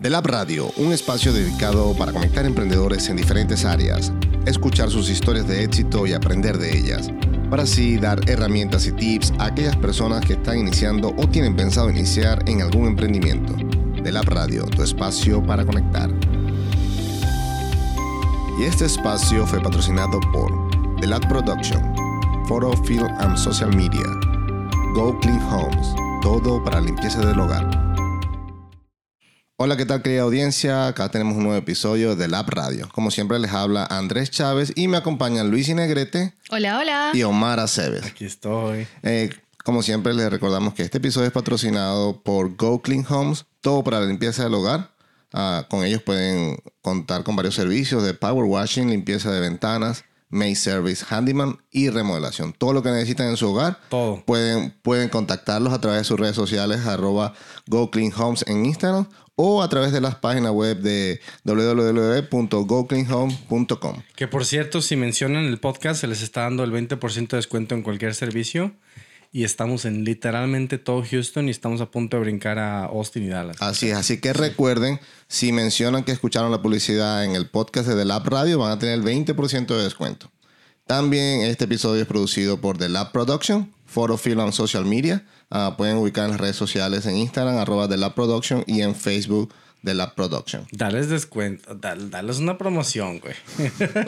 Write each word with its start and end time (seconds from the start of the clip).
The 0.00 0.10
Lab 0.10 0.28
Radio, 0.28 0.70
un 0.76 0.92
espacio 0.92 1.32
dedicado 1.32 1.92
para 1.94 2.12
conectar 2.12 2.46
emprendedores 2.46 3.08
en 3.08 3.16
diferentes 3.16 3.64
áreas, 3.64 4.12
escuchar 4.46 4.90
sus 4.90 5.10
historias 5.10 5.48
de 5.48 5.64
éxito 5.64 6.06
y 6.06 6.12
aprender 6.12 6.56
de 6.56 6.78
ellas, 6.78 7.10
para 7.50 7.64
así 7.64 7.98
dar 7.98 8.20
herramientas 8.30 8.86
y 8.86 8.92
tips 8.92 9.32
a 9.40 9.46
aquellas 9.46 9.74
personas 9.74 10.24
que 10.24 10.34
están 10.34 10.58
iniciando 10.58 11.12
o 11.18 11.28
tienen 11.28 11.56
pensado 11.56 11.90
iniciar 11.90 12.48
en 12.48 12.62
algún 12.62 12.86
emprendimiento. 12.86 13.56
The 14.04 14.12
Lab 14.12 14.26
Radio, 14.26 14.66
tu 14.66 14.84
espacio 14.84 15.42
para 15.42 15.66
conectar. 15.66 16.08
Y 18.60 18.62
este 18.62 18.84
espacio 18.84 19.48
fue 19.48 19.60
patrocinado 19.60 20.20
por 20.32 20.52
The 21.00 21.08
Lab 21.08 21.26
Production, 21.28 21.82
Photo, 22.46 22.72
Film 22.84 23.08
and 23.18 23.36
Social 23.36 23.74
Media, 23.74 24.06
Go 24.94 25.18
Clean 25.18 25.42
Homes, 25.50 25.88
todo 26.22 26.62
para 26.62 26.80
limpieza 26.80 27.18
del 27.26 27.40
hogar. 27.40 27.77
Hola, 29.60 29.76
¿qué 29.76 29.84
tal 29.86 30.02
querida 30.02 30.22
audiencia? 30.22 30.86
Acá 30.86 31.10
tenemos 31.10 31.36
un 31.36 31.42
nuevo 31.42 31.58
episodio 31.58 32.14
de 32.14 32.28
Lab 32.28 32.48
Radio. 32.48 32.88
Como 32.94 33.10
siempre 33.10 33.40
les 33.40 33.50
habla 33.52 33.84
Andrés 33.90 34.30
Chávez 34.30 34.72
y 34.76 34.86
me 34.86 34.96
acompañan 34.96 35.50
Luis 35.50 35.68
Inegrete 35.68 36.32
Hola, 36.50 36.78
hola. 36.78 37.10
y 37.12 37.24
Omar 37.24 37.58
Aceves. 37.58 38.04
Aquí 38.04 38.24
estoy. 38.24 38.86
Eh, 39.02 39.30
como 39.64 39.82
siempre 39.82 40.14
les 40.14 40.30
recordamos 40.30 40.74
que 40.74 40.84
este 40.84 40.98
episodio 40.98 41.26
es 41.26 41.32
patrocinado 41.32 42.22
por 42.22 42.54
Go 42.56 42.82
Clean 42.82 43.04
Homes, 43.08 43.46
todo 43.60 43.82
para 43.82 43.98
la 43.98 44.06
limpieza 44.06 44.44
del 44.44 44.54
hogar. 44.54 44.92
Ah, 45.32 45.66
con 45.68 45.82
ellos 45.84 46.02
pueden 46.02 46.62
contar 46.80 47.24
con 47.24 47.34
varios 47.34 47.56
servicios 47.56 48.04
de 48.04 48.14
power 48.14 48.44
washing, 48.44 48.88
limpieza 48.88 49.32
de 49.32 49.40
ventanas, 49.40 50.04
maid 50.28 50.54
service, 50.54 51.04
handyman 51.10 51.58
y 51.72 51.90
remodelación. 51.90 52.52
Todo 52.52 52.74
lo 52.74 52.84
que 52.84 52.90
necesitan 52.90 53.26
en 53.26 53.36
su 53.36 53.50
hogar. 53.50 53.80
Todo. 53.88 54.24
Pueden, 54.24 54.70
pueden 54.82 55.08
contactarlos 55.08 55.72
a 55.72 55.80
través 55.80 56.02
de 56.02 56.04
sus 56.04 56.20
redes 56.20 56.36
sociales, 56.36 56.86
arroba 56.86 57.34
Go 57.66 57.90
Clean 57.90 58.12
Homes 58.16 58.44
en 58.46 58.64
Instagram 58.64 59.08
o 59.40 59.62
a 59.62 59.68
través 59.68 59.92
de 59.92 60.00
las 60.00 60.16
páginas 60.16 60.50
web 60.50 60.80
de 60.80 61.20
www.gocleanhome.com. 61.44 64.02
Que 64.16 64.26
por 64.26 64.44
cierto, 64.44 64.82
si 64.82 64.96
mencionan 64.96 65.44
el 65.44 65.60
podcast, 65.60 66.00
se 66.00 66.08
les 66.08 66.22
está 66.22 66.40
dando 66.40 66.64
el 66.64 66.72
20% 66.72 67.28
de 67.28 67.36
descuento 67.36 67.76
en 67.76 67.82
cualquier 67.82 68.16
servicio. 68.16 68.72
Y 69.30 69.44
estamos 69.44 69.84
en 69.84 70.04
literalmente 70.04 70.78
todo 70.78 71.04
Houston 71.08 71.46
y 71.46 71.52
estamos 71.52 71.80
a 71.80 71.86
punto 71.86 72.16
de 72.16 72.24
brincar 72.24 72.58
a 72.58 72.86
Austin 72.86 73.22
y 73.24 73.28
Dallas. 73.28 73.58
Así 73.60 73.90
es, 73.90 73.96
así 73.96 74.20
que 74.20 74.32
recuerden, 74.32 74.98
si 75.28 75.52
mencionan 75.52 76.02
que 76.02 76.10
escucharon 76.10 76.50
la 76.50 76.60
publicidad 76.60 77.24
en 77.24 77.36
el 77.36 77.48
podcast 77.48 77.88
de 77.88 77.94
The 77.94 78.06
Lab 78.06 78.26
Radio, 78.26 78.58
van 78.58 78.72
a 78.72 78.80
tener 78.80 78.96
el 78.96 79.04
20% 79.04 79.68
de 79.68 79.84
descuento. 79.84 80.32
También 80.88 81.42
este 81.42 81.66
episodio 81.66 82.02
es 82.02 82.08
producido 82.08 82.60
por 82.60 82.76
The 82.76 82.88
Lab 82.88 83.12
Production, 83.12 83.72
Photo, 83.86 84.18
Film 84.18 84.40
and 84.40 84.52
Social 84.52 84.84
Media. 84.84 85.24
Ah, 85.50 85.74
pueden 85.78 85.96
ubicar 85.96 86.24
en 86.26 86.32
las 86.32 86.40
redes 86.40 86.56
sociales 86.56 87.06
en 87.06 87.16
Instagram, 87.16 87.56
arroba 87.56 87.88
The 87.88 87.96
Lab 87.96 88.14
Production 88.14 88.64
y 88.66 88.82
en 88.82 88.94
Facebook 88.94 89.52
The 89.84 89.94
Lab 89.94 90.14
Production. 90.14 90.66
Dales 90.72 91.08
descuento, 91.08 91.74
dal- 91.74 92.10
dales 92.10 92.38
una 92.38 92.58
promoción, 92.58 93.20
güey. 93.20 93.34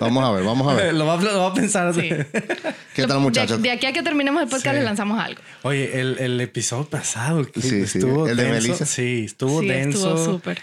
Vamos 0.00 0.24
a 0.24 0.32
ver, 0.32 0.44
vamos 0.44 0.68
a 0.70 0.74
ver. 0.74 0.92
lo, 0.94 1.06
va, 1.06 1.14
a- 1.14 1.22
lo 1.22 1.38
va 1.40 1.46
a 1.46 1.54
pensar. 1.54 1.94
Sí. 1.94 2.08
¿Qué 2.94 3.06
tal 3.06 3.18
De- 3.18 3.22
muchachos? 3.22 3.62
De, 3.62 3.70
aquí 3.70 3.86
a 3.86 3.92
que 3.92 4.02
terminemos 4.02 4.42
el 4.42 4.48
podcast 4.48 4.70
Sí. 4.74 4.76
les 4.76 4.84
lanzamos 4.84 5.18
algo. 5.20 5.40
Oye, 5.62 6.00
el, 6.00 6.18
el 6.18 6.40
episodio 6.40 6.84
pasado 6.90 7.44
que 7.46 7.62
Sí, 7.62 7.86
sí, 7.86 7.98
estuvo 7.98 8.28
el 8.28 8.36
de 8.36 8.42
denso. 8.44 8.62
Melissa. 8.68 8.84
Sí, 8.86 9.22
estuvo 9.26 9.60
Sí, 9.60 9.68
denso. 9.68 10.08
estuvo 10.16 10.24
súper. 10.34 10.60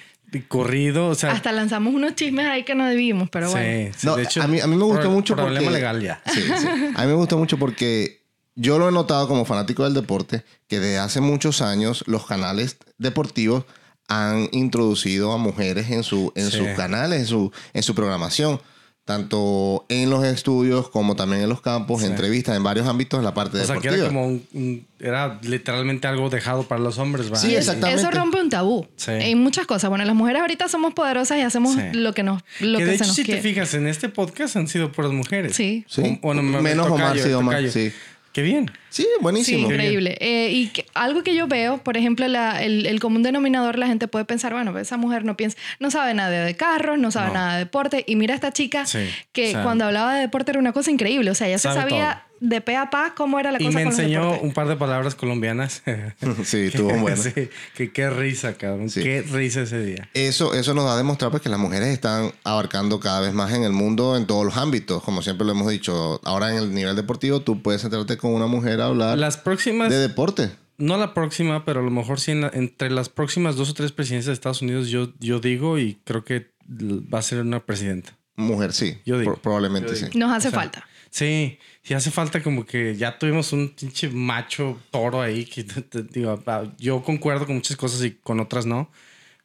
corrido, 0.47 1.07
o 1.07 1.15
sea. 1.15 1.31
Hasta 1.31 1.51
lanzamos 1.53 1.93
unos 1.95 2.13
chismes 2.15 2.45
ahí 2.45 2.63
que 2.63 2.75
no 2.75 2.85
debimos, 2.85 3.29
pero 3.29 3.49
bueno. 3.49 3.91
sí, 3.93 3.99
sí, 4.01 4.05
No, 4.07 4.15
de 4.17 4.23
hecho, 4.23 4.43
a 4.43 4.47
mí- 4.47 4.59
a 4.59 4.67
mí 4.67 4.75
me 4.75 4.83
gustó 4.83 5.01
pro- 5.03 5.11
mucho 5.11 5.35
Problema 5.35 5.59
porque- 5.63 5.71
legal 5.73 6.01
ya. 6.01 6.21
Sí, 6.31 6.41
sí. 6.41 6.67
A 6.95 7.01
mí 7.01 7.07
me 7.07 7.13
gusta 7.13 7.35
mucho 7.37 7.57
porque 7.57 8.26
yo 8.57 8.77
lo 8.79 8.89
he 8.89 8.91
notado 8.91 9.27
como 9.29 9.45
fanático 9.45 9.85
del 9.85 9.93
deporte, 9.93 10.43
que 10.67 10.79
desde 10.81 10.97
hace 10.99 11.21
muchos 11.21 11.61
años 11.61 12.03
los 12.07 12.25
canales 12.25 12.75
deportivos 12.97 13.63
han 14.09 14.49
introducido 14.51 15.31
a 15.31 15.37
mujeres 15.37 15.89
en, 15.91 16.03
su, 16.03 16.31
en 16.35 16.51
Sí. 16.51 16.57
sus 16.57 16.67
canales, 16.75 17.19
en 17.21 17.25
su, 17.27 17.51
en 17.73 17.83
su 17.83 17.95
programación. 17.95 18.59
Tanto 19.05 19.85
en 19.87 20.09
los 20.09 20.25
estudios 20.25 20.89
como 20.89 21.15
también 21.15 21.41
en 21.41 21.47
los 21.47 21.61
campos, 21.61 22.01
Sí. 22.01 22.07
entrevistas 22.07 22.57
en 22.57 22.63
varios 22.63 22.85
ámbitos 22.87 23.17
en 23.17 23.23
la 23.23 23.33
parte 23.33 23.57
O 23.57 23.65
sea, 23.65 23.77
que 23.77 23.89
deportiva. 23.89 23.95
era 23.95 24.07
como 24.07 24.27
un, 24.27 24.45
un- 24.53 24.85
Era 24.99 25.39
literalmente 25.43 26.07
algo 26.07 26.29
dejado 26.29 26.63
para 26.63 26.81
los 26.81 26.97
hombres, 26.97 27.31
¿va? 27.31 27.37
Sí, 27.37 27.55
exactamente. 27.55 28.01
Eso 28.01 28.11
rompe 28.11 28.41
un 28.41 28.49
tabú 28.49 28.85
Sí. 28.97 29.11
en 29.13 29.37
muchas 29.39 29.65
cosas. 29.65 29.89
Bueno, 29.89 30.03
las 30.03 30.13
mujeres 30.15 30.41
ahorita 30.41 30.67
somos 30.67 30.93
poderosas 30.93 31.37
y 31.37 31.41
hacemos 31.41 31.75
Sí. 31.75 31.81
lo 31.93 32.11
que 32.13 32.23
nos 32.23 32.41
lo 32.59 32.79
que 32.79 32.83
que, 32.83 32.91
de 32.91 32.97
se 32.97 33.03
hecho, 33.03 33.05
nos 33.07 33.15
si 33.15 33.21
te 33.21 33.25
quiere. 33.27 33.41
fijas, 33.41 33.73
en 33.75 33.87
este 33.87 34.09
podcast 34.09 34.57
han 34.57 34.67
sido 34.67 34.91
puras 34.91 35.11
mujeres. 35.13 35.55
Sí. 35.55 35.85
Sí. 35.87 36.01
O- 36.01 36.27
bueno, 36.27 36.43
me- 36.43 36.57
me 36.57 36.61
Menos 36.63 36.87
tocayo, 36.87 37.05
Omar, 37.05 37.17
sí, 37.17 37.29
el 37.29 37.35
Omar, 37.35 37.69
sí. 37.69 37.93
Qué 38.37 38.43
bien. 38.43 38.69
Sí, 38.91 39.01
Sí, 39.01 39.07
buenísimo. 39.19 39.65
increíble. 39.67 40.15
Eh, 40.21 40.51
y 40.51 40.67
que- 40.67 40.85
algo 40.93 41.23
que 41.23 41.33
yo 41.33 41.47
veo, 41.47 41.79
por 41.79 41.97
ejemplo, 41.97 42.27
la- 42.27 42.61
el, 42.63 42.85
el 42.85 42.99
común 42.99 43.23
denominador, 43.23 43.79
la 43.79 43.87
gente 43.87 44.07
puede 44.07 44.25
pensar, 44.25 44.53
bueno, 44.53 44.77
esa 44.77 44.95
mujer 44.95 45.25
no 45.25 45.35
piensa, 45.35 45.57
no 45.79 45.89
sabe 45.89 46.13
nada 46.13 46.29
de 46.45 46.55
carros, 46.55 46.99
no 46.99 47.09
sabe 47.09 47.29
No. 47.29 47.33
nada 47.33 47.53
de 47.53 47.59
deporte. 47.61 48.03
Y 48.05 48.15
mira 48.15 48.33
a 48.33 48.35
esta 48.35 48.53
chica 48.53 48.85
Sí, 48.85 48.99
que 49.31 49.47
o 49.47 49.51
sea, 49.53 49.63
cuando 49.63 49.85
hablaba 49.85 50.13
de 50.13 50.21
deporte 50.21 50.51
era 50.51 50.59
una 50.59 50.71
cosa 50.71 50.91
increíble. 50.91 51.31
O 51.31 51.33
sea, 51.33 51.47
ella 51.47 51.57
se 51.57 51.63
Sabe 51.69 51.81
sabía 51.89 52.25
de 52.39 52.61
pe 52.61 52.75
a 52.75 52.89
pa 52.89 53.13
cómo 53.15 53.39
era 53.39 53.51
la 53.51 53.61
Y 53.61 53.65
cosa 53.65 53.77
me 53.77 53.83
con 53.85 53.93
enseñó 53.93 54.39
un 54.39 54.53
par 54.53 54.67
de 54.67 54.75
palabras 54.75 55.15
colombianas. 55.15 55.83
Sí, 56.43 56.57
estuvo 56.67 56.93
bueno. 56.97 57.17
Sí, 57.17 57.31
que 57.75 57.91
qué 57.91 58.09
risa, 58.09 58.53
cabrón. 58.55 58.89
Sí. 58.89 59.01
Qué 59.03 59.21
risa 59.21 59.61
ese 59.61 59.83
día. 59.83 60.09
Eso, 60.13 60.53
eso 60.53 60.73
nos 60.73 60.85
da 60.85 60.93
a 60.93 60.97
demostrar 60.97 61.31
pues, 61.31 61.41
que 61.43 61.49
las 61.49 61.59
mujeres 61.59 61.89
están 61.89 62.31
abarcando 62.43 62.99
cada 62.99 63.21
vez 63.21 63.33
más 63.33 63.53
en 63.53 63.63
el 63.63 63.71
mundo 63.71 64.15
en 64.17 64.25
todos 64.27 64.45
los 64.45 64.57
ámbitos. 64.57 65.03
Como 65.03 65.21
siempre 65.21 65.45
lo 65.45 65.51
hemos 65.53 65.69
dicho, 65.69 66.19
ahora 66.23 66.51
en 66.51 66.57
el 66.57 66.73
nivel 66.73 66.95
deportivo 66.95 67.41
tú 67.41 67.61
puedes 67.61 67.81
sentarte 67.81 68.17
con 68.17 68.31
una 68.33 68.47
mujer 68.47 68.81
a 68.81 68.85
hablar 68.85 69.17
Las 69.17 69.37
próximas, 69.37 69.89
de 69.89 69.97
deporte. 69.97 70.49
no 70.77 70.97
la 70.97 71.13
próxima, 71.13 71.65
pero 71.65 71.79
a 71.79 71.83
lo 71.83 71.91
mejor 71.91 72.19
sí 72.19 72.31
en 72.31 72.41
la- 72.41 72.51
entre 72.53 72.89
las 72.89 73.09
próximas 73.09 73.55
dos 73.55 73.69
o 73.69 73.73
tres 73.73 73.91
presidencias 73.91 74.27
de 74.27 74.33
Estados 74.33 74.61
Unidos, 74.61 74.89
yo, 74.89 75.13
yo 75.19 75.39
digo 75.39 75.79
y 75.79 75.99
creo 76.03 76.23
que 76.23 76.51
va 76.69 77.19
a 77.19 77.21
ser 77.21 77.41
una 77.41 77.65
presidenta. 77.65 78.15
Mujer, 78.35 78.73
sí. 78.73 78.97
Yo 79.05 79.17
digo. 79.17 79.33
Pro- 79.33 79.41
probablemente 79.41 79.89
Yo 79.89 79.95
sí. 79.95 80.17
Nos 80.17 80.31
hace 80.31 80.49
O 80.49 80.51
sea, 80.51 80.59
falta. 80.59 80.87
Sí, 81.17 81.57
sí 81.83 81.93
hace 81.93 82.11
falta 82.11 82.43
como 82.43 82.65
que 82.65 82.95
ya 82.95 83.17
tuvimos 83.17 83.51
un 83.53 83.69
pinche 83.69 84.09
macho 84.09 84.77
toro 84.91 85.21
ahí 85.21 85.45
que 85.45 85.63
te- 85.63 85.81
te 85.81 86.03
digo, 86.03 86.41
ah, 86.47 86.63
yo 86.77 87.01
concuerdo 87.03 87.45
con 87.45 87.55
muchas 87.55 87.75
cosas 87.77 88.03
y 88.03 88.11
con 88.11 88.39
otras 88.39 88.65
no, 88.65 88.91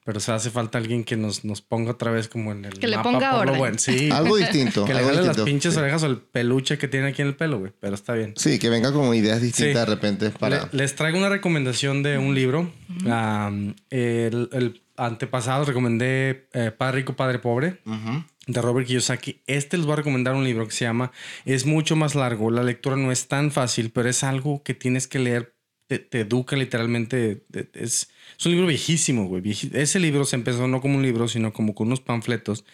pero 0.05 0.19
o 0.19 0.21
sea, 0.21 0.35
hace 0.35 0.51
falta 0.51 0.79
alguien 0.79 1.05
que 1.05 1.17
nos, 1.17 1.45
nos 1.45 1.63
ponga 1.63 1.93
otra 1.93 2.11
vez 2.11 2.27
como 2.27 2.51
en 2.53 2.65
el 2.65 2.73
Que 2.79 2.89
le 2.89 2.97
mapa 2.97 3.11
ponga 3.13 3.31
por 3.31 3.37
lo 3.47 3.53
orden. 3.53 3.59
bueno. 3.59 3.79
Sí. 3.79 4.11
Algo 4.13 4.37
distinto. 4.37 4.85
que 4.85 4.95
le 4.95 5.05
jale 5.05 5.23
las 5.23 5.41
pinches 5.43 5.75
sí. 5.75 5.79
orejas 5.81 6.03
o 6.03 6.07
el 6.07 6.19
peluche 6.19 6.77
que 6.77 6.89
tiene 6.89 7.07
aquí 7.09 7.23
en 7.23 7.29
el 7.29 7.37
pelo, 7.37 7.59
güey, 7.61 7.73
pero 7.81 7.95
está 7.95 8.13
bien. 8.15 8.35
Sí, 8.37 8.59
que 8.59 8.69
venga 8.69 8.93
con 8.93 9.15
ideas 9.15 9.41
distintas 9.41 9.73
Sí. 9.75 9.79
de 9.79 9.95
repente 9.95 10.31
para... 10.31 10.65
Le- 10.73 10.79
les 10.79 10.95
traigo 10.97 11.17
una 11.19 11.29
recomendación 11.29 12.03
de 12.03 12.19
un 12.19 12.35
libro. 12.35 12.71
Um, 13.07 13.75
el, 13.91 14.49
el 14.53 14.83
antepasado 14.97 15.65
recomendé 15.65 16.49
eh, 16.53 16.71
Padre 16.77 16.97
Rico, 16.99 17.15
Padre 17.17 17.39
Pobre 17.39 17.79
Ujú. 17.87 18.25
De 18.47 18.61
Robert 18.61 18.87
Kiyosaki. 18.87 19.41
Este 19.47 19.77
les 19.77 19.87
voy 19.87 19.95
a 19.95 19.97
recomendar 19.97 20.35
un 20.35 20.45
libro 20.45 20.67
que 20.67 20.73
se 20.73 20.85
llama 20.85 21.13
Es 21.45 21.65
mucho 21.67 21.97
más 21.97 22.15
largo. 22.15 22.51
La 22.51 22.63
lectura 22.63 22.97
no 22.97 23.13
es 23.13 23.29
tan 23.29 23.51
fácil, 23.53 23.91
pero 23.91 24.09
es 24.09 24.25
algo 24.25 24.63
que 24.63 24.75
tienes 24.75 25.07
que 25.07 25.19
leer. 25.19 25.55
Te, 25.87 25.99
te 25.99 26.21
educa 26.21 26.57
literalmente. 26.57 27.45
Te- 27.51 27.69
Es, 27.75 28.11
es 28.39 28.47
un 28.47 28.53
libro 28.53 28.67
viejísimo, 28.67 29.27
güey. 29.27 29.43
Ese 29.75 30.01
libro 30.01 30.25
se 30.25 30.37
empezó 30.37 30.67
no 30.67 30.81
como 30.81 30.97
un 30.97 31.03
libro, 31.03 31.29
sino 31.29 31.53
como 31.53 31.75
con 31.75 31.89
unos 31.89 32.01
panfletos 32.01 32.65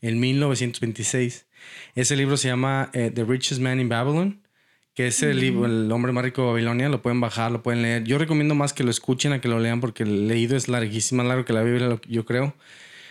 en 0.00 0.18
1926. 0.20 1.46
Ese 1.94 2.16
libro 2.16 2.36
se 2.36 2.48
llama 2.48 2.90
eh, 2.94 3.10
The 3.14 3.24
Richest 3.24 3.60
Man 3.60 3.80
in 3.80 3.88
Babylon, 3.88 4.46
que 4.94 5.08
es 5.08 5.22
el 5.22 5.40
libro, 5.40 5.66
El 5.66 5.90
hombre 5.92 6.12
más 6.12 6.24
rico 6.24 6.42
de 6.42 6.48
Babilonia. 6.48 6.88
Lo 6.88 7.02
pueden 7.02 7.20
bajar, 7.20 7.50
lo 7.52 7.62
pueden 7.62 7.82
leer. 7.82 8.04
Yo 8.04 8.16
recomiendo 8.18 8.54
más 8.54 8.72
que 8.72 8.84
lo 8.84 8.90
escuchen 8.90 9.32
a 9.32 9.40
que 9.40 9.48
lo 9.48 9.58
lean 9.58 9.80
porque 9.80 10.04
el 10.04 10.28
leído 10.28 10.56
es 10.56 10.68
larguísimo, 10.68 11.18
más 11.22 11.28
largo 11.28 11.44
que 11.44 11.52
la 11.52 11.62
Biblia, 11.62 12.00
yo 12.08 12.24
creo. 12.24 12.54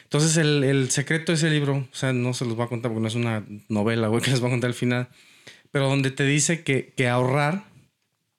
Entonces, 0.07 0.38
el, 0.38 0.63
el 0.63 0.90
secreto 0.90 1.34
de 1.34 1.35
ese 1.35 1.50
libro, 1.50 1.85
o 1.91 1.95
sea, 1.95 2.13
no 2.13 2.34
se 2.34 2.45
los 2.45 2.56
voy 2.56 2.66
a 2.66 2.69
contar 2.69 2.91
porque 2.91 3.01
no 3.01 3.09
es 3.09 3.16
una 3.16 3.44
novela, 3.68 4.07
güey, 4.07 4.22
que 4.23 4.31
les 4.31 4.40
voy 4.40 4.47
a 4.47 4.51
contar 4.51 4.69
al 4.69 4.73
final, 4.73 5.09
pero 5.69 5.90
donde 5.90 6.12
te 6.12 6.23
dice 6.23 6.63
que, 6.63 6.94
que 6.95 7.09
ahorrar 7.09 7.66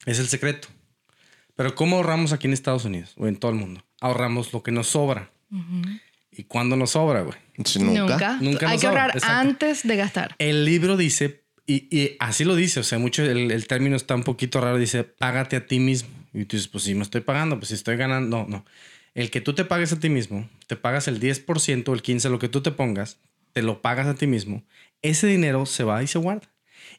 es 0.06 0.18
el 0.18 0.28
secreto. 0.28 0.68
Pero 1.56 1.74
¿cómo 1.74 1.96
ahorramos 1.96 2.32
aquí 2.32 2.46
en 2.46 2.54
Estados 2.54 2.86
Unidos 2.86 3.12
o 3.18 3.26
en 3.26 3.36
todo 3.36 3.50
el 3.50 3.58
mundo? 3.58 3.84
Ahorramos 4.00 4.50
lo 4.54 4.62
que 4.62 4.70
nos 4.70 4.86
sobra. 4.86 5.30
¿Y 6.32 6.44
cuándo 6.44 6.74
nos 6.76 6.92
sobra, 6.92 7.20
güey? 7.20 7.36
Sí, 7.64 7.80
Nunca. 7.80 8.00
Nunca. 8.00 8.38
Nunca 8.40 8.66
Hay 8.68 8.76
nos 8.76 8.80
que 8.80 8.86
sobra, 8.86 9.02
ahorrar 9.02 9.16
exacto. 9.16 9.36
antes 9.36 9.86
de 9.86 9.96
gastar. 9.96 10.36
El 10.38 10.64
libro 10.64 10.96
dice, 10.96 11.42
y, 11.66 11.94
y 11.94 12.16
así 12.18 12.44
lo 12.44 12.56
dice, 12.56 12.80
o 12.80 12.82
sea, 12.82 12.98
mucho 12.98 13.24
el, 13.24 13.50
el 13.50 13.66
término 13.66 13.94
está 13.94 14.14
un 14.14 14.22
poquito 14.22 14.60
raro, 14.60 14.78
dice, 14.78 15.04
págate 15.04 15.56
a 15.56 15.66
ti 15.66 15.80
mismo. 15.80 16.08
Y 16.32 16.46
tú 16.46 16.56
dices, 16.56 16.68
pues 16.68 16.84
si 16.84 16.94
me 16.94 17.02
estoy 17.02 17.20
pagando, 17.20 17.58
pues 17.58 17.68
si 17.68 17.74
estoy 17.74 17.96
ganando, 17.96 18.38
no, 18.38 18.46
no. 18.48 18.64
El 19.18 19.30
que 19.30 19.40
tú 19.40 19.52
te 19.52 19.64
pagues 19.64 19.92
a 19.92 19.98
ti 19.98 20.08
mismo, 20.08 20.48
te 20.68 20.76
pagas 20.76 21.08
el 21.08 21.18
10% 21.20 21.88
o 21.88 21.94
el 21.94 22.02
15%, 22.02 22.30
lo 22.30 22.38
que 22.38 22.48
tú 22.48 22.60
te 22.60 22.70
pongas, 22.70 23.16
te 23.52 23.62
lo 23.62 23.82
pagas 23.82 24.06
a 24.06 24.14
ti 24.14 24.26
mismo, 24.28 24.62
ese 25.02 25.26
dinero 25.26 25.66
se 25.66 25.82
va 25.82 26.02
y 26.02 26.06
se 26.06 26.18
guarda. 26.18 26.48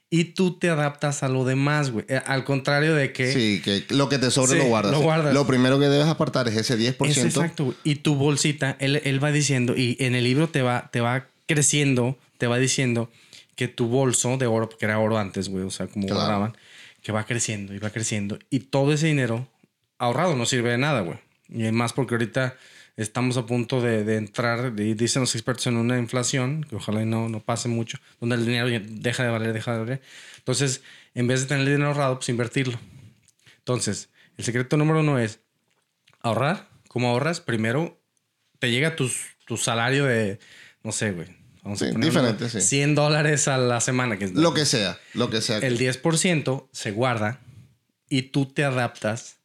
Y 0.09 0.25
tú 0.25 0.57
te 0.59 0.69
adaptas 0.69 1.23
a 1.23 1.29
lo 1.29 1.45
demás, 1.45 1.91
güey. 1.91 2.03
Eh, 2.09 2.19
Al 2.25 2.43
contrario 2.43 2.93
de 2.95 3.13
que... 3.13 3.31
Sí, 3.31 3.61
que 3.63 3.85
lo 3.93 4.09
que 4.09 4.17
te 4.17 4.31
sobre 4.31 4.53
Sí, 4.53 4.57
lo 4.57 4.65
guardas. 4.65 4.91
lo 4.91 4.99
guardas. 5.01 5.33
Lo 5.33 5.47
primero 5.47 5.79
que 5.79 5.85
debes 5.87 6.07
apartar 6.07 6.47
es 6.47 6.57
ese 6.57 6.77
10%. 6.77 7.07
Es 7.09 7.17
exacto. 7.19 7.65
güey. 7.65 7.77
Y 7.83 7.95
tu 7.95 8.15
bolsita, 8.15 8.75
él, 8.79 8.99
él 9.05 9.23
va 9.23 9.31
diciendo, 9.31 9.75
y 9.77 9.95
en 9.99 10.15
el 10.15 10.23
libro 10.25 10.49
te 10.49 10.61
va, 10.61 10.89
te 10.91 10.99
va 10.99 11.27
creciendo, 11.45 12.17
te 12.37 12.47
va 12.47 12.57
diciendo 12.57 13.09
que 13.55 13.67
tu 13.69 13.87
bolso 13.87 14.37
de 14.37 14.47
oro, 14.47 14.67
porque 14.67 14.85
era 14.85 14.99
oro 14.99 15.17
antes, 15.17 15.47
güey, 15.47 15.63
o 15.63 15.69
sea, 15.71 15.87
como 15.87 16.07
Claro. 16.07 16.21
guardaban, 16.21 16.57
que 17.01 17.11
va 17.11 17.25
creciendo 17.25 17.73
y 17.73 17.77
va 17.79 17.91
creciendo. 17.91 18.39
Y 18.49 18.59
todo 18.59 18.91
ese 18.93 19.07
dinero 19.07 19.47
ahorrado 19.99 20.35
no 20.35 20.45
sirve 20.45 20.71
de 20.71 20.77
nada, 20.79 21.01
güey. 21.01 21.17
Y 21.49 21.71
más 21.71 21.93
porque 21.93 22.15
ahorita 22.15 22.55
Estamos 22.97 23.37
a 23.37 23.45
punto 23.45 23.79
de, 23.79 24.03
de 24.03 24.17
entrar, 24.17 24.73
y 24.77 24.93
dicen 24.93 25.21
los 25.21 25.33
expertos, 25.33 25.65
en 25.67 25.77
una 25.77 25.97
inflación, 25.97 26.65
que 26.69 26.75
ojalá 26.75 27.05
no, 27.05 27.29
no 27.29 27.39
pase 27.39 27.69
mucho, 27.69 27.97
donde 28.19 28.35
el 28.35 28.45
dinero 28.45 28.67
deja 28.89 29.23
de 29.23 29.29
valer, 29.29 29.53
deja 29.53 29.71
de 29.71 29.79
valer. 29.79 30.01
Entonces, 30.39 30.81
en 31.13 31.25
vez 31.25 31.39
de 31.39 31.45
tener 31.47 31.61
el 31.61 31.67
dinero 31.75 31.87
ahorrado, 31.91 32.15
pues 32.17 32.27
invertirlo. 32.27 32.77
Entonces, 33.59 34.09
el 34.35 34.43
secreto 34.43 34.75
número 34.75 34.99
uno 34.99 35.17
es 35.17 35.39
ahorrar. 36.19 36.67
¿Cómo 36.89 37.07
ahorras? 37.09 37.39
Primero, 37.39 37.97
te 38.59 38.69
llega 38.69 38.97
tu, 38.97 39.09
tu 39.45 39.55
salario 39.55 40.03
de, 40.03 40.37
no 40.83 40.91
sé, 40.91 41.13
güey. 41.13 41.29
Vamos 41.63 41.81
a 41.81 41.85
Sí, 41.85 41.93
ponerlo, 41.93 42.19
diferente, 42.21 42.49
sí. 42.49 42.59
100 42.59 42.95
dólares 42.95 43.47
a 43.47 43.57
la 43.57 43.79
semana. 43.79 44.17
Que 44.17 44.25
es 44.25 44.33
Lo 44.33 44.53
que 44.53 44.65
sea, 44.65 44.99
lo 45.13 45.29
que 45.29 45.39
sea. 45.39 45.59
el 45.59 45.79
10% 45.79 46.67
se 46.73 46.91
guarda 46.91 47.39
y 48.09 48.23
tú 48.23 48.45
te 48.45 48.65
adaptas 48.65 49.37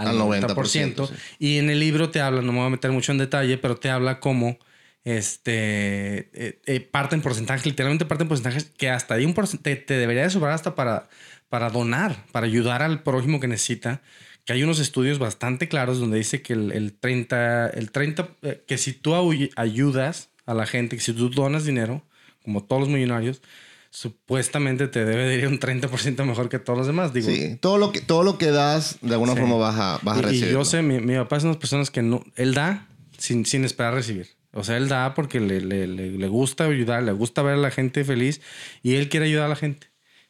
al, 0.00 0.08
Al 0.08 0.18
90%. 0.18 0.54
90%, 0.54 1.06
sí. 1.06 1.14
Y 1.38 1.58
en 1.58 1.70
el 1.70 1.78
libro 1.80 2.10
te 2.10 2.20
habla, 2.20 2.42
no 2.42 2.52
me 2.52 2.58
voy 2.58 2.66
a 2.66 2.70
meter 2.70 2.90
mucho 2.92 3.12
en 3.12 3.18
detalle, 3.18 3.58
pero 3.58 3.76
te 3.76 3.90
habla 3.90 4.20
cómo 4.20 4.58
este, 5.04 6.30
eh, 6.32 6.60
eh, 6.66 6.80
parten 6.80 7.20
porcentajes, 7.22 7.66
literalmente 7.66 8.04
parten 8.06 8.28
porcentajes 8.28 8.64
que 8.76 8.90
hasta 8.90 9.14
ahí 9.14 9.24
un 9.24 9.34
porcentaje 9.34 9.76
te, 9.76 9.94
debería 9.94 10.22
de 10.22 10.30
sobrar 10.30 10.52
hasta 10.52 10.74
para, 10.74 11.08
para 11.48 11.70
donar, 11.70 12.24
para 12.32 12.46
ayudar 12.46 12.82
al 12.82 13.02
prójimo 13.02 13.40
que 13.40 13.48
necesita. 13.48 14.02
Que 14.44 14.54
hay 14.54 14.62
unos 14.62 14.78
estudios 14.80 15.18
bastante 15.18 15.68
claros 15.68 16.00
donde 16.00 16.18
dice 16.18 16.42
que 16.42 16.54
el, 16.54 16.72
el 16.72 16.92
30, 16.94 17.68
el 17.68 17.90
30 17.92 18.28
eh, 18.42 18.64
que 18.66 18.78
si 18.78 18.92
tú 18.94 19.12
ayu- 19.14 19.50
ayudas 19.56 20.30
a 20.46 20.54
la 20.54 20.66
gente, 20.66 20.96
que 20.96 21.02
si 21.02 21.12
tú 21.12 21.28
donas 21.30 21.64
dinero, 21.64 22.02
como 22.42 22.64
todos 22.64 22.80
los 22.80 22.88
millonarios, 22.88 23.42
supuestamente 23.90 24.88
te 24.88 25.04
debe 25.04 25.24
de 25.24 25.36
ir 25.38 25.46
un 25.48 25.58
30% 25.60 26.24
mejor 26.24 26.48
que 26.48 26.58
todos 26.58 26.78
los 26.78 26.86
demás. 26.86 27.12
Digo, 27.12 27.28
Sí, 27.30 27.56
todo 27.60 27.76
lo 27.78 27.92
que, 27.92 28.00
todo 28.00 28.22
lo 28.22 28.38
que 28.38 28.50
das, 28.50 28.98
de 29.02 29.12
alguna 29.12 29.34
Sí. 29.34 29.40
forma 29.40 29.56
vas 29.56 29.76
a, 29.78 29.98
vas 30.02 30.16
a 30.18 30.20
y- 30.20 30.22
y, 30.22 30.26
recibir. 30.26 30.52
yo 30.52 30.64
sé, 30.64 30.82
mi, 30.82 31.00
mi 31.00 31.16
papá 31.16 31.36
es 31.36 31.42
una 31.42 31.50
de 31.50 31.54
las 31.56 31.60
personas 31.60 31.90
que 31.90 32.02
no, 32.02 32.24
él 32.36 32.54
da 32.54 32.86
sin, 33.18 33.44
sin 33.46 33.64
esperar 33.64 33.94
recibir. 33.94 34.28
O 34.52 34.64
sea, 34.64 34.76
él 34.76 34.88
da 34.88 35.14
porque 35.14 35.38
le, 35.40 35.60
le, 35.60 35.86
le, 35.86 36.10
le 36.10 36.28
gusta 36.28 36.64
ayudar, 36.64 37.02
le 37.02 37.12
gusta 37.12 37.42
ver 37.42 37.54
a 37.54 37.58
la 37.58 37.70
gente 37.70 38.04
feliz 38.04 38.40
y 38.82 38.94
él 38.94 39.08
quiere 39.08 39.26
ayudar 39.26 39.44
a 39.46 39.48
la 39.48 39.56
gente 39.56 39.88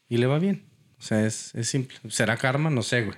y 0.08 0.18
le 0.18 0.26
va 0.26 0.38
bien. 0.38 0.64
O 0.98 1.02
sea, 1.02 1.24
es, 1.26 1.54
es 1.54 1.68
simple. 1.68 1.96
¿Será 2.08 2.36
karma? 2.36 2.68
No 2.68 2.82
sé, 2.82 3.02
güey. 3.02 3.16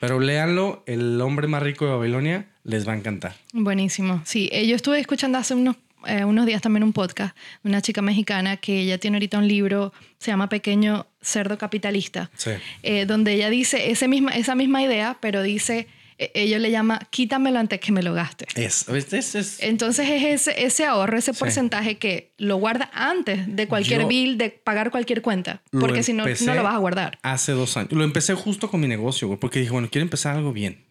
Pero 0.00 0.20
léanlo, 0.20 0.82
El 0.86 1.20
hombre 1.20 1.46
más 1.46 1.62
rico 1.62 1.84
de 1.86 1.92
Babilonia, 1.92 2.50
les 2.64 2.86
va 2.86 2.92
a 2.92 2.96
encantar. 2.96 3.36
Buenísimo. 3.52 4.22
Sí, 4.26 4.48
eh, 4.52 4.66
yo 4.66 4.76
estuve 4.76 4.98
escuchando 4.98 5.38
hace 5.38 5.54
unos, 5.54 5.76
eh, 6.06 6.24
unos 6.24 6.46
días 6.46 6.62
también 6.62 6.82
un 6.82 6.92
podcast 6.92 7.36
de 7.62 7.68
una 7.70 7.80
chica 7.82 8.02
mexicana 8.02 8.56
que 8.56 8.80
ella 8.80 8.98
tiene 8.98 9.16
ahorita 9.16 9.38
un 9.38 9.48
libro, 9.48 9.92
se 10.18 10.30
llama 10.30 10.48
Pequeño 10.48 11.06
Cerdo 11.20 11.58
Capitalista, 11.58 12.30
Sí. 12.36 12.50
eh, 12.82 13.06
donde 13.06 13.32
ella 13.34 13.50
dice 13.50 13.90
ese 13.90 14.08
misma, 14.08 14.32
esa 14.32 14.54
misma 14.54 14.82
idea, 14.82 15.18
pero 15.20 15.42
dice, 15.42 15.88
eh, 16.16 16.30
ella 16.34 16.60
le 16.60 16.70
llama, 16.70 17.00
quítamelo 17.10 17.58
antes 17.58 17.80
que 17.80 17.90
me 17.90 18.00
lo 18.02 18.14
gaste. 18.14 18.46
Es, 18.54 18.88
es, 18.88 19.12
es, 19.12 19.34
es- 19.34 19.60
Entonces 19.62 20.08
es 20.08 20.22
ese, 20.48 20.64
ese 20.64 20.84
ahorro, 20.84 21.18
ese 21.18 21.34
porcentaje 21.34 21.98
que 21.98 22.30
lo 22.38 22.56
guarda 22.58 22.88
antes 22.94 23.56
de 23.56 23.66
cualquier 23.66 24.02
Yo 24.02 24.06
bill, 24.08 24.38
de 24.38 24.50
pagar 24.50 24.92
cualquier 24.92 25.22
cuenta, 25.22 25.60
porque 25.72 26.04
si 26.04 26.12
no, 26.12 26.24
no 26.24 26.54
lo 26.54 26.62
vas 26.62 26.74
a 26.74 26.78
guardar. 26.78 27.18
Hace 27.22 27.50
dos 27.52 27.76
años. 27.76 27.90
Lo 27.92 28.04
empecé 28.04 28.34
justo 28.34 28.70
con 28.70 28.80
mi 28.80 28.86
negocio, 28.86 29.26
güey, 29.26 29.40
porque 29.40 29.58
dije, 29.58 29.72
bueno, 29.72 29.88
quiero 29.90 30.04
empezar 30.04 30.36
algo 30.36 30.52
bien. 30.52 30.84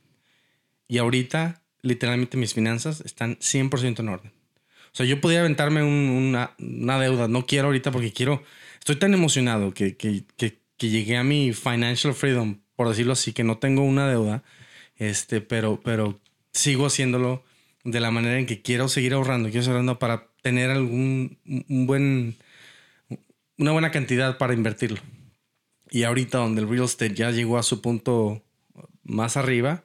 Y 0.90 0.98
ahorita, 0.98 1.62
literalmente, 1.82 2.36
mis 2.36 2.54
finanzas 2.54 3.00
están 3.02 3.38
100% 3.40 4.00
en 4.02 4.10
orden. 4.10 4.33
Sea, 4.94 5.06
yo 5.06 5.20
podía 5.22 5.40
aventarme 5.42 5.84
un- 5.84 6.10
una, 6.30 6.52
una 6.60 7.00
deuda. 7.00 7.28
No 7.28 7.46
quiero 7.46 7.68
ahorita 7.68 7.92
porque 7.92 8.14
quiero. 8.14 8.44
Estoy 8.80 8.96
tan 8.98 9.14
emocionado 9.14 9.74
que, 9.74 9.96
que, 9.98 10.24
que, 10.38 10.60
que 10.78 10.90
llegué 10.90 11.18
a 11.18 11.24
mi 11.24 11.54
financial 11.54 12.14
freedom, 12.14 12.60
por 12.76 12.90
decirlo 12.90 13.14
así, 13.14 13.34
que 13.34 13.44
no 13.44 13.58
tengo 13.58 13.84
una 13.84 14.08
deuda. 14.08 14.44
Este, 14.98 15.42
pero, 15.42 15.82
pero 15.84 16.20
sigo 16.52 16.86
haciéndolo 16.86 17.44
de 17.84 18.00
la 18.00 18.12
manera 18.12 18.38
en 18.40 18.46
que 18.46 18.62
quiero 18.62 18.88
seguir 18.88 19.14
ahorrando. 19.14 19.50
Quiero 19.50 19.64
seguir 19.64 19.74
ahorrando 19.76 20.00
para 20.00 20.28
tener 20.42 20.70
algún 20.70 21.38
un 21.70 21.88
buen 21.88 22.36
una 23.58 23.72
buena 23.72 23.92
cantidad 23.92 24.38
para 24.38 24.54
invertirlo. 24.54 25.00
Y 25.90 26.04
ahorita 26.04 26.40
donde 26.40 26.62
el 26.62 26.70
real 26.70 26.86
estate 26.86 27.14
ya 27.14 27.32
llegó 27.32 27.58
a 27.58 27.64
su 27.64 27.82
punto 27.82 28.42
más 29.04 29.38
arriba, 29.38 29.84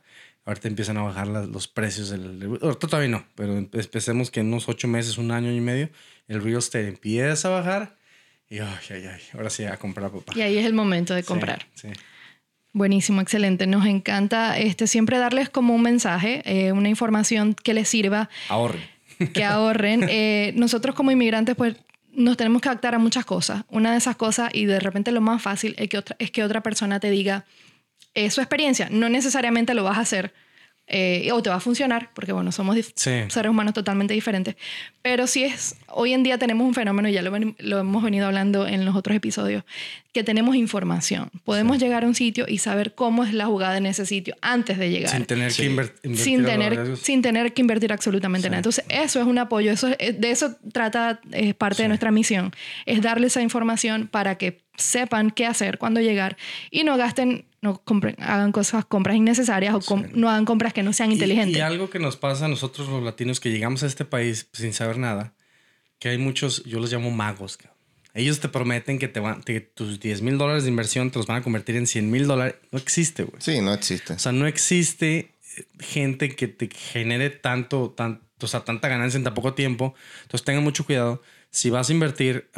ahorita 0.48 0.68
empiezan 0.68 0.96
a 0.96 1.02
bajar 1.02 1.28
las- 1.28 1.48
los 1.48 1.68
precios 1.68 2.10
del... 2.10 2.58
Ahorita 2.62 2.86
todavía 2.88 3.08
no, 3.08 3.24
pero 3.34 3.56
empecemos 3.58 4.30
que 4.30 4.40
en 4.40 4.46
unos 4.48 4.68
ocho 4.68 4.88
meses, 4.88 5.18
un 5.18 5.30
año 5.30 5.52
y 5.52 5.60
medio, 5.60 5.88
el 6.26 6.42
real 6.42 6.58
estate 6.58 6.88
empieza 6.88 7.48
a 7.48 7.50
bajar 7.52 7.96
y 8.50 8.58
ay, 8.58 8.68
ay, 8.90 9.04
ay, 9.06 9.20
ahora 9.34 9.50
sí 9.50 9.64
a 9.64 9.76
comprar, 9.76 10.10
papá. 10.10 10.32
Y 10.34 10.40
ahí 10.40 10.56
es 10.58 10.66
el 10.66 10.72
momento 10.74 11.14
de 11.14 11.22
Sí, 11.22 11.28
comprar. 11.28 11.66
Sí, 11.74 11.88
Buenísimo, 12.72 13.20
excelente. 13.20 13.66
Nos 13.66 13.86
encanta 13.86 14.58
este, 14.58 14.86
siempre 14.86 15.18
darles 15.18 15.48
como 15.48 15.74
un 15.74 15.82
mensaje, 15.82 16.42
eh, 16.44 16.72
una 16.72 16.88
información 16.88 17.54
que 17.54 17.74
les 17.74 17.88
sirva, 17.88 18.28
Ahorren. 18.48 18.82
que 19.34 19.42
ahorren. 19.44 20.04
Eh, 20.08 20.52
nosotros 20.54 20.94
como 20.94 21.10
inmigrantes, 21.10 21.56
pues 21.56 21.76
nos 22.12 22.36
tenemos 22.36 22.60
que 22.62 22.68
adaptar 22.68 22.94
a 22.94 22.98
muchas 22.98 23.24
cosas. 23.24 23.64
Una 23.68 23.92
de 23.92 23.98
esas 23.98 24.16
cosas, 24.16 24.50
y 24.52 24.66
de 24.66 24.80
repente 24.80 25.12
lo 25.12 25.20
más 25.20 25.40
fácil, 25.42 25.74
es 25.78 25.88
que 25.88 25.98
otra, 25.98 26.16
es 26.18 26.30
que 26.30 26.42
otra 26.44 26.62
persona 26.62 27.00
te 27.00 27.10
diga 27.10 27.44
eh, 28.14 28.30
su 28.30 28.40
experiencia. 28.40 28.88
No 28.90 29.08
necesariamente 29.08 29.74
lo 29.74 29.84
vas 29.84 29.98
a 29.98 30.02
hacer 30.02 30.32
eh, 30.90 31.28
o 31.32 31.42
te 31.42 31.50
va 31.50 31.56
a 31.56 31.60
funcionar, 31.60 32.12
porque 32.14 32.32
bueno, 32.32 32.50
somos 32.50 32.74
Sí. 32.94 33.10
seres 33.28 33.50
humanos 33.50 33.74
totalmente 33.74 34.14
diferentes. 34.14 34.56
Pero 35.02 35.26
sí 35.26 35.44
es, 35.44 35.76
hoy 35.88 36.14
en 36.14 36.22
día 36.22 36.38
tenemos 36.38 36.66
un 36.66 36.72
fenómeno, 36.72 37.10
y 37.10 37.12
ya 37.12 37.20
lo, 37.20 37.30
ven- 37.30 37.54
lo 37.58 37.78
hemos 37.78 38.02
venido 38.02 38.24
hablando 38.26 38.66
en 38.66 38.86
los 38.86 38.96
otros 38.96 39.14
episodios, 39.14 39.64
que 40.14 40.24
tenemos 40.24 40.56
información. 40.56 41.30
Podemos 41.44 41.78
llegar 41.78 42.04
a 42.04 42.06
un 42.06 42.14
sitio 42.14 42.46
y 42.48 42.56
saber 42.56 42.94
cómo 42.94 43.22
es 43.22 43.34
la 43.34 43.44
jugada 43.44 43.76
en 43.76 43.84
ese 43.84 44.06
sitio 44.06 44.34
antes 44.40 44.78
de 44.78 44.88
llegar 44.88 45.10
Sin 45.14 45.26
tener 45.26 45.52
Sí. 45.52 45.64
que 45.64 45.68
inver- 45.70 45.92
invertir. 46.04 46.16
sin 46.16 46.44
tener, 46.46 46.96
sin 46.96 47.20
tener 47.20 47.52
que 47.52 47.60
invertir 47.60 47.92
absolutamente 47.92 48.48
nada. 48.48 48.60
Entonces, 48.60 48.82
eso 48.88 49.20
es 49.20 49.26
un 49.26 49.36
apoyo, 49.36 49.70
eso 49.70 49.88
es- 49.98 50.18
de 50.18 50.30
eso 50.30 50.56
trata, 50.72 51.20
es 51.32 51.54
parte 51.54 51.82
de 51.82 51.88
nuestra 51.88 52.10
misión, 52.10 52.50
es 52.86 53.02
darle 53.02 53.26
esa 53.26 53.42
información 53.42 54.08
para 54.08 54.38
que 54.38 54.62
sepan 54.78 55.32
qué 55.32 55.44
hacer, 55.44 55.76
cuándo 55.76 56.00
llegar 56.00 56.38
y 56.70 56.84
no 56.84 56.96
gasten, 56.96 57.44
no 57.60 57.82
compren, 57.82 58.16
hagan 58.18 58.52
cosas, 58.52 58.84
compras 58.84 59.16
innecesarias 59.16 59.74
o 59.74 59.80
com- 59.80 60.06
no 60.14 60.28
hagan 60.28 60.44
compras 60.44 60.72
que 60.72 60.82
no 60.82 60.92
sean 60.92 61.12
inteligentes. 61.12 61.56
Y, 61.56 61.60
algo 61.60 61.90
que 61.90 61.98
nos 61.98 62.16
pasa 62.16 62.44
a 62.44 62.48
nosotros 62.48 62.88
los 62.88 63.02
latinos 63.02 63.40
que 63.40 63.50
llegamos 63.50 63.82
a 63.82 63.86
este 63.86 64.04
país 64.04 64.48
sin 64.52 64.72
saber 64.72 64.98
nada, 64.98 65.34
que 65.98 66.10
hay 66.10 66.18
muchos, 66.18 66.64
yo 66.64 66.78
los 66.78 66.92
llamo 66.92 67.10
magos. 67.10 67.56
cabrón. 67.56 67.78
Ellos 68.14 68.40
te 68.40 68.48
prometen 68.48 68.98
que 68.98 69.08
te 69.08 69.20
van, 69.20 69.42
tus 69.74 70.00
10 70.00 70.22
mil 70.22 70.38
dólares 70.38 70.64
de 70.64 70.70
inversión 70.70 71.10
te 71.10 71.18
los 71.18 71.26
van 71.26 71.38
a 71.38 71.42
convertir 71.42 71.76
en 71.76 71.86
100 71.86 72.10
mil 72.10 72.26
dólares. 72.26 72.56
No 72.72 72.78
existe, 72.78 73.22
güey. 73.22 73.40
Sí, 73.40 73.60
no 73.60 73.72
existe. 73.72 74.14
O 74.14 74.18
sea, 74.18 74.32
no 74.32 74.46
existe 74.46 75.34
eh, 75.56 75.66
gente 75.78 76.34
que 76.34 76.48
te 76.48 76.68
genere 76.68 77.30
tanto, 77.30 77.90
tanto, 77.96 78.24
o 78.40 78.46
sea, 78.46 78.60
tanta 78.64 78.88
ganancia 78.88 79.18
en 79.18 79.24
tan 79.24 79.34
poco 79.34 79.54
tiempo. 79.54 79.94
Entonces 80.22 80.44
tengan 80.44 80.64
mucho 80.64 80.84
cuidado. 80.84 81.22
Si 81.50 81.70
vas 81.70 81.90
a 81.90 81.92
invertir, 81.92 82.50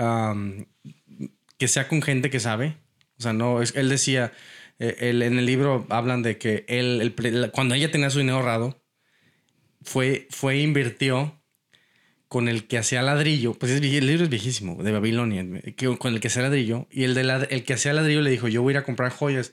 que 1.58 1.68
sea 1.68 1.88
con 1.88 2.00
gente 2.02 2.30
que 2.30 2.40
sabe. 2.40 2.76
O 3.18 3.22
sea, 3.22 3.32
no, 3.32 3.60
es, 3.60 3.74
él 3.76 3.88
decía, 3.90 4.32
eh, 4.80 4.96
él- 5.10 5.22
en 5.22 5.38
el 5.38 5.46
libro 5.46 5.86
hablan 5.90 6.22
de 6.22 6.36
que 6.38 6.64
él, 6.66 7.00
el 7.00 7.50
cuando 7.52 7.74
ella 7.76 7.90
tenía 7.92 8.10
su 8.10 8.18
dinero 8.18 8.38
ahorrado, 8.38 8.82
fue, 9.82 10.26
fue 10.30 10.54
e 10.54 10.62
invirtió 10.62 11.40
con 12.28 12.48
el 12.48 12.66
que 12.68 12.78
hacía 12.78 13.02
ladrillo, 13.02 13.54
pues 13.54 13.72
es, 13.72 13.80
el 13.82 14.06
libro 14.06 14.24
es 14.24 14.30
viejísimo, 14.30 14.82
de 14.82 14.92
Babilonia, 14.92 15.44
que, 15.76 15.96
con 15.98 16.14
el 16.14 16.20
que 16.20 16.28
hacía 16.28 16.42
ladrillo, 16.42 16.86
y 16.90 17.04
el, 17.04 17.14
de 17.14 17.24
la- 17.24 17.44
el 17.44 17.64
que 17.64 17.74
hacía 17.74 17.92
ladrillo 17.92 18.20
le 18.22 18.30
dijo, 18.30 18.46
yo 18.48 18.62
voy 18.62 18.72
a 18.72 18.74
ir 18.74 18.78
a 18.78 18.84
comprar 18.84 19.10
joyas. 19.12 19.52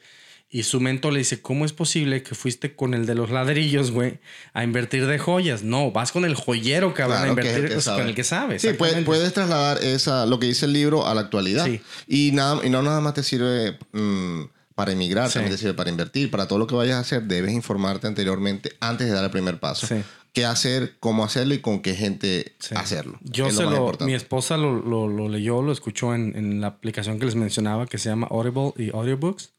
Y 0.50 0.64
su 0.64 0.80
mentor 0.80 1.12
le 1.12 1.20
dice, 1.20 1.42
¿cómo 1.42 1.66
es 1.66 1.74
posible 1.74 2.24
que 2.24 2.34
fuiste 2.34 2.74
con 2.74 2.94
el 2.94 3.06
de 3.06 3.16
los 3.16 3.32
ladrillos, 3.32 3.92
güey, 3.92 4.20
a 4.54 4.64
invertir 4.64 5.06
de 5.06 5.20
joyas? 5.20 5.64
No, 5.64 5.92
vas 5.92 6.14
con 6.14 6.24
el 6.24 6.36
joyero, 6.36 6.94
cabrón, 6.94 7.18
Claro, 7.18 7.34
a 7.34 7.36
que 7.36 7.42
es 7.42 7.48
el 7.48 7.52
invertir 7.58 7.70
que 7.70 7.84
pues, 7.84 7.90
con 7.90 8.08
el 8.08 8.16
que 8.16 8.24
sabe. 8.24 8.58
Sí, 8.60 8.70
puedes, 8.78 9.04
puedes 9.04 9.34
trasladar 9.34 9.84
esa, 9.84 10.26
lo 10.26 10.40
que 10.40 10.46
dice 10.46 10.66
el 10.66 10.72
libro 10.72 11.06
a 11.06 11.14
la 11.16 11.20
actualidad. 11.22 11.66
Sí. 11.66 11.82
Y, 12.08 12.32
nada, 12.32 12.66
y 12.66 12.70
no 12.70 12.82
nada 12.82 13.02
más 13.02 13.14
te 13.16 13.24
sirve 13.24 13.78
mm, 13.92 14.44
para 14.78 14.92
emigrar, 14.92 15.28
Sí. 15.28 15.34
también 15.34 15.56
te 15.56 15.58
sirve 15.58 15.74
para 15.74 15.90
invertir. 15.90 16.30
Para 16.30 16.48
todo 16.48 16.60
lo 16.60 16.68
que 16.68 16.76
vayas 16.76 16.98
a 16.98 17.00
hacer, 17.00 17.24
debes 17.24 17.52
informarte 17.52 18.06
anteriormente 18.06 18.74
antes 18.80 19.08
de 19.08 19.14
dar 19.14 19.24
el 19.24 19.32
primer 19.32 19.60
paso. 19.60 19.88
Sí. 19.88 19.96
Qué 20.34 20.46
hacer, 20.46 20.98
cómo 21.00 21.24
hacerlo 21.26 21.56
y 21.56 21.62
con 21.62 21.82
qué 21.82 21.96
gente 21.96 22.56
Sí. 22.60 22.76
hacerlo. 22.78 23.18
Yo 23.24 23.48
Es 23.48 23.56
se 23.56 23.64
lo, 23.64 23.92
mi 24.02 24.14
esposa 24.14 24.56
lo, 24.56 24.80
lo, 24.80 25.08
lo 25.08 25.30
leyó, 25.30 25.64
lo 25.64 25.72
escuchó 25.72 26.14
en, 26.14 26.38
en 26.38 26.62
la 26.62 26.68
aplicación 26.68 27.18
que 27.18 27.26
les 27.26 27.34
mencionaba 27.34 27.88
que 27.88 27.98
se 27.98 28.10
llama 28.10 28.28
Audible 28.30 28.72
y 28.78 28.92
Audiobooks. 28.92 29.54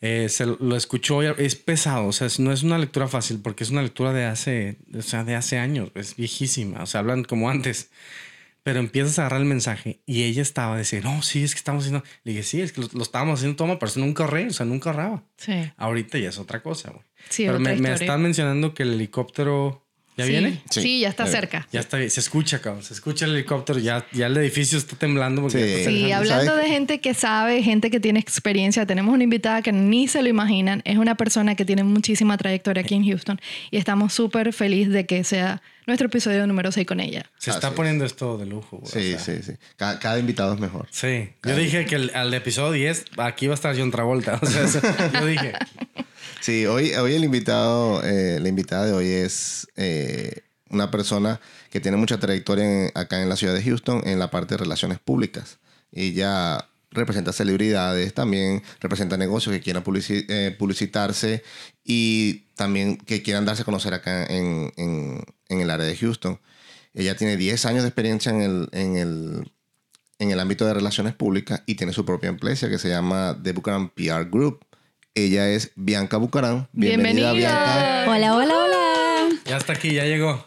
Eh, 0.00 0.28
se 0.28 0.46
lo, 0.46 0.76
escuchó, 0.76 1.24
y 1.24 1.34
es 1.38 1.56
pesado, 1.56 2.06
o 2.06 2.12
sea, 2.12 2.28
no 2.38 2.52
es 2.52 2.62
una 2.62 2.78
lectura 2.78 3.08
fácil 3.08 3.40
porque 3.42 3.64
es 3.64 3.70
una 3.70 3.82
lectura 3.82 4.12
de 4.12 4.26
hace, 4.26 4.76
o 4.96 5.02
sea, 5.02 5.24
de 5.24 5.34
hace 5.34 5.58
años, 5.58 5.90
es 5.96 6.14
viejísima, 6.14 6.82
o 6.84 6.86
sea, 6.86 7.00
hablan 7.00 7.24
como 7.24 7.50
antes. 7.50 7.90
Pero 8.66 8.80
empiezas 8.80 9.16
a 9.20 9.22
agarrar 9.22 9.42
el 9.42 9.46
mensaje 9.46 10.00
y 10.06 10.24
ella 10.24 10.42
estaba 10.42 10.76
diciendo, 10.76 11.08
no, 11.08 11.22
sí, 11.22 11.44
es 11.44 11.54
que 11.54 11.58
estamos 11.58 11.84
haciendo. 11.84 12.02
Le 12.24 12.32
dije, 12.32 12.42
sí, 12.42 12.60
es 12.62 12.72
que 12.72 12.80
lo, 12.80 12.88
lo 12.94 13.02
estábamos 13.04 13.38
haciendo 13.38 13.54
toma, 13.54 13.78
pero 13.78 13.90
eso 13.90 14.00
nunca 14.00 14.24
ahorré, 14.24 14.48
o 14.48 14.52
sea, 14.52 14.66
nunca 14.66 14.90
ahorraba. 14.90 15.22
Sí, 15.36 15.52
Ahorita 15.76 16.18
ya 16.18 16.30
es 16.30 16.38
otra 16.38 16.64
cosa, 16.64 16.90
güey. 16.90 17.04
sí, 17.28 17.44
pero 17.46 17.58
otra 17.58 17.74
me, 17.76 17.80
me 17.80 17.92
están 17.92 18.20
mencionando 18.20 18.74
que 18.74 18.82
el 18.82 18.94
helicóptero 18.94 19.85
¿Ya 20.16 20.24
Sí. 20.24 20.30
viene? 20.30 20.62
Sí, 20.70 20.80
Sí, 20.80 21.00
ya 21.00 21.08
está 21.10 21.26
ya 21.26 21.30
cerca. 21.30 21.68
Ya 21.72 21.80
está 21.80 21.98
bien. 21.98 22.08
Se 22.10 22.20
escucha, 22.20 22.60
cabrón. 22.62 22.82
Se 22.82 22.94
escucha 22.94 23.26
el 23.26 23.34
helicóptero. 23.34 23.78
Ya, 23.78 24.06
ya 24.12 24.26
el 24.28 24.36
edificio 24.38 24.78
está 24.78 24.96
temblando. 24.96 25.42
Porque 25.42 25.58
Sí. 25.58 25.64
ya 25.64 25.76
está 25.78 25.90
Sí, 25.90 26.12
hablando 26.12 26.52
¿sabes? 26.52 26.64
de 26.64 26.70
gente 26.70 27.00
que 27.00 27.12
sabe, 27.12 27.62
gente 27.62 27.90
que 27.90 28.00
tiene 28.00 28.18
experiencia, 28.20 28.86
tenemos 28.86 29.12
una 29.14 29.24
invitada 29.24 29.60
que 29.60 29.72
ni 29.72 30.08
se 30.08 30.22
lo 30.22 30.28
imaginan. 30.28 30.80
Es 30.86 30.96
una 30.96 31.16
persona 31.16 31.54
que 31.54 31.64
tiene 31.66 31.84
muchísima 31.84 32.38
trayectoria 32.38 32.82
aquí 32.82 32.94
en 32.94 33.04
Houston 33.06 33.38
y 33.70 33.76
estamos 33.76 34.14
súper 34.14 34.52
felices 34.54 34.92
de 34.94 35.04
que 35.04 35.22
sea 35.22 35.60
nuestro 35.86 36.06
episodio 36.06 36.46
número 36.46 36.72
6 36.72 36.86
con 36.86 36.98
ella. 37.00 37.26
Se 37.38 37.50
Ah, 37.50 37.54
está 37.54 37.68
sí. 37.68 37.74
poniendo 37.76 38.04
esto 38.06 38.38
de 38.38 38.46
lujo. 38.46 38.78
güey, 38.78 38.90
Sí, 38.90 39.14
o 39.14 39.18
sea. 39.18 39.36
sí, 39.36 39.42
sí. 39.42 39.52
Cada, 39.76 39.98
cada 39.98 40.18
invitado 40.18 40.54
es 40.54 40.60
mejor. 40.60 40.88
Sí. 40.90 41.28
Yo 41.44 41.54
dije 41.54 41.84
que 41.84 41.94
el- 41.96 42.10
al 42.14 42.32
episodio 42.32 42.72
10 42.72 43.04
aquí 43.18 43.48
va 43.48 43.52
a 43.52 43.56
estar 43.56 43.76
John 43.78 43.90
Travolta. 43.90 44.40
O 44.42 44.46
sea, 44.46 44.64
eso- 44.64 44.80
yo 45.12 45.26
dije. 45.26 45.52
Sí, 46.46 46.64
hoy, 46.64 46.92
hoy 46.94 47.12
el 47.16 47.24
invitado, 47.24 48.04
eh, 48.04 48.38
la 48.40 48.48
invitada 48.48 48.86
de 48.86 48.92
hoy 48.92 49.08
es 49.08 49.66
eh, 49.74 50.42
una 50.70 50.92
persona 50.92 51.40
que 51.70 51.80
tiene 51.80 51.96
mucha 51.96 52.20
trayectoria 52.20 52.64
en- 52.84 52.92
acá 52.94 53.20
en 53.20 53.28
la 53.28 53.34
ciudad 53.34 53.52
de 53.52 53.64
Houston 53.64 54.02
en 54.06 54.20
la 54.20 54.30
parte 54.30 54.54
de 54.54 54.58
relaciones 54.58 55.00
públicas. 55.00 55.58
Ella 55.90 56.68
representa 56.92 57.32
celebridades, 57.32 58.14
también 58.14 58.62
representa 58.78 59.16
negocios 59.16 59.56
que 59.56 59.60
quieran 59.60 59.82
eh, 59.88 60.54
publicitarse 60.56 61.42
y 61.82 62.42
también 62.54 62.96
que 62.98 63.22
quieran 63.22 63.44
darse 63.44 63.62
a 63.62 63.64
conocer 63.64 63.92
acá 63.94 64.24
en, 64.26 64.72
en- 64.76 65.24
el 65.48 65.68
área 65.70 65.84
de 65.86 65.96
Houston. 65.96 66.38
Ella 66.94 67.16
tiene 67.16 67.36
10 67.36 67.66
años 67.66 67.82
de 67.82 67.88
experiencia 67.88 68.30
en 68.30 68.42
el, 68.42 68.68
en 68.70 68.96
el, 68.96 69.52
en 70.20 70.30
el 70.30 70.38
ámbito 70.38 70.64
de 70.64 70.74
relaciones 70.74 71.12
públicas 71.12 71.64
y 71.66 71.74
tiene 71.74 71.92
su 71.92 72.04
propia 72.04 72.28
empresa 72.28 72.68
que 72.68 72.78
se 72.78 72.88
llama 72.88 73.36
The 73.42 73.50
Bucaram 73.50 73.88
PR 73.90 74.30
Group. 74.30 74.64
Ella 75.16 75.48
es 75.48 75.72
Bianca 75.76 76.18
Bucaram. 76.18 76.66
Bienvenida, 76.72 77.32
Bienvenida. 77.32 78.04
Bianca. 78.04 78.10
Hola, 78.10 78.36
hola, 78.36 78.54
hola. 78.54 79.28
Ya 79.46 79.56
está 79.56 79.72
aquí, 79.72 79.94
ya 79.94 80.04
llegó. 80.04 80.44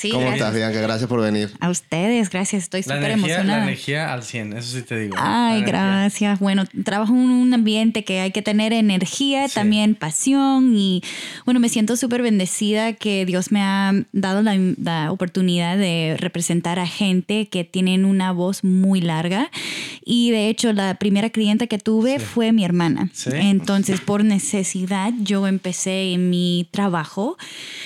Sí, 0.00 0.10
¿Cómo 0.10 0.22
gracias. 0.22 0.40
estás, 0.48 0.54
Bianca? 0.56 0.80
Gracias 0.80 1.08
por 1.10 1.20
venir. 1.20 1.50
A 1.60 1.68
ustedes, 1.68 2.30
gracias. 2.30 2.62
Estoy 2.62 2.82
súper 2.82 2.96
energía, 2.98 3.16
la 3.16 3.34
emocionada. 3.34 3.62
energía 3.64 4.12
al 4.14 4.22
100, 4.22 4.52
eso 4.56 4.76
sí 4.78 4.82
te 4.82 4.98
digo. 4.98 5.14
La 5.16 5.48
Ay, 5.48 5.58
energía. 5.58 5.72
gracias. 5.82 6.38
Bueno, 6.40 6.64
trabajo 6.84 7.12
en 7.12 7.18
un 7.30 7.52
ambiente 7.52 8.02
que 8.02 8.20
hay 8.20 8.30
que 8.30 8.40
tener 8.40 8.72
energía, 8.72 9.46
Sí. 9.48 9.54
también 9.54 9.94
pasión 9.94 10.72
y 10.74 11.02
bueno, 11.44 11.60
me 11.60 11.68
siento 11.68 11.96
súper 11.96 12.22
bendecida 12.22 12.94
que 12.94 13.26
Dios 13.26 13.52
me 13.52 13.60
ha 13.62 13.92
dado 14.12 14.40
la, 14.42 14.56
la 14.82 15.12
oportunidad 15.12 15.76
de 15.76 16.16
representar 16.18 16.78
a 16.78 16.86
gente 16.86 17.48
que 17.48 17.64
tienen 17.64 18.04
una 18.06 18.32
voz 18.32 18.64
muy 18.64 19.02
larga 19.02 19.50
y 20.04 20.30
de 20.30 20.48
hecho 20.48 20.72
la 20.72 20.94
primera 20.94 21.28
clienta 21.30 21.66
que 21.66 21.76
tuve 21.78 22.18
Sí. 22.18 22.24
fue 22.24 22.52
mi 22.52 22.64
hermana. 22.64 23.10
Sí. 23.12 23.30
Entonces, 23.34 24.00
por 24.00 24.24
necesidad, 24.24 25.12
yo 25.20 25.46
empecé 25.46 26.12
en 26.14 26.30
mi 26.30 26.68
trabajo. 26.70 27.36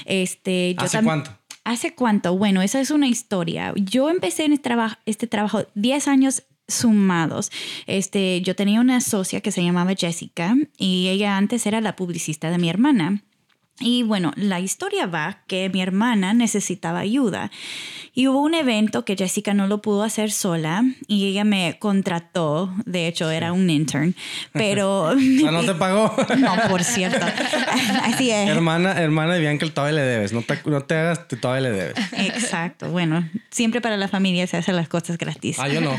Este, 0.04 0.74
yo 0.78 0.84
¿Hace 0.84 1.02
cuánto? 1.02 1.30
¿Hace 1.64 1.94
cuánto? 1.94 2.36
Bueno, 2.36 2.60
esa 2.60 2.80
es 2.80 2.90
una 2.90 3.08
historia. 3.08 3.72
Yo 3.76 4.10
empecé 4.10 4.44
en 4.44 4.52
este 4.52 4.64
trabajo, 4.64 4.96
este 5.06 5.26
trabajo 5.26 5.64
10 5.74 6.08
años 6.08 6.42
sumados. 6.68 7.50
Este, 7.86 8.40
yo 8.42 8.54
tenía 8.54 8.80
una 8.80 9.00
socia 9.00 9.40
que 9.40 9.50
se 9.50 9.62
llamaba 9.62 9.94
Jessica 9.96 10.56
y 10.76 11.08
ella 11.08 11.36
antes 11.36 11.66
era 11.66 11.80
la 11.80 11.96
publicista 11.96 12.50
de 12.50 12.58
mi 12.58 12.68
hermana. 12.68 13.22
Y 13.80 14.04
bueno, 14.04 14.32
la 14.36 14.60
historia 14.60 15.06
va 15.06 15.38
que 15.48 15.68
mi 15.68 15.82
hermana 15.82 16.32
necesitaba 16.32 17.00
ayuda 17.00 17.50
y 18.14 18.28
hubo 18.28 18.40
un 18.40 18.54
evento 18.54 19.04
que 19.04 19.16
Jessica 19.16 19.52
no 19.52 19.66
lo 19.66 19.82
pudo 19.82 20.04
hacer 20.04 20.30
sola 20.30 20.84
y 21.08 21.26
ella 21.26 21.42
me 21.42 21.76
contrató, 21.80 22.72
de 22.86 23.08
hecho 23.08 23.28
era 23.32 23.52
un 23.52 23.68
intern, 23.68 24.14
pero... 24.52 25.02
O 25.08 25.18
sea, 25.40 25.50
no 25.50 25.64
te 25.64 25.74
pagó. 25.74 26.14
No, 26.38 26.54
por 26.70 26.84
cierto. 26.84 27.26
Así 28.04 28.30
es. 28.30 28.48
hermana, 28.48 28.92
hermana 28.92 29.34
de 29.34 29.40
Bianca, 29.40 29.66
todavía 29.68 29.96
le 30.00 30.02
debes. 30.06 30.32
No 30.32 30.42
te, 30.42 30.56
no 30.66 30.80
te 30.82 30.94
hagas, 30.94 31.26
te 31.26 31.36
todavía 31.36 31.68
le 31.70 31.76
debes. 31.76 31.94
Exacto. 32.12 32.88
Bueno, 32.90 33.28
siempre 33.50 33.80
para 33.80 33.96
la 33.96 34.06
familia 34.06 34.46
se 34.46 34.56
hacen 34.56 34.76
las 34.76 34.86
cosas 34.88 35.18
gratis. 35.18 35.58
Ah, 35.58 35.66
yo 35.68 35.80
no. 35.80 35.90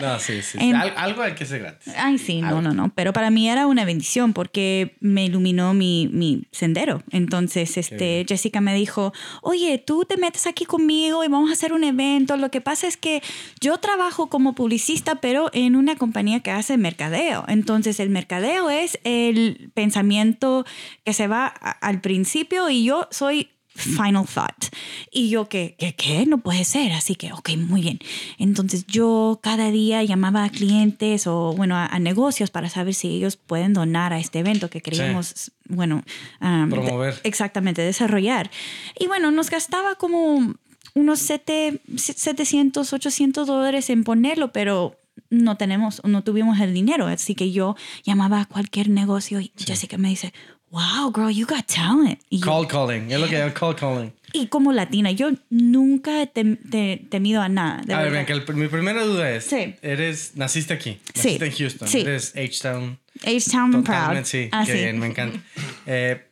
no, 0.00 0.18
sí, 0.18 0.36
sí. 0.42 0.58
sí. 0.58 0.58
En- 0.60 0.76
Al- 0.76 0.94
algo 0.96 1.20
hay 1.22 1.34
que 1.34 1.44
ser 1.44 1.60
gratis. 1.60 1.92
Ay, 1.96 2.16
sí, 2.18 2.40
no, 2.40 2.62
no, 2.62 2.72
no. 2.72 2.90
Pero 2.94 3.12
para 3.12 3.30
mí 3.30 3.48
era 3.50 3.66
una 3.66 3.84
bendición 3.84 4.32
porque 4.32 4.96
me 5.00 5.24
iluminó 5.26 5.74
mi, 5.74 6.08
mi 6.22 6.46
sendero. 6.52 7.02
Entonces, 7.10 7.76
este. 7.76 8.24
Jessica 8.28 8.60
me 8.60 8.74
dijo, 8.74 9.12
oye, 9.42 9.78
tú 9.78 10.04
te 10.04 10.16
metes 10.16 10.46
aquí 10.46 10.64
conmigo 10.64 11.24
y 11.24 11.28
vamos 11.28 11.50
a 11.50 11.54
hacer 11.54 11.72
un 11.72 11.84
evento. 11.84 12.36
Lo 12.36 12.50
que 12.50 12.60
pasa 12.60 12.86
es 12.86 12.96
que 12.96 13.22
yo 13.60 13.78
trabajo 13.78 14.28
como 14.28 14.54
publicista, 14.54 15.16
pero 15.16 15.50
en 15.52 15.74
una 15.76 15.96
compañía 15.96 16.40
que 16.40 16.50
hace 16.50 16.76
mercadeo. 16.76 17.44
Entonces, 17.48 17.98
el 18.00 18.10
mercadeo 18.10 18.70
es 18.70 18.98
el 19.04 19.70
pensamiento 19.74 20.64
que 21.04 21.12
se 21.12 21.26
va 21.26 21.46
a- 21.46 21.70
al 21.70 22.00
principio 22.00 22.70
y 22.70 22.84
yo 22.84 23.08
soy 23.10 23.48
final 23.74 24.26
thought. 24.26 24.66
Y 25.10 25.28
yo, 25.30 25.48
¿qué, 25.48 25.74
qué, 25.78 25.94
qué? 25.94 26.26
No 26.26 26.38
puede 26.38 26.64
ser. 26.64 26.92
Así 26.92 27.14
que, 27.14 27.32
ok, 27.32 27.50
muy 27.56 27.80
bien. 27.82 27.98
Entonces 28.38 28.86
yo 28.86 29.40
cada 29.42 29.70
día 29.70 30.02
llamaba 30.04 30.44
a 30.44 30.50
clientes 30.50 31.26
o, 31.26 31.52
bueno, 31.56 31.76
a, 31.76 31.86
a 31.86 31.98
negocios 31.98 32.50
para 32.50 32.68
saber 32.68 32.94
si 32.94 33.08
ellos 33.08 33.36
pueden 33.36 33.72
donar 33.72 34.12
a 34.12 34.18
este 34.18 34.38
evento 34.40 34.68
que 34.70 34.80
queríamos, 34.80 35.52
bueno, 35.68 36.02
um, 36.40 36.68
Promover. 36.70 37.14
de- 37.14 37.20
exactamente, 37.28 37.82
desarrollar. 37.82 38.50
Y 38.98 39.06
bueno, 39.06 39.30
nos 39.30 39.50
gastaba 39.50 39.94
como 39.96 40.54
unos 40.94 41.18
sete- 41.20 41.80
700, 41.96 42.92
800 42.92 43.46
dólares 43.46 43.88
en 43.90 44.04
ponerlo, 44.04 44.52
pero 44.52 44.96
no 45.30 45.56
tenemos, 45.56 46.02
no 46.04 46.22
tuvimos 46.22 46.60
el 46.60 46.74
dinero. 46.74 47.06
Así 47.06 47.34
que 47.34 47.52
yo 47.52 47.74
llamaba 48.04 48.42
a 48.42 48.44
cualquier 48.46 48.90
negocio 48.90 49.40
y 49.40 49.50
Jessica 49.56 49.96
me 49.98 50.08
dice, 50.10 50.32
wow, 50.72 51.12
girl, 51.14 51.30
you 51.30 51.46
got 51.46 51.66
talent. 51.66 52.18
Y 52.30 52.38
yo, 52.40 52.46
Call 52.46 52.66
calling. 52.66 53.10
Es 53.12 53.20
lo 53.20 53.28
que 53.28 53.38
llamo 53.38 53.52
call 53.54 53.76
calling. 53.76 54.12
y 54.32 54.46
como 54.48 54.72
latina, 54.72 55.10
yo 55.12 55.30
nunca 55.50 56.22
he 56.22 56.26
tem- 56.32 56.58
te- 56.70 57.06
temido 57.10 57.42
a 57.42 57.48
nada. 57.48 57.82
De 57.84 57.92
a 57.94 57.98
ver, 57.98 58.10
verdad. 58.10 58.26
Bianca, 58.26 58.52
el- 58.52 58.56
mi 58.58 58.68
primera 58.68 59.04
duda 59.04 59.30
es: 59.30 59.44
Sí. 59.44 59.74
eres, 59.82 60.32
naciste 60.36 60.72
aquí, 60.74 60.98
Sí. 61.14 61.36
naciste 61.38 61.44
en 61.46 61.52
Houston, 61.52 61.88
Sí. 61.88 62.00
eres 62.00 62.32
H-Town. 62.34 62.98
H-Town 63.24 63.84
proud. 63.84 64.24
Sí. 64.24 64.48
Ah, 64.52 64.64
qué 64.66 64.72
sí. 64.72 64.78
bien, 64.78 64.98
me 64.98 65.06
encanta. 65.06 65.38
Eh, 65.86 66.26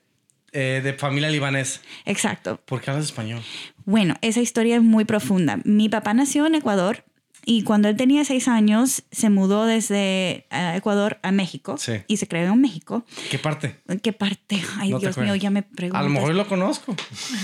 eh, 0.52 0.80
de 0.82 0.92
familia 0.94 1.28
libanesa. 1.30 1.80
Exacto. 2.06 2.60
¿Por 2.64 2.80
qué 2.80 2.90
hablas 2.90 3.04
español? 3.06 3.40
Bueno, 3.84 4.14
esa 4.22 4.40
historia 4.40 4.76
es 4.76 4.82
muy 4.82 5.04
profunda. 5.04 5.60
Mi 5.64 5.88
papá 5.88 6.14
nació 6.14 6.46
en 6.46 6.54
Ecuador 6.54 7.04
y 7.44 7.62
cuando 7.64 7.88
él 7.88 7.96
tenía 7.96 8.24
seis 8.24 8.48
años 8.48 9.02
se 9.10 9.30
mudó 9.30 9.66
desde 9.66 10.46
eh, 10.50 10.74
Ecuador 10.76 11.18
a 11.22 11.32
México 11.32 11.76
Sí. 11.78 11.92
y 12.06 12.16
se 12.18 12.28
creó 12.28 12.52
en 12.52 12.60
México. 12.60 13.04
¿Qué 13.30 13.38
parte? 13.38 13.76
¿En 13.88 13.98
¿Qué 14.00 14.12
parte? 14.12 14.62
Ay, 14.78 14.90
No 14.90 14.98
Dios 14.98 15.16
mío, 15.18 15.34
ya 15.34 15.50
me 15.50 15.62
pregunto. 15.62 15.98
A 15.98 16.02
lo 16.02 16.08
mejor 16.10 16.34
lo 16.34 16.46
conozco. 16.46 16.94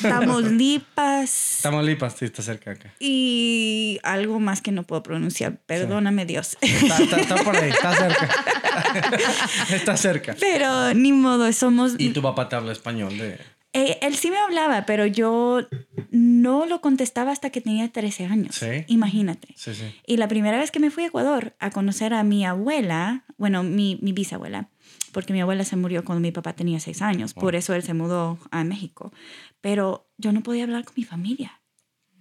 Tamaulipas 0.02 1.58
Tamaulipas, 1.62 2.14
sí, 2.18 2.24
está 2.26 2.42
cerca 2.42 2.72
acá. 2.72 2.92
y 3.00 3.98
algo 4.02 4.38
más 4.40 4.60
que 4.62 4.72
no 4.72 4.82
puedo 4.82 5.02
pronunciar. 5.02 5.56
Perdóname, 5.66 6.26
Dios. 6.26 6.56
Está, 6.60 6.98
está- 7.02 7.20
está 7.20 7.36
por 7.36 7.56
ahí, 7.56 7.70
está 7.70 7.94
cerca. 7.94 8.30
está 9.74 9.96
cerca. 9.96 10.36
Pero 10.38 10.94
ni 10.94 11.12
modo, 11.12 11.50
somos... 11.52 11.94
Y 11.98 12.10
tu 12.10 12.22
papá 12.22 12.48
te 12.48 12.56
habla 12.56 12.72
español 12.72 13.16
de... 13.18 13.38
Eh, 13.76 13.98
él 14.00 14.16
sí 14.16 14.30
me 14.30 14.38
hablaba, 14.38 14.86
pero 14.86 15.06
yo 15.06 15.60
no 16.10 16.64
lo 16.66 16.80
contestaba 16.80 17.32
hasta 17.32 17.50
que 17.50 17.60
tenía 17.60 17.92
13 17.92 18.24
años. 18.24 18.56
Sí. 18.56 18.84
Imagínate. 18.86 19.48
Sí, 19.56 19.74
sí. 19.74 19.94
Y 20.06 20.16
la 20.16 20.28
primera 20.28 20.58
vez 20.58 20.70
que 20.70 20.80
me 20.80 20.90
fui 20.90 21.04
a 21.04 21.08
Ecuador 21.08 21.54
a 21.58 21.70
conocer 21.70 22.14
a 22.14 22.22
mi 22.22 22.46
abuela, 22.46 23.24
bueno, 23.36 23.62
mi, 23.62 23.98
mi 24.00 24.12
bisabuela, 24.12 24.70
porque 25.12 25.32
mi 25.32 25.40
abuela 25.40 25.64
se 25.64 25.76
murió 25.76 26.04
cuando 26.04 26.22
mi 26.22 26.32
papá 26.32 26.54
tenía 26.54 26.80
6 26.80 27.02
años, 27.02 27.34
por 27.34 27.54
eso 27.54 27.74
él 27.74 27.82
se 27.82 27.92
mudó 27.94 28.38
a 28.50 28.64
México. 28.64 29.12
Pero 29.60 30.08
yo 30.16 30.32
no 30.32 30.42
podía 30.42 30.64
hablar 30.64 30.84
con 30.84 30.94
mi 30.96 31.04
familia. 31.04 31.60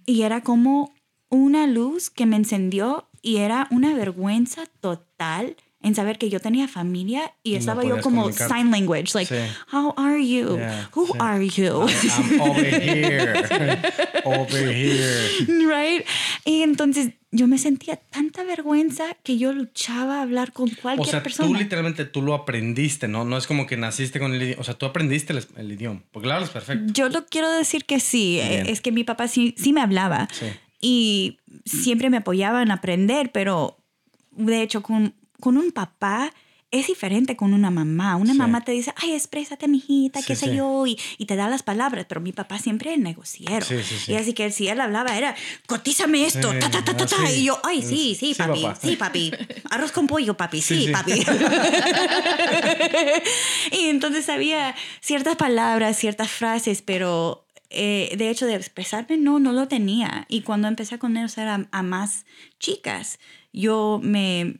Y 0.04 0.22
era 0.22 0.42
como 0.42 0.94
una 1.28 1.66
luz 1.66 2.10
que 2.10 2.26
me 2.26 2.36
encendió 2.36 3.08
y 3.22 3.38
era 3.38 3.66
una 3.70 3.94
vergüenza 3.94 4.66
total 4.80 5.56
en 5.86 5.94
saber 5.94 6.18
que 6.18 6.28
yo 6.28 6.40
tenía 6.40 6.66
familia 6.66 7.32
y, 7.44 7.52
no 7.52 7.58
estaba 7.58 7.84
yo 7.84 8.00
como 8.00 8.22
comunicarte. 8.22 8.52
sign 8.54 8.70
language, 8.72 9.14
like, 9.14 9.32
Sí. 9.32 9.40
how 9.72 9.94
are 9.96 10.18
you? 10.26 10.56
Yeah, 10.56 10.90
Who 10.94 11.06
sí. 11.06 11.12
are 11.20 11.46
you? 11.48 11.86
I'm 11.86 12.40
over 12.40 12.80
here. 12.82 13.34
over 14.24 14.72
here. 14.72 15.28
right? 15.66 16.04
Y 16.44 16.62
entonces 16.62 17.10
yo 17.30 17.46
me 17.46 17.58
sentía 17.58 17.96
tanta 17.96 18.42
vergüenza 18.44 19.04
que 19.22 19.38
yo 19.38 19.52
luchaba 19.52 20.18
a 20.18 20.22
hablar 20.22 20.52
con 20.52 20.68
O 20.70 20.72
cualquier 20.82 21.08
sea, 21.10 21.22
persona. 21.22 21.48
tú 21.48 21.54
literalmente 21.54 22.04
tú 22.04 22.22
lo 22.22 22.34
aprendiste, 22.34 23.08
¿no? 23.08 23.24
No 23.24 23.36
es 23.36 23.46
como 23.46 23.66
que 23.66 23.76
naciste 23.76 24.18
con 24.18 24.32
el 24.34 24.42
idioma. 24.42 24.60
O 24.60 24.64
sea, 24.64 24.74
tú 24.74 24.86
aprendiste 24.86 25.32
el, 25.34 25.44
el 25.56 25.70
idioma. 25.72 26.02
Porque 26.12 26.28
lo 26.28 26.34
hablas 26.34 26.50
perfecto. 26.50 26.92
Yo 26.94 27.08
lo 27.10 27.26
quiero 27.26 27.50
decir 27.50 27.84
que 27.84 28.00
sí, 28.00 28.40
eh, 28.40 28.48
Bien. 28.48 28.66
es 28.66 28.80
que 28.80 28.90
mi 28.90 29.04
papá 29.04 29.28
sí, 29.28 29.54
sí 29.58 29.72
me 29.72 29.80
hablaba 29.82 30.28
Sí. 30.32 30.46
y 30.80 31.38
siempre 31.64 32.10
me 32.10 32.16
apoyaba 32.18 32.62
en 32.62 32.70
aprender, 32.70 33.30
pero 33.32 33.78
de 34.32 34.62
hecho 34.62 34.82
con, 34.82 35.14
con 35.40 35.56
un 35.56 35.72
papá 35.72 36.32
es 36.72 36.88
diferente 36.88 37.36
con 37.36 37.54
una 37.54 37.70
mamá. 37.70 38.16
Una 38.16 38.32
Sí. 38.32 38.38
mamá 38.38 38.60
te 38.62 38.72
dice, 38.72 38.92
ay, 38.96 39.12
exprésate, 39.14 39.68
mijita, 39.68 40.20
qué 40.20 40.34
Sí, 40.34 40.46
sé 40.46 40.50
sí. 40.50 40.56
yo, 40.56 40.84
y, 40.86 40.98
y 41.16 41.24
te 41.26 41.36
da 41.36 41.48
las 41.48 41.62
palabras, 41.62 42.06
pero 42.08 42.20
mi 42.20 42.32
papá 42.32 42.58
siempre 42.58 42.92
es 42.92 42.98
negociero. 42.98 43.64
Y 44.08 44.14
así 44.14 44.34
que 44.34 44.50
si 44.50 44.66
él 44.68 44.80
hablaba 44.80 45.16
era, 45.16 45.34
cotízame 45.66 46.26
esto, 46.26 46.50
ta, 46.58 46.68
ta, 46.68 46.84
ta, 46.84 46.96
ta, 46.96 47.06
ta", 47.06 47.30
y 47.30 47.44
yo, 47.44 47.58
ay, 47.62 47.82
sí, 47.82 48.16
sí, 48.18 48.20
Sí, 48.32 48.34
papi, 48.34 48.62
papá. 48.62 48.78
sí, 48.82 48.96
papi. 48.96 49.32
Arroz 49.70 49.92
con 49.92 50.06
pollo, 50.08 50.36
papi, 50.36 50.60
Sí, 50.60 50.88
papi. 50.92 51.12
y 53.72 53.84
entonces 53.88 54.28
había 54.28 54.74
ciertas 55.00 55.36
palabras, 55.36 55.96
ciertas 55.96 56.30
frases, 56.30 56.82
pero 56.82 57.46
eh, 57.70 58.14
de 58.16 58.30
hecho, 58.30 58.46
de 58.46 58.54
expresarme, 58.54 59.16
no, 59.16 59.38
no 59.38 59.52
lo 59.52 59.68
tenía. 59.68 60.26
Y 60.28 60.42
cuando 60.42 60.68
empecé 60.68 60.96
a 60.96 60.98
conocer 60.98 61.48
a, 61.48 61.66
a 61.70 61.82
más 61.82 62.24
chicas, 62.58 63.18
yo 63.52 64.00
me, 64.02 64.58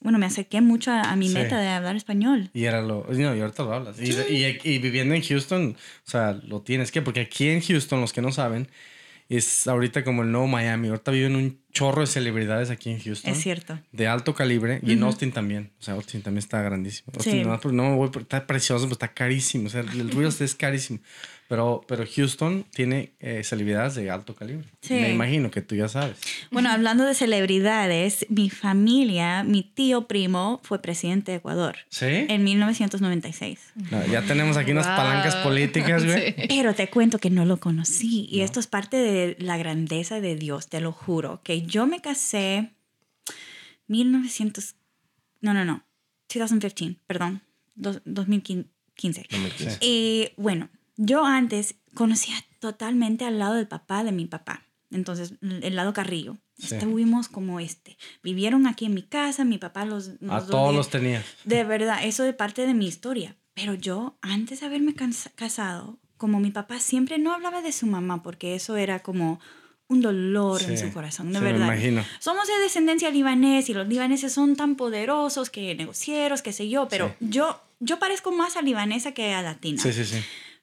bueno, 0.00 0.18
me 0.18 0.26
acerqué 0.26 0.60
mucho 0.60 0.90
a, 0.92 1.02
a 1.02 1.16
mi 1.16 1.28
Sí. 1.28 1.34
meta 1.34 1.58
de 1.60 1.68
hablar 1.68 1.96
español. 1.96 2.50
Y 2.54 2.64
era 2.64 2.80
lo. 2.82 3.06
No, 3.10 3.34
y 3.36 3.40
ahorita 3.40 3.62
lo 3.64 3.72
hablas. 3.74 3.96
Y, 4.00 4.10
y- 4.12 4.58
y 4.64 4.78
viviendo 4.78 5.14
en 5.14 5.22
Houston, 5.22 5.76
o 6.06 6.10
sea, 6.10 6.32
lo 6.32 6.62
tienes 6.62 6.92
que. 6.92 7.02
Porque 7.02 7.20
aquí 7.20 7.48
en 7.48 7.60
Houston, 7.60 8.00
los 8.00 8.12
que 8.12 8.22
no 8.22 8.30
saben, 8.32 8.68
es 9.28 9.66
ahorita 9.66 10.04
como 10.04 10.22
el 10.22 10.30
nuevo 10.32 10.46
Miami. 10.46 10.88
Ahorita 10.88 11.10
viven 11.10 11.36
un 11.36 11.58
chorro 11.72 12.00
de 12.00 12.06
celebridades 12.06 12.70
aquí 12.70 12.90
en 12.90 12.98
Houston. 13.00 13.30
Es 13.32 13.38
cierto. 13.42 13.78
De 13.92 14.06
alto 14.06 14.34
calibre. 14.34 14.80
Y 14.82 14.92
en 14.92 15.02
Austin 15.02 15.32
también. 15.32 15.70
O 15.78 15.82
sea, 15.82 15.94
Austin 15.94 16.22
también 16.22 16.38
está 16.38 16.62
grandísimo. 16.62 17.12
Austin, 17.14 17.32
Sí. 17.32 17.44
no, 17.44 17.60
pues 17.60 17.74
no 17.74 18.10
por- 18.10 18.22
está 18.22 18.46
precioso, 18.46 18.84
pero 18.84 18.92
está 18.94 19.08
carísimo. 19.12 19.66
O 19.66 19.70
sea, 19.70 19.80
el 19.82 20.10
real 20.10 20.28
estate 20.28 20.44
es 20.46 20.54
carísimo. 20.54 21.00
Pero, 21.48 21.82
pero 21.88 22.04
Houston 22.06 22.64
tiene 22.74 23.12
eh, 23.20 23.42
celebridades 23.42 23.94
de 23.94 24.10
alto 24.10 24.34
calibre. 24.34 24.68
Sí. 24.82 24.92
Me 24.94 25.10
imagino 25.10 25.50
que 25.50 25.62
tú 25.62 25.74
ya 25.74 25.88
sabes. 25.88 26.18
Bueno, 26.50 26.70
hablando 26.70 27.04
de 27.04 27.14
celebridades, 27.14 28.26
mi 28.28 28.50
familia, 28.50 29.44
mi 29.44 29.62
tío 29.62 30.06
primo 30.06 30.60
fue 30.62 30.82
presidente 30.82 31.32
de 31.32 31.38
Ecuador 31.38 31.76
¿Sí? 31.88 32.04
en 32.06 32.44
1996. 32.44 33.58
No, 33.90 34.06
ya 34.06 34.20
tenemos 34.22 34.58
aquí 34.58 34.72
unas 34.72 34.86
Wow. 34.86 34.96
palancas 34.96 35.36
políticas, 35.36 36.04
güey. 36.04 36.34
Sí. 36.38 36.44
Pero 36.48 36.74
te 36.74 36.88
cuento 36.90 37.18
que 37.18 37.30
no 37.30 37.46
lo 37.46 37.58
conocí 37.58 38.26
y 38.30 38.42
esto 38.42 38.60
es 38.60 38.66
parte 38.66 38.98
de 38.98 39.36
la 39.38 39.56
grandeza 39.56 40.20
de 40.20 40.36
Dios, 40.36 40.68
te 40.68 40.80
lo 40.82 40.92
juro, 40.92 41.40
que 41.42 41.62
yo 41.62 41.86
me 41.86 42.00
casé 42.02 42.72
1900 43.86 44.74
no, 45.40 45.54
no, 45.54 45.64
no, 45.64 45.82
2015, 46.34 46.98
perdón, 47.06 47.40
dos- 47.74 48.02
2015. 48.04 49.26
2015. 49.30 49.78
Y 49.80 50.30
bueno, 50.36 50.68
yo 50.98 51.24
antes 51.24 51.76
conocía 51.94 52.34
totalmente 52.60 53.24
al 53.24 53.38
lado 53.38 53.54
del 53.54 53.66
papá 53.66 54.04
de 54.04 54.12
mi 54.12 54.26
papá. 54.26 54.64
Entonces, 54.90 55.34
el 55.42 55.74
lado 55.76 55.92
Carrillo. 55.94 56.36
Sí. 56.58 56.74
Estuvimos 56.74 57.28
como 57.28 57.60
este. 57.60 57.96
Vivieron 58.22 58.66
aquí 58.66 58.84
en 58.86 58.94
mi 58.94 59.02
casa, 59.02 59.44
mi 59.44 59.56
papá 59.58 59.84
los... 59.84 60.08
A 60.08 60.12
los 60.36 60.46
todos 60.48 60.50
dos- 60.66 60.74
los 60.74 60.90
tenía. 60.90 61.24
De 61.44 61.64
verdad, 61.64 62.04
eso 62.04 62.24
es 62.24 62.34
parte 62.34 62.66
de 62.66 62.74
mi 62.74 62.86
historia. 62.86 63.36
Pero 63.54 63.74
yo, 63.74 64.16
antes 64.22 64.60
de 64.60 64.66
haberme 64.66 64.94
casado, 65.34 65.98
como 66.16 66.40
mi 66.40 66.50
papá 66.50 66.80
siempre 66.80 67.18
no 67.18 67.32
hablaba 67.34 67.62
de 67.62 67.72
su 67.72 67.86
mamá, 67.86 68.22
porque 68.22 68.54
eso 68.54 68.76
era 68.76 69.00
como 69.00 69.40
un 69.88 70.00
dolor 70.02 70.60
en 70.62 70.76
su 70.78 70.92
corazón, 70.92 71.32
de 71.32 71.38
sí, 71.38 71.44
me 71.44 71.52
verdad. 71.52 71.66
imagino. 71.66 72.04
Somos 72.18 72.46
de 72.46 72.58
descendencia 72.58 73.10
libanés 73.10 73.68
y 73.70 73.74
los 73.74 73.88
libaneses 73.88 74.32
son 74.32 74.54
tan 74.54 74.76
poderosos 74.76 75.48
que 75.50 75.74
negocieros, 75.74 76.42
qué 76.42 76.52
sé 76.52 76.68
yo, 76.68 76.88
pero 76.88 77.08
Sí. 77.18 77.26
yo, 77.30 77.60
yo 77.80 77.98
parezco 77.98 78.30
más 78.32 78.56
a 78.56 78.62
libanesa 78.62 79.12
que 79.12 79.32
a 79.32 79.40
latina. 79.42 79.80
Sí, 79.82 79.92
sí, 79.92 80.04
sí. 80.04 80.18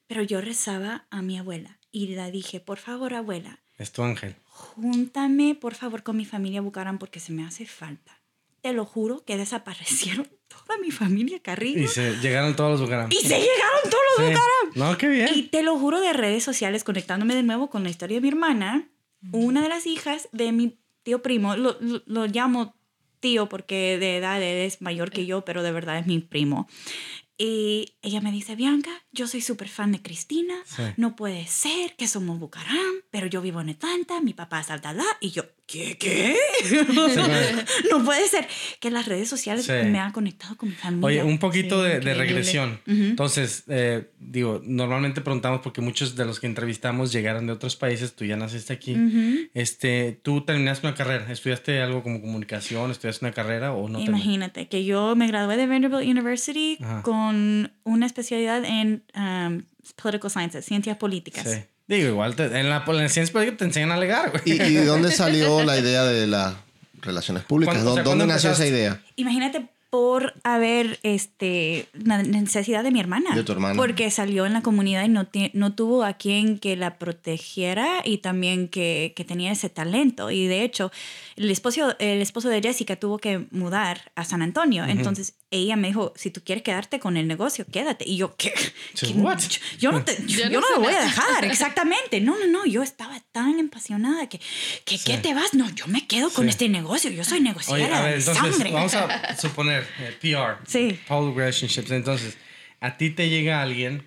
Pero 0.08 0.22
yo 0.24 0.42
rezaba 0.42 1.08
a 1.10 1.22
mi 1.22 1.38
abuela 1.38 1.80
y 1.92 2.08
le 2.08 2.32
dije, 2.32 2.60
por 2.60 2.78
favor, 2.78 3.14
abuela, 3.14 3.64
Es 3.78 3.92
tu 3.92 4.04
ángel. 4.04 4.36
júntame, 4.46 5.56
por 5.56 5.76
favor, 5.76 6.04
con 6.04 6.18
mi 6.18 6.26
familia 6.26 6.62
Bucaram 6.62 6.98
porque 7.00 7.20
se 7.20 7.32
me 7.32 7.44
hace 7.44 7.66
falta. 7.66 8.22
Te 8.62 8.74
lo 8.74 8.86
juro 8.86 9.24
que 9.26 9.38
desaparecieron 9.38 10.28
toda 10.48 10.78
mi 10.80 10.92
familia 10.92 11.40
Carrillo. 11.40 11.82
Y 11.84 11.88
se 11.88 12.16
llegaron 12.18 12.56
todos 12.56 12.72
los 12.72 12.82
Bucaram. 12.82 13.10
Y 13.12 13.16
se 13.16 13.40
llegaron 13.40 13.82
todos 13.84 14.04
los 14.10 14.16
Sí. 14.18 14.24
Bucaram. 14.34 14.92
No, 14.92 14.98
qué 14.98 15.08
bien. 15.10 15.30
Y 15.34 15.44
te 15.44 15.62
lo 15.64 15.78
juro 15.78 16.00
de 16.02 16.14
redes 16.14 16.44
sociales, 16.44 16.84
conectándome 16.84 17.36
de 17.36 17.44
nuevo 17.44 17.70
con 17.70 17.84
la 17.84 17.90
historia 17.90 18.18
de 18.18 18.22
mi 18.22 18.28
hermana, 18.30 18.90
una 19.32 19.62
de 19.64 19.70
las 19.70 19.88
hijas 19.88 20.30
de 20.32 20.52
mi 20.52 20.80
tío 21.04 21.22
primo, 21.24 21.56
lo, 21.56 21.78
lo- 21.82 22.04
lo 22.06 22.26
llamo 22.28 22.76
tío 23.20 23.50
porque 23.50 23.98
de 23.98 24.18
edad 24.18 24.42
es 24.42 24.82
mayor 24.82 25.10
que 25.12 25.26
yo, 25.26 25.44
pero 25.46 25.64
de 25.64 25.72
verdad 25.72 25.98
es 25.98 26.06
mi 26.06 26.20
primo. 26.20 26.68
Y 27.38 27.96
ella 28.01 28.22
me 28.22 28.32
dice, 28.32 28.56
Bianca, 28.56 28.92
yo 29.12 29.27
soy 29.27 29.42
súper 29.42 29.68
fan 29.68 29.92
de 29.92 30.01
Cristina, 30.01 30.54
Sí. 30.65 30.84
no 30.98 31.15
puede 31.18 31.46
ser 31.48 31.96
que 31.98 32.08
somos 32.08 32.39
Bucaram, 32.39 32.96
pero 33.12 33.27
yo 33.27 33.42
vivo 33.42 33.60
en 33.62 33.70
Atlanta, 33.70 34.22
mi 34.22 34.34
papá 34.34 34.62
es 34.62 34.70
Aldalá, 34.70 35.04
y 35.20 35.32
yo, 35.32 35.44
¿qué? 35.68 35.98
¿Qué? 35.98 36.38
no 37.92 38.04
puede 38.06 38.27
ser 38.30 38.48
que 38.80 38.89
las 38.92 39.06
redes 39.08 39.27
sociales 39.30 39.65
Sí. 39.65 39.72
me 39.72 40.00
han 40.00 40.12
conectado 40.12 40.56
con 40.56 40.70
mi 40.70 40.75
familia. 40.75 41.06
Oye, 41.08 41.24
un 41.24 41.38
poquito 41.39 41.84
Sí, 41.84 41.89
de, 41.89 42.00
de 42.00 42.13
regresión. 42.13 42.80
Entonces, 42.86 43.63
eh, 43.68 44.12
digo, 44.20 44.62
normalmente 44.63 45.22
preguntamos 45.22 45.62
porque 45.62 45.82
muchos 45.82 46.15
de 46.15 46.24
los 46.25 46.39
que 46.39 46.48
entrevistamos 46.48 47.12
llegaron 47.12 47.48
de 47.48 47.54
otros 47.54 47.75
países, 47.75 48.15
tú 48.15 48.24
ya 48.25 48.38
naciste 48.38 48.72
aquí. 48.74 48.96
Este, 49.54 50.20
¿tú 50.24 50.46
terminaste 50.46 50.88
una 50.88 50.96
carrera? 50.96 51.32
¿Estudiaste 51.32 51.82
algo 51.82 52.02
como 52.04 52.21
comunicación? 52.21 52.91
¿Estudiaste 52.91 53.26
una 53.26 53.34
carrera 53.34 53.74
o 53.74 53.89
no? 53.89 53.98
terminaste? 54.00 54.12
Imagínate 54.12 54.67
que 54.69 54.86
yo 54.86 55.15
me 55.15 55.28
gradué 55.28 55.58
de 55.58 55.67
Vanderbilt 55.67 56.04
University 56.08 56.78
Ajá. 56.82 57.02
con 57.02 57.25
una 57.84 58.06
especialidad 58.06 58.64
en 58.66 59.04
um, 59.16 59.64
political 60.02 60.30
sciences, 60.32 60.66
ciencias 60.66 60.98
políticas. 60.98 61.44
Sí. 61.50 61.60
Digo, 61.88 62.10
igual 62.10 62.36
te- 62.36 62.46
en, 62.60 62.70
la, 62.70 62.84
en 62.88 62.98
la 62.98 63.10
ciencia 63.10 63.32
política 63.32 63.58
te 63.58 63.66
enseñan 63.66 63.92
a 63.92 63.96
alegar, 63.96 64.32
güey. 64.32 64.42
¿Y, 64.46 64.54
y 64.62 64.74
de 64.76 64.86
dónde 64.86 65.12
salió 65.12 65.64
la 65.64 65.78
idea 65.80 66.04
de 66.04 66.26
las 66.28 66.56
relaciones 67.02 67.44
públicas? 67.44 67.76
¿Cuándo- 67.76 67.92
o 67.92 67.96
sea, 67.96 68.04
¿Dónde 68.04 68.26
nació 68.26 68.52
esa 68.52 68.66
idea? 68.66 69.02
Imagínate 69.16 69.68
por 69.89 70.34
haber 70.43 71.00
este, 71.04 71.88
la 71.93 72.21
necesidad 72.21 72.84
de 72.84 72.91
mi 72.91 73.00
hermana. 73.00 73.34
De 73.34 73.43
tu 73.43 73.52
hermana. 73.54 73.76
Porque 73.76 74.12
salió 74.12 74.45
en 74.45 74.54
la 74.54 74.62
comunidad 74.62 75.06
y 75.06 75.10
no, 75.10 75.28
no 75.54 75.74
tuvo 75.74 76.04
a 76.04 76.13
quien 76.13 76.60
que 76.60 76.76
la 76.76 76.98
protegiera 76.98 78.02
y 78.04 78.17
también 78.17 78.67
que, 78.67 79.13
que 79.15 79.24
tenía 79.24 79.52
ese 79.52 79.69
talento. 79.69 80.32
Y 80.32 80.48
de 80.48 80.63
hecho, 80.63 80.91
el 81.38 81.50
esposo, 81.50 81.95
el 82.00 82.21
esposo 82.21 82.50
de 82.50 82.62
Jessica 82.62 82.95
tuvo 82.98 83.17
que 83.19 83.45
mudar 83.52 84.12
a 84.15 84.26
San 84.26 84.41
Antonio. 84.41 84.84
Entonces 84.86 85.36
ella 85.52 85.76
me 85.78 85.88
dijo, 85.88 86.12
si 86.17 86.30
tú 86.32 86.41
quieres 86.43 86.63
quedarte 86.63 87.00
con 87.00 87.15
el 87.15 87.28
negocio, 87.28 87.65
quédate. 87.71 88.04
Y 88.08 88.17
yo, 88.17 88.36
¿qué? 88.36 88.54
What? 89.15 89.39
Yo, 89.39 89.60
yo 89.80 89.91
no, 89.93 90.04
te- 90.04 90.17
yo, 90.28 90.50
no 90.50 90.69
lo 90.76 90.82
voy 90.82 90.93
a 90.93 91.02
dejar, 91.04 91.45
exactamente. 91.45 92.19
No, 92.19 92.38
no, 92.38 92.48
no, 92.48 92.65
yo 92.65 92.84
estaba 92.84 93.21
tan 93.32 93.60
apasionada 93.65 94.28
que, 94.28 94.39
que 94.84 94.98
¿qué 95.00 95.17
te 95.17 95.34
vas? 95.34 95.54
No, 95.54 95.69
yo 95.74 95.88
me 95.88 96.06
quedo 96.08 96.30
con 96.32 96.45
Sí. 96.45 96.50
este 96.50 96.69
negocio. 96.69 97.10
Yo 97.12 97.24
soy 97.24 97.39
negociadora 97.39 97.86
Oye, 97.86 97.95
a 97.95 98.02
ver, 98.02 98.13
de 98.24 98.32
entonces, 98.32 98.56
sangre. 98.56 98.71
vamos 98.74 98.93
a 98.95 99.38
suponer 99.39 99.85
PR. 100.21 100.58
Sí. 100.67 101.00
Public 101.08 101.36
Relationships. 101.38 101.91
Entonces, 101.91 102.38
a 102.80 102.98
ti 102.98 103.10
te 103.10 103.30
llega 103.30 103.62
alguien, 103.62 104.04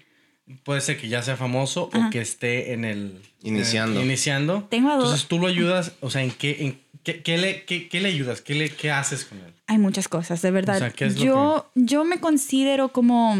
puede 0.64 0.80
ser 0.80 0.98
que 0.98 1.08
ya 1.08 1.22
sea 1.22 1.36
famoso 1.36 1.90
o 1.92 2.10
que 2.10 2.20
esté 2.20 2.72
en 2.72 2.84
el... 2.84 3.20
Iniciando. 3.42 4.00
eh, 4.00 4.04
iniciando. 4.04 4.66
Tengo 4.70 4.90
a 4.90 4.94
dos- 4.96 5.04
Entonces, 5.04 5.28
tú 5.28 5.38
lo 5.38 5.46
ayudas, 5.46 5.92
o 6.00 6.10
sea, 6.10 6.22
¿en 6.22 6.30
qué, 6.32 6.56
en 6.60 6.80
qué, 7.04 7.22
qué 7.22 7.38
le, 7.38 7.64
qué, 7.64 7.88
qué 7.88 8.00
le 8.00 8.08
ayudas? 8.08 8.40
¿Qué, 8.40 8.54
le, 8.54 8.68
¿Qué 8.70 8.90
haces 8.90 9.24
con 9.24 9.38
él? 9.38 9.52
Hay 9.68 9.78
muchas 9.78 10.08
cosas, 10.08 10.42
de 10.42 10.50
verdad. 10.50 10.76
O 10.76 10.78
sea, 10.80 10.90
¿qué 10.90 11.04
es 11.06 11.18
lo 11.18 11.24
yo, 11.24 11.70
yo 11.74 12.04
me 12.04 12.18
considero 12.20 12.88
como 12.92 13.34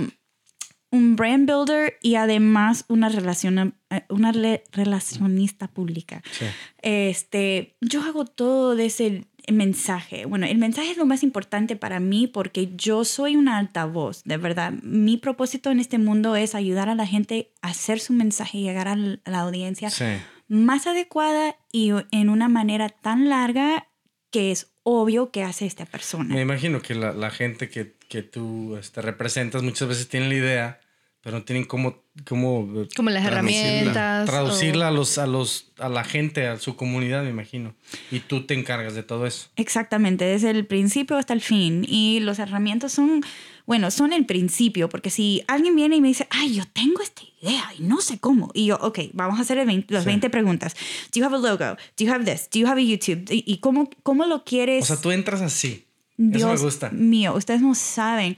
un 0.90 1.16
brand 1.16 1.50
builder 1.50 1.98
y 2.00 2.14
además 2.14 2.84
una, 2.88 3.08
relaciona- 3.10 3.72
eh, 3.90 4.04
una 4.08 4.32
relacionista 4.72 5.68
pública. 5.68 6.22
Sí. 6.30 6.46
Este, 6.80 7.76
yo 7.80 8.02
hago 8.02 8.24
todo 8.24 8.74
de 8.76 8.86
ese 8.86 9.24
mensaje. 9.52 10.24
Bueno, 10.26 10.46
el 10.46 10.58
mensaje 10.58 10.90
es 10.90 10.96
lo 10.96 11.06
más 11.06 11.22
importante 11.22 11.76
para 11.76 12.00
mí 12.00 12.26
porque 12.26 12.70
yo 12.76 13.04
soy 13.04 13.36
una 13.36 13.58
altavoz, 13.58 14.22
de 14.24 14.36
verdad. 14.36 14.72
Mi 14.82 15.16
propósito 15.16 15.70
en 15.70 15.80
este 15.80 15.98
mundo 15.98 16.36
es 16.36 16.54
ayudar 16.54 16.88
a 16.88 16.94
la 16.94 17.06
gente 17.06 17.52
a 17.62 17.68
hacer 17.68 18.00
su 18.00 18.12
mensaje 18.12 18.58
y 18.58 18.62
llegar 18.62 18.88
a 18.88 18.96
la 18.96 19.40
audiencia 19.40 19.90
Sí. 19.90 20.04
más 20.48 20.86
adecuada 20.86 21.56
y 21.72 21.92
en 22.10 22.28
una 22.28 22.48
manera 22.48 22.88
tan 22.88 23.28
larga 23.28 23.88
que 24.30 24.50
es 24.50 24.72
obvio 24.82 25.30
que 25.30 25.42
hace 25.42 25.66
esta 25.66 25.86
persona. 25.86 26.34
Me 26.34 26.42
imagino 26.42 26.80
que 26.82 26.94
la, 26.94 27.12
la 27.12 27.30
gente 27.30 27.68
que, 27.68 27.94
que 28.08 28.22
tú 28.22 28.76
este, 28.76 29.00
representas 29.02 29.62
muchas 29.62 29.88
veces 29.88 30.08
tienen 30.08 30.28
la 30.28 30.34
idea, 30.34 30.80
pero 31.20 31.38
no 31.38 31.44
tienen 31.44 31.64
cómo, 31.64 32.02
cómo 32.26 32.82
eh, 32.82 32.88
Como 32.96 33.10
las 33.10 33.24
Traducirla. 33.24 33.68
herramientas. 33.68 34.26
traducirla 34.30 34.84
o- 34.86 34.88
a, 34.88 34.90
los, 34.92 35.18
a, 35.18 35.26
los, 35.26 35.72
a 35.78 35.88
la 35.88 36.04
gente, 36.04 36.46
a 36.46 36.58
su 36.58 36.76
comunidad, 36.76 37.22
me 37.24 37.30
imagino. 37.30 37.74
Y 38.10 38.20
tú 38.20 38.46
te 38.46 38.54
encargas 38.54 38.94
de 38.94 39.02
todo 39.02 39.26
eso. 39.26 39.48
Exactamente, 39.56 40.24
desde 40.24 40.50
el 40.50 40.64
principio 40.66 41.16
hasta 41.16 41.32
el 41.34 41.40
fin. 41.40 41.84
Y 41.88 42.20
los 42.20 42.38
herramientas 42.38 42.92
son, 42.92 43.22
bueno, 43.66 43.90
son 43.90 44.12
el 44.12 44.26
principio, 44.26 44.88
porque 44.88 45.10
si 45.10 45.42
alguien 45.48 45.74
viene 45.76 45.96
y 45.96 46.00
me 46.00 46.08
dice, 46.08 46.26
ay, 46.30 46.54
yo 46.54 46.64
tengo 46.72 47.02
esta 47.02 47.22
idea 47.42 47.64
y 47.78 47.82
no 47.82 48.00
sé 48.00 48.18
cómo, 48.18 48.50
y 48.54 48.66
yo, 48.66 48.76
ok, 48.80 48.98
vamos 49.12 49.38
a 49.38 49.42
hacer 49.42 49.58
el 49.58 49.66
20 49.66 49.92
las 49.94 50.04
Sí. 50.04 50.08
20 50.08 50.30
preguntas. 50.30 50.74
Do 51.12 51.20
you 51.20 51.24
have 51.26 51.34
a 51.34 51.38
logo? 51.38 51.76
Do 51.96 52.04
you 52.04 52.12
have 52.12 52.24
this? 52.24 52.48
Do 52.50 52.60
you 52.60 52.66
have 52.68 52.80
a 52.80 52.84
YouTube? 52.84 53.26
¿Y, 53.30 53.42
y 53.46 53.58
cómo, 53.58 53.90
cómo 54.02 54.24
lo 54.24 54.44
quieres? 54.44 54.84
O 54.84 54.86
sea, 54.86 54.96
tú 55.00 55.10
entras 55.10 55.40
así. 55.42 55.84
Dios 56.16 56.42
eso 56.42 56.52
me 56.52 56.56
gusta. 56.58 56.90
mío, 56.90 57.34
ustedes 57.36 57.60
no 57.60 57.74
saben 57.76 58.34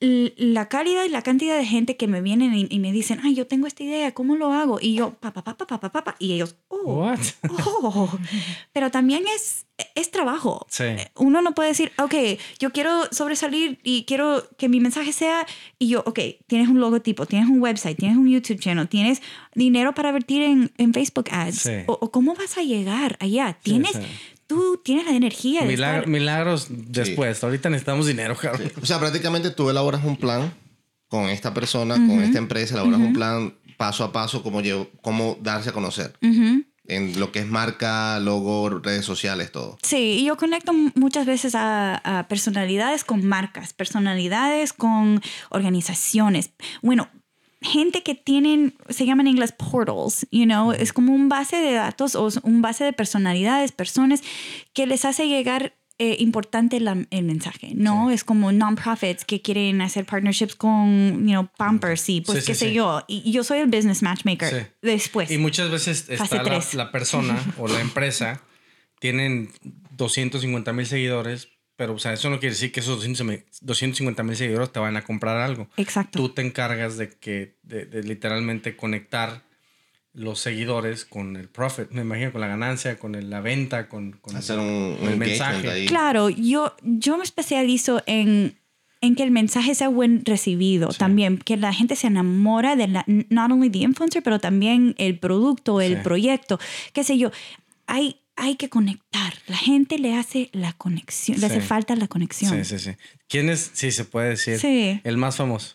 la 0.00 0.68
calidad 0.68 1.04
y 1.04 1.08
la 1.08 1.22
cantidad 1.22 1.56
de 1.56 1.64
gente 1.64 1.96
que 1.96 2.06
me 2.06 2.20
vienen 2.20 2.66
y, 2.70 2.78
me 2.78 2.92
dicen, 2.92 3.20
ay, 3.22 3.34
yo 3.34 3.46
tengo 3.46 3.66
esta 3.66 3.82
idea, 3.82 4.12
¿cómo 4.12 4.36
lo 4.36 4.52
hago? 4.52 4.78
Y 4.80 4.94
yo, 4.94 5.14
papá, 5.14 5.42
papá, 5.42 5.66
papá, 5.66 5.90
papá, 5.90 6.16
y 6.18 6.32
ellos, 6.34 6.56
oh, 6.68 7.14
oh. 7.82 8.18
Pero 8.72 8.90
también 8.90 9.24
es, 9.34 9.66
es 9.94 10.10
trabajo. 10.10 10.66
Uno 11.14 11.42
no 11.42 11.54
puede 11.54 11.70
decir, 11.70 11.92
ok, 11.98 12.14
yo 12.58 12.72
quiero 12.72 13.04
sobresalir 13.10 13.78
y 13.82 14.04
quiero 14.04 14.48
que 14.56 14.68
mi 14.68 14.80
mensaje 14.80 15.12
sea, 15.12 15.46
y 15.78 15.88
yo, 15.88 16.02
ok, 16.06 16.20
tienes 16.46 16.68
un 16.68 16.80
logotipo, 16.80 17.26
tienes 17.26 17.48
un 17.48 17.60
website, 17.60 17.98
tienes 17.98 18.16
un 18.16 18.28
YouTube 18.28 18.60
channel, 18.60 18.88
tienes 18.88 19.22
dinero 19.54 19.94
para 19.94 20.10
invertir 20.10 20.42
en, 20.42 20.72
en 20.78 20.92
Facebook 20.92 21.26
ads. 21.30 21.68
O, 21.86 22.10
cómo 22.10 22.34
vas 22.34 22.58
a 22.58 22.62
llegar 22.62 23.16
allá? 23.20 23.58
Tienes... 23.62 23.92
Sí, 23.92 24.00
tú 24.46 24.80
tienes 24.84 25.04
la 25.06 25.12
energía 25.12 25.62
de 25.62 25.66
Milagro- 25.68 26.02
estar- 26.02 26.06
milagros 26.08 26.66
después. 26.70 27.42
Ahorita 27.42 27.68
necesitamos 27.70 28.06
dinero, 28.06 28.36
cabrón. 28.36 28.70
O 28.82 28.86
sea, 28.86 28.98
prácticamente 28.98 29.50
tú 29.50 29.68
elaboras 29.70 30.04
un 30.04 30.16
plan 30.16 30.52
con 31.08 31.28
esta 31.30 31.54
persona, 31.54 31.94
con 31.94 32.20
esta 32.22 32.38
empresa, 32.38 32.74
elaboras 32.74 33.00
un 33.00 33.12
plan 33.12 33.54
paso 33.76 34.04
a 34.04 34.12
paso 34.12 34.42
cómo, 34.42 34.60
llevo- 34.62 34.88
cómo 35.02 35.36
darse 35.40 35.70
a 35.70 35.72
conocer. 35.72 36.14
Ujú. 36.22 36.64
En 36.88 37.18
lo 37.18 37.32
que 37.32 37.40
es 37.40 37.46
marca, 37.48 38.20
logo, 38.20 38.68
redes 38.78 39.04
sociales, 39.04 39.50
todo. 39.50 39.76
Sí, 39.82 40.18
y 40.20 40.24
yo 40.26 40.36
conecto 40.36 40.72
muchas 40.94 41.26
veces 41.26 41.56
a, 41.56 41.96
a 42.20 42.28
personalidades 42.28 43.02
con 43.02 43.26
marcas, 43.26 43.72
personalidades 43.72 44.72
con 44.72 45.20
organizaciones. 45.50 46.50
Bueno, 46.82 47.08
gente 47.66 48.02
que 48.02 48.14
tienen, 48.14 48.74
se 48.88 49.04
llaman 49.06 49.26
en 49.26 49.32
inglés 49.32 49.52
portals, 49.52 50.26
you 50.30 50.44
know, 50.44 50.72
es 50.72 50.92
como 50.92 51.12
un 51.14 51.28
base 51.28 51.56
de 51.56 51.72
datos 51.72 52.14
o 52.14 52.28
un 52.42 52.62
base 52.62 52.84
de 52.84 52.92
personalidades, 52.92 53.72
personas 53.72 54.22
que 54.72 54.86
les 54.86 55.04
hace 55.04 55.28
llegar 55.28 55.74
eh, 55.98 56.16
importante 56.18 56.78
la- 56.78 57.06
el 57.10 57.24
mensaje, 57.24 57.70
¿no? 57.74 58.10
Es 58.10 58.22
como 58.22 58.52
non-profits 58.52 59.24
que 59.24 59.40
quieren 59.40 59.80
hacer 59.80 60.04
partnerships 60.04 60.54
con, 60.54 61.20
you 61.26 61.30
know, 61.32 61.48
Pampers 61.56 62.06
y 62.10 62.20
pues 62.20 62.40
Sí, 62.40 62.46
qué 62.48 62.54
sí, 62.54 62.58
sé 62.60 62.68
sí. 62.68 62.74
yo. 62.74 63.02
Y 63.08 63.32
yo 63.32 63.42
soy 63.42 63.60
el 63.60 63.66
business 63.68 64.02
matchmaker 64.02 64.50
Sí. 64.50 64.66
después. 64.82 65.30
Y 65.30 65.38
muchas 65.38 65.70
veces 65.70 66.10
está 66.10 66.42
la, 66.42 66.62
la 66.74 66.92
persona 66.92 67.42
o 67.56 67.66
la 67.66 67.80
empresa, 67.88 68.42
tienen 69.00 69.50
250 69.92 70.72
mil 70.74 70.84
seguidores, 70.84 71.48
pero 71.76 71.94
o 71.94 71.98
sea, 71.98 72.12
eso 72.14 72.30
no 72.30 72.38
quiere 72.40 72.54
decir 72.54 72.72
que 72.72 72.80
esos 72.80 72.98
250 73.60 74.22
mil 74.22 74.36
seguidores 74.36 74.72
te 74.72 74.80
van 74.80 74.96
a 74.96 75.02
comprar 75.02 75.36
algo. 75.38 75.68
Exacto. 75.76 76.18
Tú 76.18 76.30
te 76.30 76.42
encargas 76.42 76.96
de 76.96 77.10
que, 77.10 77.56
de, 77.62 77.84
de 77.86 78.02
literalmente 78.02 78.76
conectar 78.76 79.42
los 80.12 80.40
seguidores 80.40 81.04
con 81.04 81.36
el 81.36 81.48
profit, 81.48 81.90
me 81.90 82.00
imagino, 82.00 82.32
con 82.32 82.40
la 82.40 82.46
ganancia, 82.46 82.98
con 82.98 83.14
el- 83.14 83.28
la 83.28 83.40
venta, 83.42 83.88
con, 83.88 84.12
con 84.12 84.34
Hacer 84.34 84.58
un, 84.58 84.64
un 84.64 85.08
el 85.08 85.14
engagement 85.14 85.18
mensaje. 85.18 85.70
ahí. 85.70 85.86
Claro, 85.86 86.30
yo, 86.30 86.74
yo 86.82 87.18
me 87.18 87.24
especializo 87.24 88.02
en, 88.06 88.56
en 89.02 89.14
que 89.14 89.22
el 89.24 89.30
mensaje 89.30 89.74
sea 89.74 89.88
buen 89.88 90.24
recibido 90.24 90.88
también, 90.88 91.36
que 91.36 91.58
la 91.58 91.74
gente 91.74 91.96
se 91.96 92.06
enamora 92.06 92.76
de 92.76 92.88
la, 92.88 93.04
not 93.28 93.50
only 93.52 93.68
the 93.68 93.80
influencer, 93.80 94.22
pero 94.22 94.38
también 94.38 94.94
el 94.96 95.18
producto, 95.18 95.82
el 95.82 95.96
Sí. 95.96 96.00
proyecto, 96.02 96.58
qué 96.94 97.04
sé 97.04 97.18
yo. 97.18 97.30
Hay, 97.86 98.16
hay 98.36 98.56
que 98.56 98.68
conectar. 98.68 99.32
La 99.48 99.56
gente 99.56 99.98
le 99.98 100.14
hace 100.14 100.50
la 100.52 100.72
conexión, 100.74 101.40
le 101.40 101.46
hace 101.46 101.60
falta 101.60 101.96
la 101.96 102.06
conexión. 102.08 102.52
Sí, 102.64 102.64
sí, 102.64 102.78
sí. 102.78 102.96
¿Quién 103.28 103.48
es, 103.48 103.70
sí, 103.72 103.90
se 103.90 104.04
puede 104.04 104.30
decir, 104.30 104.58
Sí. 104.58 105.00
el 105.04 105.16
más 105.16 105.36
famoso? 105.36 105.74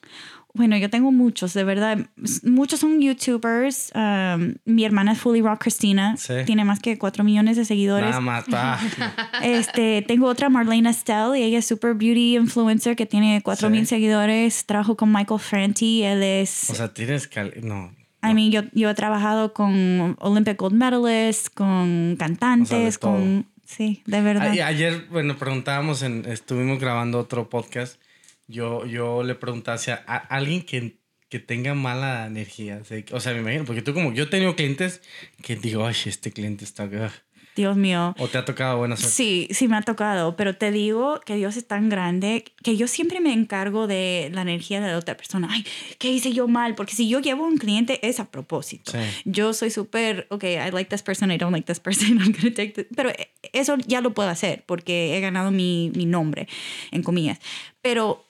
Bueno, 0.54 0.76
yo 0.76 0.90
tengo 0.90 1.14
muchos, 1.14 1.54
de 1.54 1.64
verdad. 1.64 2.10
Muchos 2.44 2.82
son 2.82 3.00
YouTubers. 3.00 3.94
Um, 3.96 4.56
mi 4.66 4.84
hermana 4.84 5.14
es 5.14 5.20
Fully 5.20 5.42
Rock 5.42 5.62
Christina. 5.62 6.18
Sí. 6.18 6.34
Tiene 6.46 6.66
más 6.66 6.82
que 6.82 6.98
4 6.98 7.24
millones 7.24 7.56
de 7.56 7.64
seguidores. 7.64 8.10
Nada 8.10 8.20
más. 8.20 8.46
Este, 9.42 10.02
tengo 10.02 10.28
otra, 10.28 10.50
Marlene 10.50 10.90
Estelle, 10.90 11.40
y 11.40 11.44
ella 11.44 11.60
es 11.60 11.66
super 11.66 11.94
beauty 11.94 12.36
influencer 12.36 12.96
que 12.98 13.06
tiene 13.06 13.42
4000 13.42 13.82
Sí. 13.82 13.86
seguidores. 13.96 14.66
Trabajo 14.66 14.98
con 14.98 15.12
Michael 15.14 15.40
Franti, 15.40 16.04
él 16.04 16.22
es. 16.22 16.70
o 16.70 16.76
sea, 16.76 16.94
tienes 16.94 17.28
cal... 17.30 17.54
No. 17.64 17.92
I 18.24 18.34
mean, 18.34 18.52
yo, 18.52 18.62
yo 18.74 18.90
he 18.90 18.94
trabajado 18.94 19.54
con 19.54 20.16
Olympic 20.20 20.58
Gold 20.58 20.76
Medalists, 20.76 21.50
con 21.50 22.16
cantantes, 22.20 23.00
todo. 23.00 23.14
con. 23.14 23.48
Sí, 23.66 24.02
de 24.06 24.22
verdad. 24.22 24.48
A- 24.60 24.68
Ayer, 24.68 25.08
bueno, 25.10 25.38
preguntábamos, 25.38 26.04
en, 26.04 26.26
estuvimos 26.28 26.80
grabando 26.80 27.18
otro 27.20 27.50
podcast. 27.50 28.00
Yo, 28.48 28.86
yo 28.86 29.24
le 29.24 29.34
preguntaba 29.36 29.78
si 29.78 29.92
a, 29.92 30.04
a 30.06 30.18
alguien 30.18 30.62
que, 30.64 30.98
que 31.30 31.40
tenga 31.40 31.74
mala 31.74 32.28
energía. 32.28 32.80
o 32.82 32.86
sea, 32.86 33.02
O 33.12 33.20
sea, 33.22 33.34
me 33.34 33.40
imagino, 33.40 33.64
porque 33.66 33.82
tú 33.82 33.94
como 33.94 34.12
yo 34.14 34.26
he 34.26 34.28
tenido 34.28 34.56
clientes 34.56 35.02
que 35.42 35.56
digo, 35.56 35.86
ay, 35.88 35.96
este 36.06 36.32
cliente 36.32 36.66
está... 36.66 36.84
ugh". 36.84 37.12
Dios 37.56 37.76
mío. 37.76 38.16
O 38.18 38.28
te 38.28 38.38
ha 38.38 38.46
tocado 38.46 38.78
buena 38.78 38.96
suerte. 38.96 39.16
Sí, 39.16 39.48
sí 39.52 39.68
me 39.68 39.78
ha 39.78 39.82
tocado, 39.82 40.36
pero 40.36 40.56
te 40.56 40.72
digo 40.72 41.20
que 41.26 41.36
Dios 41.36 41.58
es 41.58 41.68
tan 41.68 41.90
grande 41.90 42.46
que 42.64 42.78
yo 42.78 42.88
siempre 42.88 43.20
me 43.20 43.34
encargo 43.34 43.88
de 43.88 44.30
la 44.34 44.42
energía 44.42 44.80
de 44.80 44.92
la 44.92 44.98
otra 44.98 45.18
persona. 45.18 45.48
Ay, 45.52 45.66
¿qué 45.98 46.10
hice 46.10 46.32
yo 46.32 46.48
mal? 46.48 46.76
Porque 46.76 46.96
si 46.96 47.10
yo 47.10 47.20
llevo 47.20 47.46
a 47.46 47.48
un 47.48 47.58
cliente 47.58 48.06
es 48.08 48.20
a 48.20 48.32
propósito. 48.32 48.92
Sí. 48.92 48.98
Yo 49.26 49.54
soy 49.54 49.70
súper, 49.70 50.28
ok, 50.30 50.44
I 50.44 50.72
like 50.72 50.90
this 50.90 51.04
person, 51.04 51.32
I 51.32 51.38
don't 51.38 51.52
like 51.52 51.66
this 51.66 51.80
person, 51.80 52.20
I'm 52.22 52.32
gonna 52.32 52.54
take 52.54 52.72
this. 52.72 52.88
Pero 52.96 53.12
eso 53.54 53.78
ya 53.86 54.02
lo 54.02 54.14
puedo 54.14 54.30
hacer 54.30 54.64
porque 54.66 55.18
he 55.18 55.22
ganado 55.22 55.52
mi, 55.52 55.92
mi 55.96 56.06
nombre, 56.06 56.48
en 56.92 57.04
comillas. 57.04 57.40
Pero, 57.82 58.26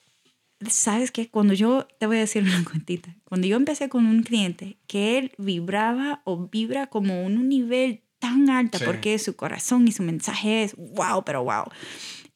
¿sabes 0.68 1.12
qué? 1.12 1.30
Cuando 1.30 1.54
yo, 1.54 1.88
te 2.00 2.08
voy 2.08 2.18
a 2.18 2.22
decir 2.22 2.44
una 2.44 2.64
cuentita, 2.70 3.16
cuando 3.24 3.48
yo 3.48 3.56
empecé 3.58 3.90
con 3.90 4.06
un 4.06 4.24
cliente 4.24 4.78
que 4.88 5.18
él 5.18 5.32
vibraba 5.38 6.22
o 6.26 6.48
vibra 6.48 6.88
como 6.88 7.14
en 7.14 7.38
un 7.38 7.50
nivel 7.50 8.02
tan 8.22 8.50
alto 8.50 8.78
Sí. 8.78 8.86
porque 8.86 9.20
su 9.20 9.36
corazón 9.36 9.88
y 9.88 9.92
su 9.92 10.04
mensaje 10.04 10.64
es 10.64 10.76
wow, 10.78 11.24
pero 11.26 11.44
wow. 11.44 11.66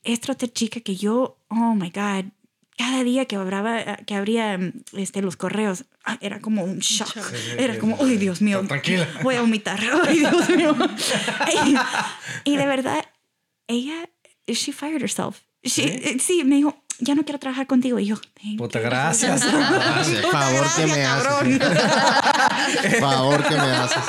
Esta 0.04 0.34
otra 0.34 0.48
chica 0.50 0.82
que 0.82 0.96
yo, 0.98 1.38
oh 1.48 1.74
my 1.76 1.90
God, 1.92 2.26
cada 2.78 3.04
día 3.06 3.26
que 3.26 3.38
abría, 3.38 3.96
que 4.06 4.16
abría 4.16 4.60
este, 4.92 5.22
los 5.22 5.38
correos, 5.38 5.86
ah, 6.04 6.18
era 6.20 6.42
como 6.42 6.64
un 6.66 6.80
shock. 6.80 7.08
Sí, 7.14 7.20
sí, 7.22 7.52
Era 7.58 7.76
sí, 7.76 7.80
como, 7.80 7.98
sí. 7.98 8.04
uy, 8.04 8.18
Dios 8.18 8.42
mío. 8.42 8.62
Tranquila. 8.68 9.08
Voy 9.24 9.36
a 9.36 9.42
vomitar. 9.42 9.80
Ay, 10.08 10.20
Dios 10.20 10.50
mío. 10.50 10.76
y, 12.46 12.52
y 12.52 12.58
de 12.58 12.66
verdad, 12.68 13.06
ella, 13.68 14.10
she 14.48 14.74
fired 14.74 15.02
herself. 15.02 15.40
She- 15.64 15.98
¿Sí? 15.98 16.20
¿Sí? 16.20 16.44
me 16.44 16.58
dijo, 16.58 16.84
ya 17.00 17.16
no 17.16 17.24
quiero 17.24 17.40
trabajar 17.40 17.68
contigo. 17.68 18.00
Y 18.00 18.06
yo, 18.08 18.16
"Thank 18.42 18.58
Puta, 18.58 18.80
you". 18.80 18.86
gracias. 18.86 19.44
Favor 20.32 20.66
que 20.76 20.86
me 20.88 21.04
haces. 21.06 21.60
Favor 23.00 23.44
que 23.44 23.56
me 23.56 23.62
haces. 23.62 24.04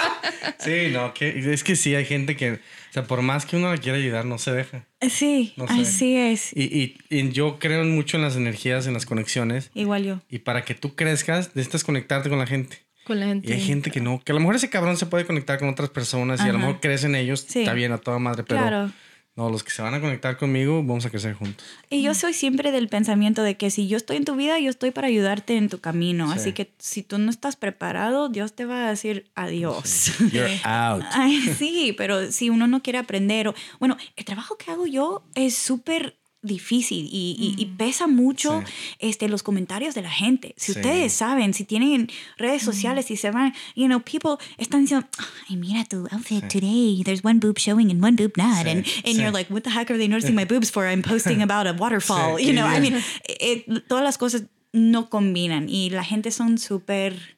Sí, 0.58 0.88
no, 0.92 1.12
que, 1.14 1.52
es 1.52 1.62
que 1.64 1.76
sí, 1.76 1.94
hay 1.94 2.04
gente 2.04 2.36
que, 2.36 2.52
o 2.52 2.58
sea, 2.92 3.04
por 3.04 3.22
más 3.22 3.46
que 3.46 3.56
uno 3.56 3.70
la 3.70 3.78
quiera 3.78 3.98
ayudar, 3.98 4.24
no 4.24 4.38
se 4.38 4.52
deja. 4.52 4.84
Sí, 5.08 5.52
No 5.56 5.64
así 5.68 6.16
es. 6.16 6.52
Y, 6.54 6.64
y, 6.64 6.96
y 7.10 7.30
yo 7.30 7.58
creo 7.58 7.84
mucho 7.84 8.16
en 8.16 8.22
las 8.22 8.36
energías, 8.36 8.86
en 8.86 8.94
las 8.94 9.06
conexiones. 9.06 9.70
Igual 9.74 10.04
yo. 10.04 10.20
Y 10.30 10.38
para 10.40 10.64
que 10.64 10.74
tú 10.74 10.94
crezcas, 10.94 11.50
necesitas 11.54 11.84
conectarte 11.84 12.28
con 12.28 12.38
la 12.38 12.46
gente. 12.46 12.78
Con 13.04 13.20
la 13.20 13.26
gente. 13.26 13.48
Y 13.48 13.52
hay 13.52 13.60
gente 13.60 13.90
que 13.92 14.00
no, 14.00 14.20
que 14.24 14.32
a 14.32 14.34
lo 14.34 14.40
mejor 14.40 14.56
ese 14.56 14.68
cabrón 14.68 14.96
se 14.96 15.06
puede 15.06 15.24
conectar 15.26 15.58
con 15.60 15.68
otras 15.68 15.90
personas 15.90 16.40
y 16.44 16.48
a 16.48 16.52
lo 16.52 16.58
mejor 16.58 16.80
crecen 16.80 17.14
ellos, 17.14 17.44
Sí. 17.48 17.60
está 17.60 17.72
bien 17.72 17.92
a 17.92 17.98
toda 17.98 18.18
madre, 18.18 18.42
pero 18.42 18.60
Claro. 18.60 18.90
No, 19.36 19.50
los 19.50 19.62
que 19.62 19.70
se 19.70 19.82
van 19.82 19.92
a 19.92 20.00
conectar 20.00 20.38
conmigo, 20.38 20.82
vamos 20.82 21.04
a 21.04 21.10
crecer 21.10 21.34
juntos. 21.34 21.66
Y 21.90 22.00
yo 22.00 22.14
soy 22.14 22.32
siempre 22.32 22.72
del 22.72 22.88
pensamiento 22.88 23.42
de 23.42 23.58
que 23.58 23.70
si 23.70 23.86
yo 23.86 23.98
estoy 23.98 24.16
en 24.16 24.24
tu 24.24 24.34
vida, 24.34 24.58
yo 24.58 24.70
estoy 24.70 24.92
para 24.92 25.08
ayudarte 25.08 25.56
en 25.58 25.68
tu 25.68 25.78
camino. 25.78 26.32
Sí. 26.32 26.38
Así 26.38 26.52
que 26.52 26.72
si 26.78 27.02
tú 27.02 27.18
no 27.18 27.30
estás 27.30 27.54
preparado, 27.54 28.30
Dios 28.30 28.54
te 28.54 28.64
va 28.64 28.86
a 28.86 28.90
decir 28.90 29.30
adiós. 29.34 30.12
You're 30.32 30.58
out. 30.64 31.04
Ay, 31.12 31.40
sí, 31.58 31.94
pero 31.98 32.32
si 32.32 32.48
uno 32.48 32.66
no 32.66 32.82
quiere 32.82 32.98
aprender, 32.98 33.48
o, 33.48 33.54
bueno, 33.78 33.98
el 34.16 34.24
trabajo 34.24 34.56
que 34.56 34.70
hago 34.70 34.86
yo 34.86 35.22
es 35.34 35.54
súper 35.54 36.16
difícil 36.46 37.06
y, 37.10 37.36
y- 37.38 37.54
y 37.62 37.66
pesa 37.76 38.06
mucho 38.06 38.62
Sí. 38.66 38.72
este, 39.00 39.28
los 39.28 39.42
comentarios 39.42 39.94
de 39.94 40.02
la 40.02 40.10
gente. 40.10 40.54
Si 40.56 40.72
Sí. 40.72 40.78
ustedes 40.78 41.12
saben, 41.12 41.52
si 41.54 41.64
tienen 41.64 42.08
redes 42.38 42.62
sociales 42.62 43.10
y 43.10 43.16
se 43.16 43.30
van, 43.30 43.52
you 43.74 43.86
know, 43.86 44.00
people 44.00 44.36
están 44.58 44.82
diciendo, 44.82 45.06
ay, 45.48 45.56
mira 45.56 45.84
tu 45.84 46.06
outfit 46.10 46.46
today, 46.48 47.02
there's 47.04 47.24
one 47.24 47.38
boob 47.40 47.58
showing 47.58 47.90
and 47.90 48.02
one 48.02 48.16
boob 48.16 48.32
not. 48.36 48.64
Sí, 48.64 48.70
And, 48.70 48.78
and 48.78 48.86
sí. 49.04 49.20
you're 49.20 49.32
like, 49.32 49.52
what 49.52 49.62
the 49.64 49.70
heck 49.70 49.90
are 49.90 49.98
they 49.98 50.08
noticing 50.08 50.34
my 50.34 50.44
boobs 50.48 50.70
for? 50.70 50.86
I'm 50.86 51.02
posting 51.02 51.42
about 51.42 51.66
a 51.66 51.72
waterfall. 51.72 52.36
Sí, 52.38 52.46
You 52.46 52.52
know, 52.52 52.66
I 52.66 52.80
mean, 52.80 52.94
eh, 52.94 53.64
eh, 53.68 53.80
todas 53.88 54.04
las 54.04 54.16
cosas 54.18 54.44
no 54.72 55.08
combinan 55.08 55.68
y 55.68 55.90
la 55.90 56.04
gente 56.04 56.30
son 56.30 56.58
súper, 56.58 57.35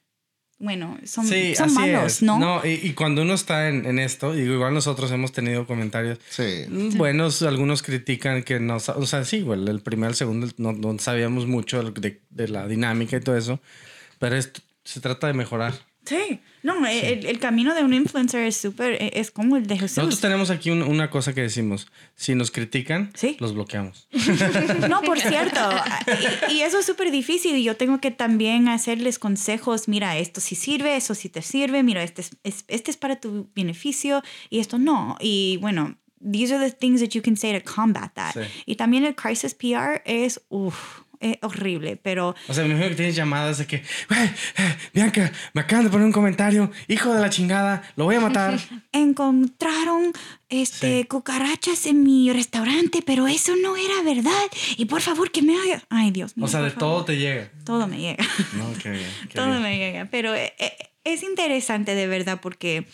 bueno, 0.59 0.97
son, 1.05 1.25
Sí, 1.25 1.55
son 1.55 1.67
así 1.67 1.75
malos, 1.75 2.13
es. 2.17 2.21
¿no? 2.21 2.61
y, 2.65 2.69
y 2.87 2.93
cuando 2.93 3.21
uno 3.21 3.33
está 3.33 3.69
en, 3.69 3.85
en 3.85 3.97
esto, 3.97 4.33
digo, 4.33 4.53
igual 4.53 4.73
nosotros 4.73 5.09
hemos 5.11 5.31
tenido 5.31 5.65
comentarios 5.65 6.19
Sí. 6.29 6.65
buenos, 6.97 7.41
algunos 7.43 7.81
critican 7.81 8.43
que 8.43 8.59
no, 8.59 8.79
sa- 8.79 8.97
o 8.97 9.05
sea, 9.05 9.23
sí, 9.23 9.41
güey, 9.41 9.65
el 9.67 9.79
primer, 9.81 10.09
el 10.09 10.15
segundo, 10.15 10.47
no, 10.57 10.73
no 10.73 10.99
sabíamos 10.99 11.47
mucho 11.47 11.81
de, 11.91 12.19
de 12.29 12.47
la 12.49 12.67
dinámica 12.67 13.17
y 13.17 13.21
todo 13.21 13.37
eso, 13.37 13.59
pero 14.19 14.35
esto 14.35 14.61
se 14.83 14.99
trata 14.99 15.27
de 15.27 15.33
mejorar. 15.33 15.73
Sí, 16.09 16.39
no, 16.63 16.85
El, 16.87 17.25
el 17.27 17.39
camino 17.39 17.73
de 17.75 17.83
un 17.83 17.93
influencer 17.93 18.43
es 18.43 18.57
súper, 18.57 18.93
eh, 18.93 19.11
es 19.13 19.29
como 19.31 19.55
el 19.57 19.67
de 19.67 19.77
Jesús. 19.77 19.97
Nosotros 19.97 20.19
tenemos 20.21 20.49
aquí 20.49 20.71
un- 20.71 20.81
una 20.81 21.09
cosa 21.11 21.33
que 21.35 21.41
decimos, 21.41 21.87
si 22.15 22.33
nos 22.35 22.49
critican, 22.51 23.11
Sí. 23.13 23.37
los 23.39 23.53
bloqueamos. 23.53 24.07
No, 24.89 25.01
por 25.01 25.19
cierto, 25.19 25.59
y, 26.49 26.53
y 26.53 26.61
eso 26.63 26.79
es 26.79 26.85
súper 26.85 27.11
difícil 27.11 27.55
y 27.55 27.63
yo 27.63 27.75
tengo 27.77 27.99
que 28.01 28.11
también 28.11 28.67
hacerles 28.67 29.19
consejos, 29.19 29.87
mira, 29.87 30.17
esto 30.17 30.41
sí 30.41 30.55
sirve, 30.55 30.95
eso 30.95 31.13
sí 31.15 31.29
te 31.29 31.41
sirve, 31.41 31.83
mira, 31.83 32.01
este 32.03 32.21
es, 32.21 32.31
es- 32.43 32.65
este 32.67 32.91
es 32.91 32.97
para 32.97 33.19
tu 33.19 33.49
beneficio 33.55 34.23
y 34.49 34.59
esto 34.59 34.77
no. 34.79 35.15
Y 35.19 35.57
bueno, 35.61 35.95
these 36.19 36.53
are 36.55 36.69
the 36.69 36.75
things 36.75 37.01
that 37.01 37.09
you 37.09 37.21
can 37.21 37.37
say 37.37 37.53
to 37.57 37.63
combat 37.71 38.11
that. 38.15 38.33
Sí. 38.33 38.39
Y 38.65 38.75
también 38.75 39.05
el 39.05 39.15
crisis 39.15 39.53
PR 39.53 40.01
es, 40.05 40.41
uff, 40.49 41.01
horrible, 41.41 41.97
pero... 41.97 42.35
O 42.47 42.53
sea, 42.53 42.63
me 42.63 42.69
imagino 42.69 42.89
que 42.89 42.95
tienes 42.95 43.15
llamadas 43.15 43.57
de 43.57 43.67
que, 43.67 43.77
eh, 43.77 44.75
Bianca, 44.93 45.31
me 45.53 45.61
acaban 45.61 45.85
de 45.85 45.91
poner 45.91 46.05
un 46.05 46.11
comentario, 46.11 46.71
hijo 46.87 47.13
de 47.13 47.19
la 47.19 47.29
chingada, 47.29 47.83
lo 47.95 48.05
voy 48.05 48.15
a 48.15 48.19
matar. 48.21 48.59
encontraron 48.91 50.11
este 50.49 51.01
Sí. 51.01 51.07
cucarachas 51.07 51.85
en 51.85 52.03
mi 52.03 52.31
restaurante, 52.31 53.01
pero 53.05 53.27
eso 53.27 53.53
no 53.61 53.75
era 53.75 54.01
verdad. 54.03 54.31
Y 54.77 54.85
por 54.85 55.01
favor 55.01 55.31
que 55.31 55.41
me 55.41 55.55
haga. 55.55 55.83
Ay, 55.89 56.11
Dios 56.11 56.35
mío. 56.37 56.45
O 56.45 56.49
sea, 56.49 56.61
de 56.61 56.71
todo 56.71 57.05
te 57.05 57.17
llega. 57.17 57.51
Todo 57.65 57.87
me 57.87 57.99
llega. 57.99 58.23
No, 58.53 58.73
qué 58.81 58.91
bien. 58.91 59.09
qué 59.29 59.35
todo 59.35 59.47
bien. 59.49 59.61
me 59.61 59.77
llega. 59.77 60.07
Pero 60.09 60.33
eh, 60.33 60.53
eh, 60.57 60.71
es 61.03 61.23
interesante 61.23 61.95
de 61.95 62.07
verdad 62.07 62.39
porque 62.41 62.87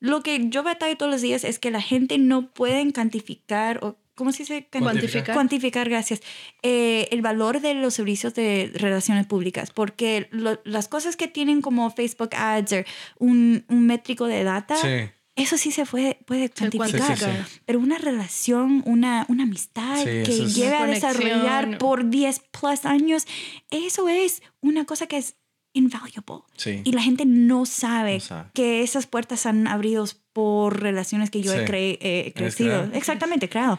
lo 0.00 0.22
que 0.22 0.48
yo 0.48 0.62
batallo 0.62 0.96
todos 0.96 1.10
los 1.12 1.20
días 1.22 1.44
es 1.44 1.58
que 1.58 1.70
la 1.70 1.82
gente 1.82 2.18
no 2.18 2.52
puede 2.52 2.90
cuantificar 2.92 3.80
o 3.82 3.96
¿cómo 4.14 4.32
se 4.32 4.38
dice? 4.44 4.68
Cuantificar. 4.78 5.34
Cuantificar, 5.34 5.88
gracias. 5.88 6.20
Eh, 6.62 7.08
el 7.10 7.22
valor 7.22 7.60
de 7.60 7.74
los 7.74 7.94
servicios 7.94 8.34
de 8.34 8.70
relaciones 8.74 9.26
públicas, 9.26 9.70
porque 9.70 10.28
lo- 10.30 10.60
las 10.64 10.88
cosas 10.88 11.16
que 11.16 11.28
tienen 11.28 11.60
como 11.60 11.90
Facebook 11.90 12.30
Ads 12.36 12.72
o 12.72 12.76
un, 13.18 13.64
un 13.68 13.86
métrico 13.86 14.26
de 14.26 14.44
data, 14.44 14.76
Sí. 14.76 15.10
eso 15.36 15.56
sí 15.58 15.70
se 15.72 15.84
puede, 15.84 16.18
puede 16.26 16.48
cuantificar. 16.50 17.06
cuantifica. 17.18 17.48
Pero 17.66 17.80
una 17.80 17.98
relación, 17.98 18.82
una, 18.86 19.26
una 19.28 19.42
amistad 19.44 19.98
Sí, 19.98 20.04
que 20.04 20.22
es- 20.44 20.54
lleve 20.54 20.76
a 20.76 20.86
desarrollar 20.86 21.78
por 21.78 22.08
10 22.08 22.40
plus 22.50 22.84
años, 22.84 23.26
eso 23.70 24.08
es 24.08 24.42
una 24.60 24.84
cosa 24.84 25.06
que 25.06 25.16
es 25.18 25.36
invaluable. 25.76 26.44
Sí. 26.56 26.82
Y 26.84 26.92
la 26.92 27.02
gente 27.02 27.24
no 27.26 27.66
sabe, 27.66 28.14
No 28.14 28.20
sabe. 28.20 28.50
que 28.54 28.82
esas 28.82 29.06
puertas 29.06 29.44
han 29.46 29.66
abierto 29.66 30.14
por 30.34 30.82
relaciones 30.82 31.30
que 31.30 31.40
yo 31.40 31.54
he 31.54 31.60
Sí. 31.60 31.72
cre- 31.72 31.98
eh, 32.02 32.32
crecido. 32.36 32.70
creado. 32.82 32.90
Exactamente, 32.94 33.48
claro. 33.48 33.78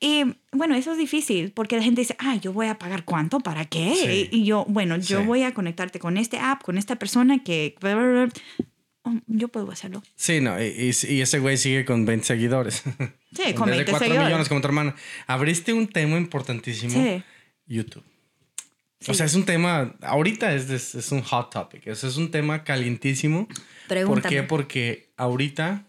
Y 0.00 0.24
bueno, 0.50 0.74
eso 0.74 0.90
es 0.92 0.98
difícil 0.98 1.52
porque 1.52 1.76
la 1.76 1.82
gente 1.84 2.00
dice, 2.00 2.16
ah, 2.18 2.34
yo 2.36 2.52
voy 2.52 2.66
a 2.66 2.78
pagar 2.78 3.04
cuánto, 3.04 3.38
¿para 3.40 3.64
qué? 3.66 3.94
Sí. 3.94 4.28
Y 4.36 4.44
yo, 4.44 4.64
bueno, 4.68 4.96
yo 4.96 5.20
Sí. 5.20 5.26
voy 5.26 5.42
a 5.44 5.54
conectarte 5.54 5.98
con 6.00 6.16
este 6.16 6.38
app, 6.38 6.62
con 6.62 6.76
esta 6.78 6.96
persona 6.96 7.44
que... 7.44 7.76
Oh, 9.06 9.12
yo 9.26 9.48
puedo 9.48 9.70
hacerlo. 9.70 10.02
Sí, 10.16 10.40
no, 10.40 10.60
y, 10.62 10.66
y- 10.66 11.14
y 11.14 11.20
ese 11.20 11.38
güey 11.38 11.58
sigue 11.58 11.84
con 11.84 12.06
20 12.06 12.24
seguidores. 12.26 12.82
Sí, 13.36 13.52
con 13.54 13.68
En 13.68 13.76
vez 13.76 13.76
20 13.76 13.84
de 13.84 13.84
4 13.90 13.98
seguidores. 13.98 14.24
millones 14.26 14.48
como 14.48 14.60
tu 14.62 14.66
hermana. 14.68 14.96
Abriste 15.26 15.74
un 15.74 15.86
tema 15.88 16.16
importantísimo. 16.16 16.92
Sí. 16.92 17.22
YouTube. 17.66 18.02
Sí. 19.00 19.10
O 19.10 19.14
sea, 19.14 19.26
es 19.26 19.34
un 19.34 19.44
tema, 19.44 19.94
ahorita 20.00 20.54
es, 20.54 20.70
es, 20.70 20.94
es 20.94 21.12
un 21.12 21.20
hot 21.22 21.50
topic, 21.52 21.86
es, 21.88 22.04
es 22.04 22.16
un 22.16 22.30
tema 22.30 22.64
calientísimo. 22.64 23.46
¿Por 23.46 23.56
Pregúntame. 23.88 24.34
qué? 24.34 24.42
Porque 24.44 25.03
ahorita 25.16 25.86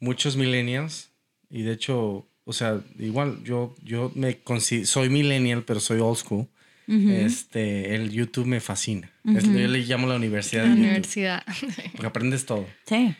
muchos 0.00 0.36
millennials, 0.36 1.10
y 1.50 1.62
de 1.62 1.72
hecho, 1.72 2.26
o 2.44 2.52
sea, 2.52 2.80
igual 2.98 3.42
yo, 3.44 3.74
yo 3.84 4.10
me 4.14 4.38
soy 4.84 5.08
millennial, 5.08 5.64
pero 5.64 5.80
soy 5.80 6.00
old 6.00 6.18
school. 6.18 6.48
este, 6.86 7.94
el 7.94 8.10
YouTube 8.10 8.46
me 8.46 8.60
fascina. 8.60 9.10
Yo 9.24 9.40
le 9.68 9.78
llamo 9.80 10.06
la 10.06 10.16
universidad 10.16 10.64
La 10.64 10.70
de 10.70 10.74
YouTube, 10.74 10.88
universidad. 10.88 11.44
porque 11.92 12.06
aprendes 12.06 12.44
todo. 12.44 12.66
Sí. 12.86 13.14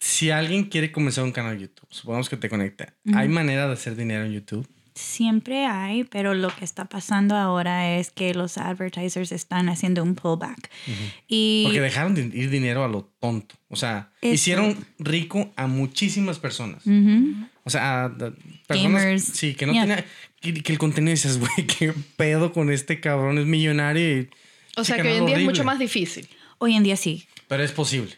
Si 0.00 0.30
alguien 0.30 0.64
quiere 0.64 0.90
comenzar 0.90 1.24
un 1.24 1.32
canal 1.32 1.56
de 1.56 1.62
YouTube, 1.62 1.86
supongamos 1.90 2.28
que 2.28 2.36
te 2.36 2.48
conecta, 2.48 2.94
¿hay 3.14 3.28
manera 3.28 3.66
de 3.66 3.74
hacer 3.74 3.96
dinero 3.96 4.24
en 4.24 4.32
YouTube? 4.32 4.66
Siempre 4.94 5.66
hay, 5.66 6.04
pero 6.04 6.34
lo 6.34 6.48
que 6.54 6.64
está 6.64 6.84
pasando 6.86 7.36
ahora 7.36 7.96
es 7.98 8.10
que 8.10 8.34
los 8.34 8.58
advertisers 8.58 9.32
están 9.32 9.68
haciendo 9.68 10.02
un 10.02 10.14
pullback. 10.14 10.70
Y 11.28 11.62
Porque 11.64 11.80
dejaron 11.80 12.14
de 12.14 12.22
ir 12.22 12.50
dinero 12.50 12.84
a 12.84 12.88
lo 12.88 13.04
tonto. 13.20 13.54
O 13.68 13.76
sea, 13.76 14.10
Eso. 14.20 14.34
hicieron 14.34 14.86
rico 14.98 15.52
a 15.56 15.66
muchísimas 15.66 16.38
personas. 16.38 16.82
O 17.64 17.70
sea, 17.70 18.02
a- 18.02 18.04
a 18.06 18.10
personas 18.66 19.02
Gamers. 19.02 19.24
sí, 19.24 19.54
que 19.54 19.66
no 19.66 19.72
Yeah. 19.72 19.82
tenía 19.82 20.04
que, 20.40 20.54
que 20.62 20.72
el 20.72 20.78
contenido 20.78 21.10
dices, 21.12 21.38
güey, 21.38 21.66
qué 21.66 21.92
pedo 22.16 22.52
con 22.52 22.70
este 22.70 23.00
cabrón, 23.00 23.38
es 23.38 23.46
millonario 23.46 24.20
y 24.22 24.28
O 24.76 24.84
sea 24.84 24.96
que 25.00 25.08
hoy 25.12 25.18
en 25.18 25.26
día 25.26 25.36
es 25.38 25.44
mucho 25.44 25.64
más 25.64 25.78
difícil. 25.78 26.26
hoy 26.58 26.74
en 26.74 26.82
día 26.82 26.96
sí. 26.96 27.26
Pero 27.48 27.62
es 27.62 27.72
posible. 27.72 28.14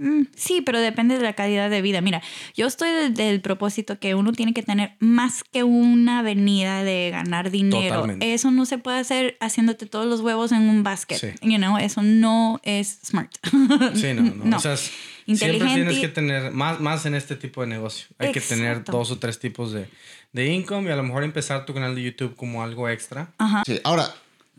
Mm, 0.00 0.22
Sí, 0.34 0.62
pero 0.62 0.80
depende 0.80 1.16
de 1.18 1.22
la 1.22 1.34
calidad 1.34 1.68
de 1.70 1.82
vida. 1.82 2.00
Mira, 2.00 2.22
yo 2.56 2.66
estoy 2.66 2.90
del, 2.90 3.14
del 3.14 3.40
propósito 3.40 3.98
que 3.98 4.14
uno 4.14 4.32
tiene 4.32 4.54
que 4.54 4.62
tener 4.62 4.94
más 4.98 5.44
que 5.44 5.62
una 5.62 6.20
avenida 6.20 6.82
de 6.82 7.10
ganar 7.10 7.50
dinero. 7.50 7.94
Totalmente. 7.96 8.32
Eso 8.34 8.50
no 8.50 8.64
se 8.66 8.78
puede 8.78 8.98
hacer 8.98 9.36
haciéndote 9.40 9.86
todos 9.86 10.06
los 10.06 10.20
huevos 10.22 10.52
en 10.52 10.68
un 10.68 10.82
basket. 10.82 11.16
Sí. 11.18 11.28
You 11.42 11.58
know, 11.58 11.76
eso 11.78 12.02
no 12.02 12.60
es 12.64 12.98
smart. 13.04 13.30
Sí, 13.94 14.14
no, 14.14 14.22
no. 14.22 14.44
No. 14.44 14.56
O 14.56 14.60
sea, 14.60 14.72
s- 14.74 14.90
siempre 15.26 15.48
Inteligente 15.52 15.74
tienes 15.74 15.98
que 16.00 16.08
tener 16.08 16.50
más, 16.52 16.80
más 16.80 17.04
en 17.06 17.14
este 17.14 17.36
tipo 17.36 17.60
de 17.60 17.66
negocio. 17.66 18.06
Hay 18.18 18.32
que 18.32 18.40
tener 18.40 18.84
dos 18.84 19.10
o 19.10 19.18
tres 19.18 19.38
tipos 19.38 19.72
de, 19.72 19.86
de 20.32 20.46
income 20.52 20.88
y 20.88 20.92
a 20.92 20.96
lo 20.96 21.02
mejor 21.02 21.24
empezar 21.24 21.66
tu 21.66 21.74
canal 21.74 21.94
de 21.94 22.02
YouTube 22.02 22.34
como 22.36 22.62
algo 22.62 22.88
extra. 22.88 23.30
Ajá. 23.38 23.62
Sí, 23.66 23.78
Ahora, 23.84 24.12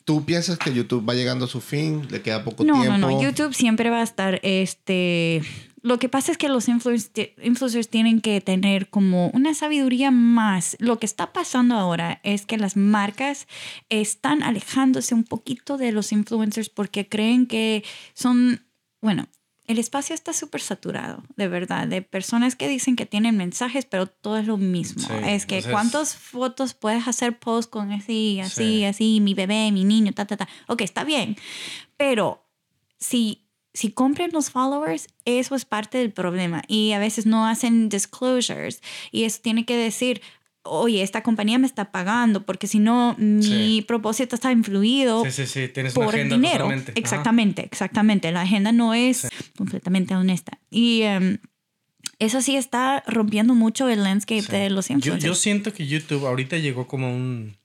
¿tú 0.05 0.25
piensas 0.25 0.57
que 0.57 0.73
YouTube 0.73 1.07
va 1.07 1.13
llegando 1.13 1.45
a 1.45 1.47
su 1.47 1.61
fin? 1.61 2.07
¿Le 2.09 2.21
queda 2.21 2.43
poco 2.43 2.63
No, 2.63 2.73
tiempo? 2.81 2.97
no, 2.97 3.09
no. 3.11 3.21
YouTube 3.21 3.53
siempre 3.53 3.89
va 3.89 3.99
a 3.99 4.03
estar 4.03 4.39
este. 4.43 5.41
Lo 5.83 5.97
que 5.97 6.09
pasa 6.09 6.31
es 6.31 6.37
que 6.37 6.47
los 6.47 6.67
influencers, 6.67 7.11
influencers 7.41 7.89
tienen 7.89 8.21
que 8.21 8.39
tener 8.39 8.89
como 8.89 9.29
una 9.29 9.55
sabiduría 9.55 10.11
más. 10.11 10.77
Lo 10.79 10.99
que 10.99 11.07
está 11.07 11.33
pasando 11.33 11.73
ahora 11.75 12.19
es 12.23 12.45
que 12.45 12.57
las 12.57 12.77
marcas 12.77 13.47
están 13.89 14.43
alejándose 14.43 15.15
un 15.15 15.23
poquito 15.23 15.77
de 15.77 15.91
los 15.91 16.11
influencers 16.11 16.69
porque 16.69 17.09
creen 17.09 17.47
que 17.47 17.83
son, 18.13 18.63
bueno, 19.01 19.27
el 19.71 19.79
espacio 19.79 20.13
está 20.13 20.33
súper 20.33 20.61
saturado, 20.61 21.23
de 21.35 21.47
verdad, 21.47 21.87
de 21.87 22.01
personas 22.01 22.55
que 22.55 22.67
dicen 22.67 22.95
que 22.95 23.05
tienen 23.05 23.37
mensajes, 23.37 23.85
pero 23.85 24.07
todo 24.07 24.37
es 24.37 24.45
lo 24.47 24.57
mismo. 24.57 25.01
Sí, 25.07 25.13
es 25.25 25.45
que 25.45 25.57
o 25.57 25.61
sea, 25.61 25.69
es- 25.71 25.73
cuántas 25.73 26.15
fotos 26.15 26.73
puedes 26.73 27.07
hacer 27.07 27.39
post 27.39 27.69
con 27.69 27.91
así, 27.91 28.39
así, 28.39 28.79
Sí. 28.79 28.83
así, 28.85 29.19
mi 29.21 29.33
bebé, 29.33 29.71
mi 29.71 29.83
niño, 29.83 30.13
ta, 30.13 30.25
ta, 30.25 30.37
ta. 30.37 30.47
Ok, 30.67 30.81
está 30.81 31.03
bien. 31.03 31.35
Pero 31.97 32.45
si, 32.97 33.47
si 33.73 33.91
compran 33.91 34.31
los 34.33 34.49
followers, 34.49 35.07
eso 35.25 35.55
es 35.55 35.65
parte 35.65 35.97
del 35.97 36.11
problema. 36.11 36.61
Y 36.67 36.91
a 36.91 36.99
veces 36.99 37.25
no 37.25 37.47
hacen 37.47 37.89
disclosures. 37.89 38.81
Y 39.11 39.23
eso 39.23 39.39
tiene 39.41 39.65
que 39.65 39.75
decir, 39.77 40.21
oye, 40.63 41.01
esta 41.01 41.23
compañía 41.23 41.57
me 41.57 41.67
está 41.67 41.91
pagando, 41.91 42.45
porque 42.45 42.67
si 42.67 42.79
no, 42.79 43.15
mi 43.17 43.43
Sí. 43.43 43.85
propósito 43.87 44.35
está 44.35 44.51
influido 44.51 45.23
Sí, 45.25 45.31
sí, 45.31 45.47
sí. 45.47 45.67
Tienes 45.69 45.95
una 45.95 46.05
por 46.05 46.15
agenda 46.15 46.35
dinero. 46.35 46.57
totalmente. 46.65 46.91
Ajá. 46.91 46.99
Exactamente, 46.99 47.65
exactamente. 47.65 48.31
La 48.31 48.41
agenda 48.41 48.71
no 48.71 48.93
es 48.93 49.27
completamente 49.57 50.15
honesta. 50.15 50.59
Y 50.69 51.01
em, 51.01 51.39
eso 52.19 52.41
sí 52.41 52.55
está 52.55 53.03
rompiendo 53.07 53.55
mucho 53.55 53.89
el 53.89 54.03
landscape 54.03 54.43
de 54.43 54.69
los 54.69 54.87
Yo, 54.89 54.93
influencers. 54.95 55.23
yo 55.25 55.35
siento 55.35 55.73
que 55.73 55.87
YouTube 55.87 56.25
ahorita 56.27 56.57
llegó 56.57 56.87
como 56.87 57.13
un. 57.15 57.57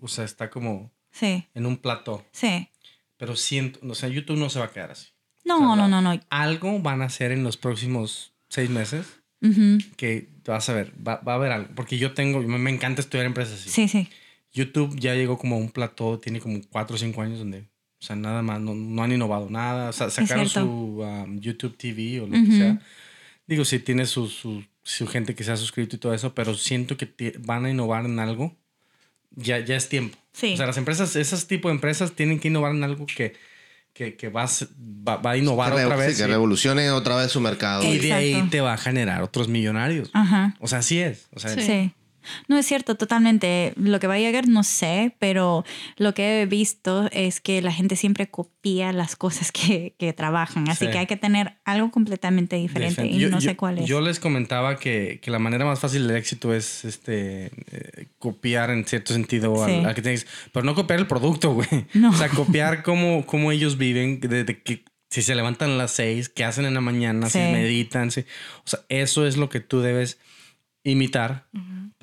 O 0.00 0.08
sea, 0.08 0.24
está 0.24 0.48
como 0.50 0.92
sí, 1.10 1.46
en 1.54 1.66
un 1.66 1.76
plató. 1.76 2.24
sí. 2.32 2.68
Pero 3.16 3.36
siento. 3.36 3.78
O 3.88 3.94
sea, 3.94 4.08
YouTube 4.08 4.36
no 4.38 4.50
se 4.50 4.58
va 4.58 4.66
a 4.66 4.70
quedar 4.72 4.90
así. 4.90 5.08
No, 5.44 5.56
O 5.56 5.58
sea, 5.58 5.66
no, 5.76 5.82
va- 5.82 5.88
no, 5.88 6.00
no. 6.02 6.20
Algo 6.30 6.78
van 6.80 7.00
a 7.02 7.04
hacer 7.06 7.30
en 7.32 7.44
los 7.44 7.56
próximos 7.56 8.32
seis 8.48 8.68
meses 8.70 9.06
Ujú. 9.44 9.78
que 9.96 10.28
vas 10.46 10.68
a 10.68 10.74
ver. 10.74 10.92
Va, 11.06 11.16
va 11.16 11.32
a 11.32 11.36
haber 11.36 11.52
algo. 11.52 11.68
Porque 11.74 11.98
yo 11.98 12.12
tengo. 12.14 12.40
Me, 12.42 12.58
me 12.58 12.70
encanta 12.70 13.00
estudiar 13.00 13.26
empresas 13.26 13.60
así. 13.60 13.70
Sí, 13.70 13.88
sí. 13.88 14.08
YouTube 14.52 14.98
ya 14.98 15.14
llegó 15.14 15.38
como 15.38 15.56
a 15.56 15.58
un 15.58 15.70
plató. 15.70 16.18
Tiene 16.18 16.40
como 16.40 16.60
cuatro 16.70 16.96
o 16.96 16.98
cinco 16.98 17.22
años 17.22 17.38
donde. 17.38 17.60
O 17.60 18.06
sea, 18.06 18.16
nada 18.16 18.42
más. 18.42 18.60
No, 18.60 18.74
no 18.74 19.02
han 19.02 19.12
innovado 19.12 19.48
nada. 19.50 19.90
O 19.90 19.92
sea, 19.92 20.10
sacaron 20.10 20.48
su 20.48 20.60
um, 21.00 21.38
YouTube 21.40 21.76
TV 21.76 22.20
o 22.20 22.26
lo 22.26 22.36
Ujú. 22.36 22.46
que 22.46 22.52
sea. 22.56 22.82
Digo, 23.46 23.64
sí 23.64 23.78
tiene 23.78 24.06
su, 24.06 24.28
su, 24.28 24.64
su 24.82 25.06
gente 25.06 25.34
que 25.34 25.44
se 25.44 25.52
ha 25.52 25.56
suscrito 25.56 25.96
y 25.96 25.98
todo 25.98 26.14
eso, 26.14 26.34
pero 26.34 26.54
siento 26.54 26.96
que 26.96 27.12
van 27.40 27.66
a 27.66 27.70
innovar 27.70 28.06
en 28.06 28.18
algo. 28.18 28.56
Ya, 29.36 29.58
ya 29.58 29.76
es 29.76 29.88
tiempo. 29.88 30.16
Sí. 30.32 30.54
O 30.54 30.56
sea, 30.56 30.66
las 30.66 30.76
empresas, 30.78 31.14
esos 31.16 31.46
tipos 31.46 31.70
de 31.70 31.74
empresas 31.74 32.12
tienen 32.12 32.38
que 32.40 32.48
innovar 32.48 32.72
en 32.72 32.84
algo 32.84 33.04
que, 33.06 33.34
que, 33.94 34.16
que 34.16 34.28
va, 34.28 34.44
va, 35.08 35.16
va 35.16 35.30
a 35.30 35.36
innovar 35.38 35.70
Que 35.72 35.78
re- 35.78 35.84
otra 35.86 35.96
sí, 35.98 36.02
vez. 36.08 36.16
que 36.18 36.26
revolucione 36.26 36.90
otra 36.90 37.16
vez 37.16 37.30
su 37.32 37.40
mercado. 37.40 37.82
y 37.84 37.98
de 37.98 38.12
ahí 38.12 38.48
te 38.50 38.60
va 38.60 38.74
a 38.74 38.76
generar 38.76 39.22
otros 39.22 39.48
millonarios. 39.48 40.10
Ajá. 40.12 40.56
O 40.60 40.66
sea, 40.68 40.80
así 40.80 40.98
es. 41.00 41.28
O 41.32 41.38
sea, 41.38 41.50
Sí. 41.54 41.92
No 42.48 42.56
es 42.58 42.66
cierto, 42.66 42.94
totalmente. 42.96 43.72
Lo 43.76 44.00
que 44.00 44.06
va 44.06 44.14
a 44.14 44.18
llegar 44.18 44.48
no 44.48 44.62
sé, 44.64 45.16
pero 45.18 45.64
lo 45.96 46.14
que 46.14 46.42
he 46.42 46.46
visto 46.46 47.08
es 47.12 47.40
que 47.40 47.62
la 47.62 47.72
gente 47.72 47.96
siempre 47.96 48.28
copia 48.30 48.92
las 48.92 49.16
cosas 49.16 49.52
que, 49.52 49.94
que 49.98 50.12
trabajan. 50.12 50.68
Así 50.68 50.86
Sí. 50.86 50.90
que 50.90 50.98
hay 50.98 51.06
que 51.06 51.16
tener 51.16 51.56
algo 51.64 51.90
completamente 51.90 52.56
diferente 52.56 53.06
y 53.06 53.18
Yo- 53.18 53.30
no 53.30 53.38
yo- 53.38 53.50
sé 53.50 53.56
cuál 53.56 53.78
es. 53.78 53.86
Yo 53.86 54.00
les 54.00 54.18
comentaba 54.20 54.76
que, 54.78 55.20
que 55.22 55.30
la 55.30 55.38
manera 55.38 55.64
más 55.64 55.80
fácil 55.80 56.06
del 56.06 56.16
éxito 56.16 56.54
es 56.54 56.84
este 56.84 57.46
eh, 57.70 58.08
copiar 58.18 58.70
en 58.70 58.84
cierto 58.84 59.12
sentido 59.12 59.64
Sí. 59.66 59.82
al 59.84 59.94
que 59.94 60.02
tienes. 60.02 60.26
Pero 60.52 60.64
no 60.64 60.74
copiar 60.74 60.98
el 60.98 61.06
producto, 61.06 61.52
güey. 61.54 61.68
No. 61.94 62.10
O 62.10 62.12
sea, 62.14 62.28
copiar 62.28 62.82
cómo, 62.82 63.24
cómo 63.26 63.52
ellos 63.52 63.78
viven, 63.78 64.20
desde 64.20 64.62
que 64.62 64.84
si 65.10 65.22
se 65.22 65.34
levantan 65.36 65.70
a 65.70 65.76
las 65.76 65.92
seis, 65.92 66.28
qué 66.28 66.42
hacen 66.44 66.64
en 66.64 66.74
la 66.74 66.80
mañana, 66.80 67.30
si 67.30 67.38
meditan. 67.38 68.10
si- 68.10 68.20
o 68.20 68.66
sea, 68.66 68.80
eso 68.88 69.26
es 69.26 69.36
lo 69.36 69.48
que 69.48 69.60
tú 69.60 69.80
debes 69.80 70.18
imitar 70.82 71.46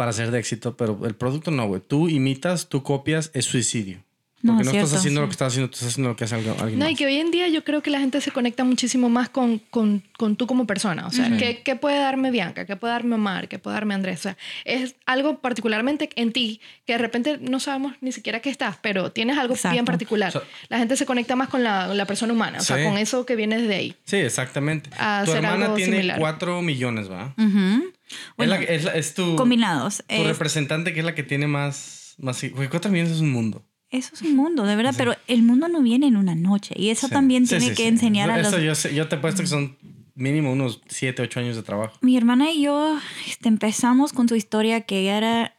para 0.01 0.13
ser 0.13 0.31
de 0.31 0.39
éxito, 0.39 0.75
pero 0.75 0.99
el 1.05 1.13
producto 1.13 1.51
no, 1.51 1.67
güey. 1.67 1.79
Tú 1.87 2.09
imitas, 2.09 2.69
tú 2.69 2.81
copias, 2.81 3.29
es 3.35 3.45
suicidio. 3.45 3.99
No, 4.43 4.53
Porque 4.55 4.63
no, 4.65 4.71
estás 4.71 4.89
cierto, 4.89 4.97
haciendo 4.97 5.19
sí. 5.19 5.21
lo 5.21 5.27
que 5.27 5.31
estás 5.33 5.47
haciendo, 5.49 5.69
tú 5.69 5.73
estás 5.75 5.89
haciendo 5.89 6.09
lo 6.09 6.15
que 6.15 6.23
hace 6.23 6.33
alguien 6.33 6.79
No, 6.79 6.85
más. 6.85 6.91
y 6.91 6.95
que 6.95 7.05
hoy 7.05 7.17
en 7.17 7.29
día 7.29 7.47
yo 7.49 7.63
creo 7.63 7.83
que 7.83 7.91
la 7.91 7.99
gente 7.99 8.19
se 8.21 8.31
conecta 8.31 8.63
muchísimo 8.63 9.07
más 9.07 9.29
con, 9.29 9.59
con, 9.69 10.01
con 10.17 10.35
tú 10.35 10.47
como 10.47 10.65
persona. 10.65 11.05
O 11.05 11.11
sea, 11.11 11.37
¿qué, 11.37 11.61
qué 11.63 11.75
puede 11.75 11.99
darme 11.99 12.31
Bianca? 12.31 12.65
¿Qué 12.65 12.75
puede 12.75 12.93
darme 12.93 13.13
Omar? 13.13 13.47
¿Qué 13.47 13.59
puede 13.59 13.75
darme 13.75 13.93
Andrés? 13.93 14.17
O 14.21 14.23
sea, 14.23 14.37
es 14.65 14.95
algo 15.05 15.37
particularmente 15.41 16.09
en 16.15 16.31
ti 16.33 16.59
que 16.87 16.93
de 16.93 16.97
repente 16.97 17.37
no 17.39 17.59
sabemos 17.59 17.93
ni 18.01 18.11
siquiera 18.11 18.39
qué 18.39 18.49
estás, 18.49 18.77
pero 18.81 19.11
tienes 19.11 19.37
algo 19.37 19.53
Exacto. 19.53 19.73
bien 19.73 19.85
particular. 19.85 20.29
O 20.29 20.31
sea- 20.31 20.41
la 20.69 20.79
gente 20.79 20.95
se 20.97 21.05
conecta 21.05 21.35
más 21.35 21.47
con 21.47 21.61
la, 21.61 21.93
la 21.93 22.05
persona 22.05 22.33
humana, 22.33 22.57
o 22.57 22.61
Sí. 22.61 22.73
sea, 22.73 22.83
con 22.83 22.97
eso 22.97 23.27
que 23.27 23.35
viene 23.35 23.59
desde 23.61 23.75
ahí. 23.75 23.95
Sí, 24.05 24.15
exactamente. 24.17 24.89
A 24.97 25.21
tu 25.23 25.33
hermana 25.33 25.75
tiene 25.75 25.97
similar. 25.97 26.17
cuatro 26.19 26.63
millones, 26.63 27.11
¿va? 27.11 27.35
Ujú. 27.37 27.83
es, 27.85 27.90
Bueno, 28.37 28.53
la, 28.55 28.61
es, 28.61 28.83
la- 28.83 28.91
es 28.93 29.13
tu, 29.13 29.35
Combinados. 29.35 29.97
tu 30.07 30.15
Es- 30.15 30.27
representante 30.27 30.93
que 30.93 30.99
es 30.99 31.05
la 31.05 31.15
que 31.15 31.23
tiene 31.23 31.47
más... 31.47 32.15
más 32.17 32.41
güey, 32.51 32.67
cuatro 32.69 32.91
millones 32.91 33.13
es 33.13 33.21
un 33.21 33.31
mundo. 33.31 33.65
eso 33.89 34.11
es 34.13 34.21
un 34.21 34.35
mundo, 34.35 34.63
de 34.65 34.75
verdad, 34.75 34.93
pero 34.97 35.15
el 35.27 35.43
mundo 35.43 35.67
no 35.67 35.81
viene 35.81 36.07
en 36.07 36.15
una 36.17 36.35
noche 36.35 36.73
y 36.77 36.89
eso 36.89 37.07
Sí. 37.07 37.13
también 37.13 37.45
Sí, 37.47 37.57
tiene 37.57 37.73
que 37.75 37.87
enseñar 37.87 38.29
a 38.29 38.39
Eso 38.39 38.51
los... 38.57 38.63
yo, 38.63 38.75
sé- 38.75 38.93
yo 38.95 39.07
te 39.07 39.15
apuesto 39.15 39.41
que 39.41 39.47
son 39.47 39.77
mínimo 40.15 40.51
unos 40.51 40.81
7, 40.87 41.21
8 41.23 41.39
años 41.39 41.55
de 41.55 41.63
trabajo. 41.63 41.97
Mi 42.01 42.15
hermana 42.17 42.51
y 42.51 42.63
yo 42.63 42.97
este, 43.27 43.47
empezamos 43.49 44.13
con 44.13 44.27
su 44.29 44.35
historia 44.35 44.81
que 44.81 44.99
ella 45.01 45.17
era 45.17 45.55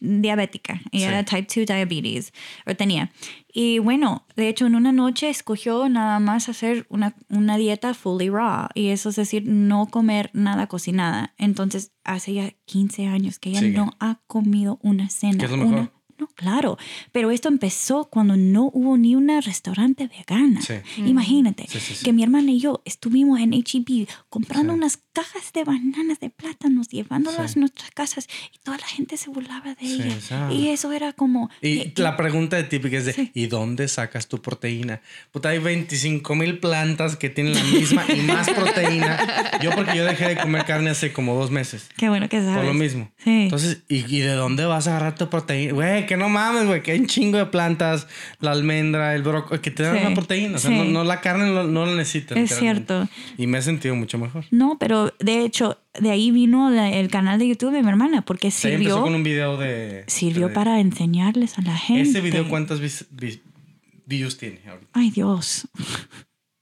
diabética. 0.00 0.80
Ella 0.92 1.06
Sí. 1.08 1.12
era 1.12 1.24
type 1.24 1.48
2 1.60 1.66
diabetes, 1.66 2.32
o 2.66 2.74
tenía. 2.76 3.10
Y 3.60 3.80
bueno, 3.80 4.24
de 4.36 4.48
hecho, 4.48 4.66
en 4.66 4.76
una 4.76 4.92
noche 4.92 5.28
escogió 5.28 5.88
nada 5.88 6.20
más 6.20 6.48
hacer 6.48 6.86
una, 6.90 7.16
una 7.28 7.56
dieta 7.56 7.92
fully 7.92 8.30
raw. 8.30 8.68
Y 8.72 8.90
eso 8.90 9.08
es 9.08 9.16
decir, 9.16 9.42
no 9.48 9.86
comer 9.86 10.30
nada 10.32 10.68
cocinada. 10.68 11.34
Entonces, 11.38 11.90
hace 12.04 12.34
ya 12.34 12.50
15 12.66 13.06
años 13.08 13.40
que 13.40 13.50
ella 13.50 13.62
no 13.62 13.90
ha 13.98 14.20
comido 14.28 14.78
una 14.80 15.08
cena. 15.08 15.38
¿Qué 15.38 15.46
es 15.46 15.50
lo 15.50 15.56
una- 15.56 15.64
mejor? 15.70 15.92
No, 16.18 16.26
claro, 16.28 16.78
pero 17.12 17.30
esto 17.30 17.48
empezó 17.48 18.04
cuando 18.10 18.36
no 18.36 18.70
hubo 18.72 18.96
ni 18.96 19.14
una 19.14 19.40
restaurante 19.40 20.08
vegana. 20.08 20.60
Sí. 20.62 20.74
Imagínate 21.04 21.66
Sí, 21.68 21.78
sí, 21.80 21.94
sí. 21.94 22.04
que 22.04 22.12
mi 22.12 22.22
hermana 22.22 22.50
y 22.52 22.60
yo 22.60 22.82
estuvimos 22.84 23.40
en 23.40 23.52
HEB 23.52 24.06
comprando 24.28 24.72
unas 24.74 24.98
cajas 25.12 25.52
de 25.52 25.64
bananas 25.64 26.20
de 26.20 26.30
plátanos, 26.30 26.88
llevándolas 26.88 27.56
a 27.56 27.60
nuestras 27.60 27.90
casas 27.90 28.28
y 28.54 28.58
toda 28.58 28.78
la 28.78 28.86
gente 28.86 29.16
se 29.16 29.30
burlaba 29.30 29.74
de 29.74 29.86
Sí, 29.86 30.00
ella. 30.02 30.14
o 30.16 30.20
sea. 30.20 30.52
Y 30.52 30.68
eso 30.68 30.92
era 30.92 31.12
como... 31.12 31.50
Y 31.60 31.78
eh, 31.80 31.92
la 31.96 32.16
pregunta 32.16 32.56
de 32.56 32.64
típica 32.64 32.98
es 32.98 33.06
de. 33.06 33.30
¿y 33.34 33.46
dónde 33.46 33.88
sacas 33.88 34.28
tu 34.28 34.40
proteína? 34.40 35.00
Puta, 35.32 35.48
hay 35.50 35.58
25 35.58 36.34
mil 36.34 36.58
plantas 36.58 37.16
que 37.16 37.28
tienen 37.30 37.54
la 37.54 37.62
misma 37.64 38.04
y 38.08 38.20
más 38.20 38.48
proteína. 38.54 39.18
Yo 39.62 39.70
porque 39.72 39.96
yo 39.96 40.04
dejé 40.04 40.28
de 40.28 40.36
comer 40.36 40.64
carne 40.64 40.90
hace 40.90 41.12
como 41.12 41.34
dos 41.34 41.50
meses. 41.50 41.88
Qué 41.96 42.08
bueno 42.08 42.28
que 42.28 42.40
sabes. 42.40 42.56
Por 42.56 42.64
lo 42.64 42.74
mismo. 42.74 43.10
Sí. 43.18 43.42
Entonces, 43.44 43.82
¿y, 43.88 44.04
y 44.14 44.20
de 44.20 44.32
dónde 44.32 44.64
vas 44.66 44.86
a 44.86 44.90
agarrar 44.90 45.14
tu 45.16 45.28
proteína? 45.28 45.72
Güey, 45.72 46.06
que 46.08 46.16
no 46.16 46.28
mames, 46.28 46.66
güey, 46.66 46.82
que 46.82 46.90
hay 46.90 46.98
un 46.98 47.06
chingo 47.06 47.38
de 47.38 47.46
plantas, 47.46 48.08
la 48.40 48.50
almendra, 48.50 49.14
el 49.14 49.22
brócoli, 49.22 49.60
que 49.60 49.70
te 49.70 49.84
dan 49.84 49.96
Sí, 49.98 50.04
una 50.04 50.14
proteína. 50.16 50.56
O 50.56 50.58
sea, 50.58 50.70
sí. 50.72 50.76
no, 50.76 50.84
no- 50.84 51.04
la 51.04 51.20
carne 51.20 51.46
no, 51.52 51.62
no 51.62 51.86
la 51.86 51.94
necesita. 51.94 52.34
Es 52.34 52.56
cierto. 52.58 53.06
Y 53.36 53.46
me 53.46 53.58
he 53.58 53.62
sentido 53.62 53.94
mucho 53.94 54.18
mejor. 54.18 54.44
No, 54.50 54.76
pero 54.80 55.14
de 55.20 55.44
hecho, 55.44 55.78
de 56.00 56.10
ahí 56.10 56.32
vino 56.32 56.68
el 56.72 57.08
canal 57.08 57.38
de 57.38 57.46
YouTube 57.46 57.70
de 57.70 57.82
mi 57.82 57.88
hermana, 57.88 58.22
porque 58.22 58.50
Sí, 58.50 58.66
empezó 58.68 58.78
sirvió, 58.90 59.02
con 59.04 59.14
un 59.14 59.22
video 59.22 59.56
de... 59.56 60.02
sirvió 60.08 60.48
de- 60.48 60.54
para 60.54 60.80
enseñarles 60.80 61.58
a 61.58 61.62
la 61.62 61.76
gente. 61.76 62.08
¿Ese 62.08 62.20
video 62.20 62.48
cuántas 62.48 62.80
views 62.80 64.38
tiene 64.38 64.60
ahorita? 64.66 64.90
Ay, 64.94 65.10
Dios. 65.10 65.68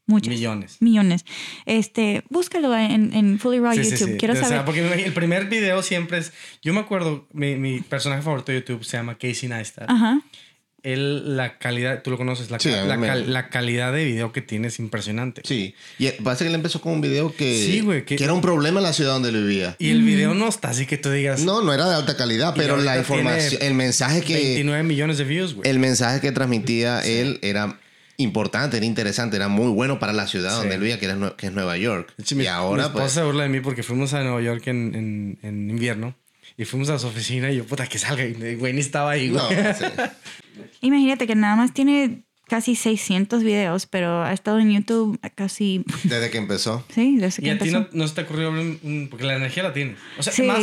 Muchos. 0.07 0.29
Millones. 0.29 0.77
Millones. 0.81 1.25
Este, 1.65 2.23
búscalo 2.31 2.77
en, 2.77 3.13
en 3.13 3.39
Fully 3.39 3.59
Raw 3.59 3.73
Sí, 3.75 3.85
sí, 3.85 3.91
YouTube. 3.91 4.13
sí. 4.13 4.17
Quiero 4.19 4.35
O 4.35 4.37
sea, 4.37 4.49
saber. 4.49 4.65
porque 4.65 5.05
el 5.05 5.13
primer 5.13 5.47
video 5.47 5.83
siempre 5.83 6.19
es. 6.19 6.33
Yo 6.63 6.73
me 6.73 6.81
acuerdo, 6.81 7.27
mi, 7.33 7.57
mi 7.57 7.81
personaje 7.81 8.23
favorito 8.23 8.53
de 8.53 8.59
YouTube 8.61 8.85
se 8.85 8.97
llama 8.97 9.17
Casey 9.19 9.49
Neistat. 9.49 9.91
Ajá. 9.91 10.21
Él, 10.83 11.37
la 11.37 11.59
calidad, 11.59 12.03
tú 12.05 12.13
lo 12.13 12.17
conoces, 12.17 12.49
la, 12.53 12.59
la, 12.87 12.97
me- 12.97 13.09
cal- 13.09 13.33
la 13.33 13.49
calidad 13.49 13.93
de 13.93 14.05
video 14.05 14.31
que 14.31 14.41
tiene 14.41 14.69
es 14.69 14.79
impresionante. 14.79 15.43
Sí. 15.45 15.75
Y 15.99 16.07
eh, 16.07 16.17
parece 16.23 16.45
que 16.45 16.49
él 16.51 16.55
empezó 16.55 16.81
con 16.81 16.93
un 16.93 17.01
video 17.01 17.35
que, 17.35 17.61
Sí, 17.67 17.81
güey, 17.81 18.05
que- 18.05 18.15
que 18.15 18.23
era 18.23 18.33
un 18.35 18.41
problema 18.41 18.79
en 18.79 18.85
la 18.85 18.93
ciudad 18.93 19.15
donde 19.15 19.31
él 19.31 19.43
vivía. 19.45 19.75
Y 19.81 19.91
el 19.91 20.03
video 20.05 20.33
no 20.35 20.47
está 20.47 20.69
así 20.69 20.87
que 20.87 20.97
tú 20.97 21.11
digas 21.11 21.43
No, 21.43 21.61
no 21.61 21.75
era 21.75 21.89
de 21.89 21.97
alta 21.97 22.17
calidad, 22.17 22.55
pero 22.57 22.77
la 22.77 22.97
información, 22.99 23.61
el 23.63 23.75
mensaje 23.75 24.21
que 24.23 24.35
29 24.35 24.85
millones 24.85 25.19
de 25.19 25.25
views, 25.25 25.55
güey. 25.55 25.69
el 25.69 25.81
mensaje 25.81 26.21
que 26.21 26.31
transmitía 26.31 27.01
él 27.05 27.41
era 27.43 27.81
importante, 28.19 28.77
era 28.77 28.87
interesante, 28.87 29.37
era 29.37 29.49
muy 29.49 29.69
bueno 29.69 29.99
para 29.99 30.13
la 30.13 30.27
ciudad 30.27 30.51
Sí. 30.53 30.57
donde 30.59 30.75
él 30.77 30.81
vivía, 30.81 30.99
que, 30.99 31.07
era 31.07 31.35
que 31.37 31.47
es 31.47 31.53
Nueva 31.53 31.77
York. 31.77 32.13
Hecho, 32.19 32.37
mi, 32.37 32.45
y 32.45 32.47
ahora, 32.47 32.83
mi 32.85 32.87
esposa 32.89 33.03
pues, 33.05 33.13
se 33.13 33.23
burla 33.25 33.43
de 33.45 33.49
mí 33.51 33.61
porque 33.61 33.83
fuimos 33.83 34.13
a 34.15 34.23
Nueva 34.23 34.41
York 34.43 34.67
en, 34.69 34.95
en, 34.95 35.39
en 35.43 35.71
invierno 35.71 36.15
y 36.57 36.65
fuimos 36.65 36.89
a 36.91 36.99
su 36.99 37.07
oficina 37.09 37.51
y 37.51 37.57
yo, 37.57 37.65
puta, 37.65 37.87
que 37.87 37.99
salga. 37.99 38.25
Y 38.25 38.55
güey, 38.55 38.73
ni 38.73 38.81
estaba 38.81 39.11
ahí, 39.11 39.29
güey. 39.31 39.43
no, 39.43 39.75
sí. 39.79 39.85
Imagínate 40.81 41.27
que 41.27 41.35
nada 41.35 41.57
más 41.57 41.73
tiene 41.75 42.23
casi 42.49 42.77
600 42.77 43.43
videos, 43.43 43.87
pero 43.87 44.23
ha 44.23 44.33
estado 44.33 44.59
en 44.61 44.71
YouTube 44.73 45.19
casi. 45.35 45.85
desde 46.05 46.31
que 46.31 46.39
empezó. 46.39 46.85
Sí, 46.95 47.17
desde 47.17 47.43
que 47.43 47.49
Y 47.49 47.51
a 47.51 47.59
ti 47.59 47.69
empezó. 47.69 47.81
no, 47.81 47.89
no 47.93 48.09
se 48.09 48.15
te 48.15 48.21
ocurrió 48.23 48.53
porque 49.11 49.25
la 49.25 49.37
energía 49.37 49.65
la 49.65 49.73
tienes. 49.73 49.99
O 50.19 50.23
sea, 50.23 50.33
Sí. 50.33 50.43
más 50.43 50.61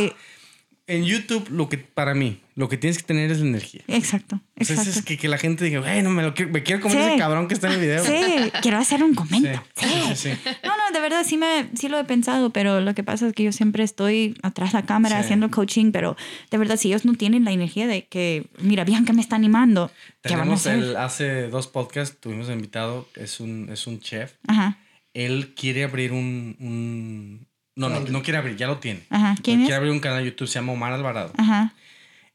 en 0.86 1.04
YouTube 1.04 1.48
lo 1.50 1.68
que 1.68 1.78
para 1.78 2.14
mí 2.14 2.40
lo 2.56 2.68
que 2.68 2.76
tienes 2.76 2.98
que 2.98 3.04
tener 3.04 3.30
es 3.32 3.40
la 3.40 3.46
energía. 3.48 3.80
Exacto, 3.88 4.38
exacto. 4.56 4.88
es 4.90 5.02
que, 5.02 5.16
que 5.16 5.26
la 5.28 5.38
gente 5.38 5.64
diga, 5.64 5.80
bueno, 5.80 6.10
me, 6.10 6.22
lo 6.22 6.34
quiero, 6.34 6.52
me 6.52 6.62
quiero 6.62 6.80
comer 6.82 6.98
Sí. 6.98 7.04
ese 7.08 7.18
cabrón 7.18 7.48
que 7.48 7.54
está 7.54 7.66
en 7.66 7.72
el 7.74 7.80
video. 7.80 8.04
Sí, 8.04 8.50
quiero 8.62 8.78
hacer 8.78 9.02
un 9.02 9.10
Sí, 9.10 9.16
comento. 9.16 9.62
sí, 9.74 9.86
sí. 10.14 10.30
No, 10.62 10.76
no, 10.76 10.92
de 10.92 11.00
verdad 11.00 11.24
sí, 11.26 11.36
me, 11.36 11.68
sí 11.74 11.88
lo 11.88 11.98
he 11.98 12.04
pensado, 12.04 12.50
pero 12.50 12.80
lo 12.80 12.94
que 12.94 13.02
pasa 13.02 13.26
es 13.26 13.32
que 13.32 13.42
yo 13.42 13.50
siempre 13.50 13.82
estoy 13.82 14.36
atrás 14.42 14.70
de 14.72 14.78
la 14.80 14.86
cámara 14.86 15.18
haciendo 15.18 15.50
coaching, 15.50 15.90
pero 15.90 16.16
de 16.52 16.58
verdad 16.58 16.76
si 16.76 16.88
ellos 16.88 17.04
no 17.04 17.14
tienen 17.14 17.44
la 17.44 17.50
energía 17.52 17.86
de 17.88 18.06
que, 18.06 18.46
mira, 18.60 18.84
Bianca 18.84 19.12
me 19.12 19.20
está 19.22 19.34
animando, 19.36 19.90
¿qué 20.22 20.36
van 20.36 20.50
a 20.52 20.56
Tenemos 20.56 20.66
el, 20.66 20.96
hace 20.96 21.48
dos 21.48 21.66
podcasts, 21.66 22.16
tuvimos 22.20 22.48
invitado, 22.50 23.08
es 23.16 23.40
un, 23.40 23.68
es 23.72 23.86
un 23.88 23.98
chef. 24.00 24.34
Ajá, 24.46 24.78
Él 25.12 25.54
quiere 25.56 25.82
abrir 25.82 26.12
un... 26.12 26.56
un- 26.60 27.46
no, 27.76 27.88
no, 27.88 28.00
no 28.00 28.22
quiere 28.22 28.38
abrir, 28.38 28.56
ya 28.56 28.66
lo 28.66 28.78
tiene. 28.78 29.00
ajá, 29.10 29.34
¿quién 29.42 29.58
Quiere 29.60 29.72
es? 29.72 29.76
abrir 29.78 29.92
un 29.92 30.00
canal 30.00 30.20
de 30.24 30.30
YouTube, 30.30 30.48
se 30.48 30.54
llama 30.54 30.72
Omar 30.72 30.92
Alvarado. 30.92 31.32
Ajá, 31.36 31.74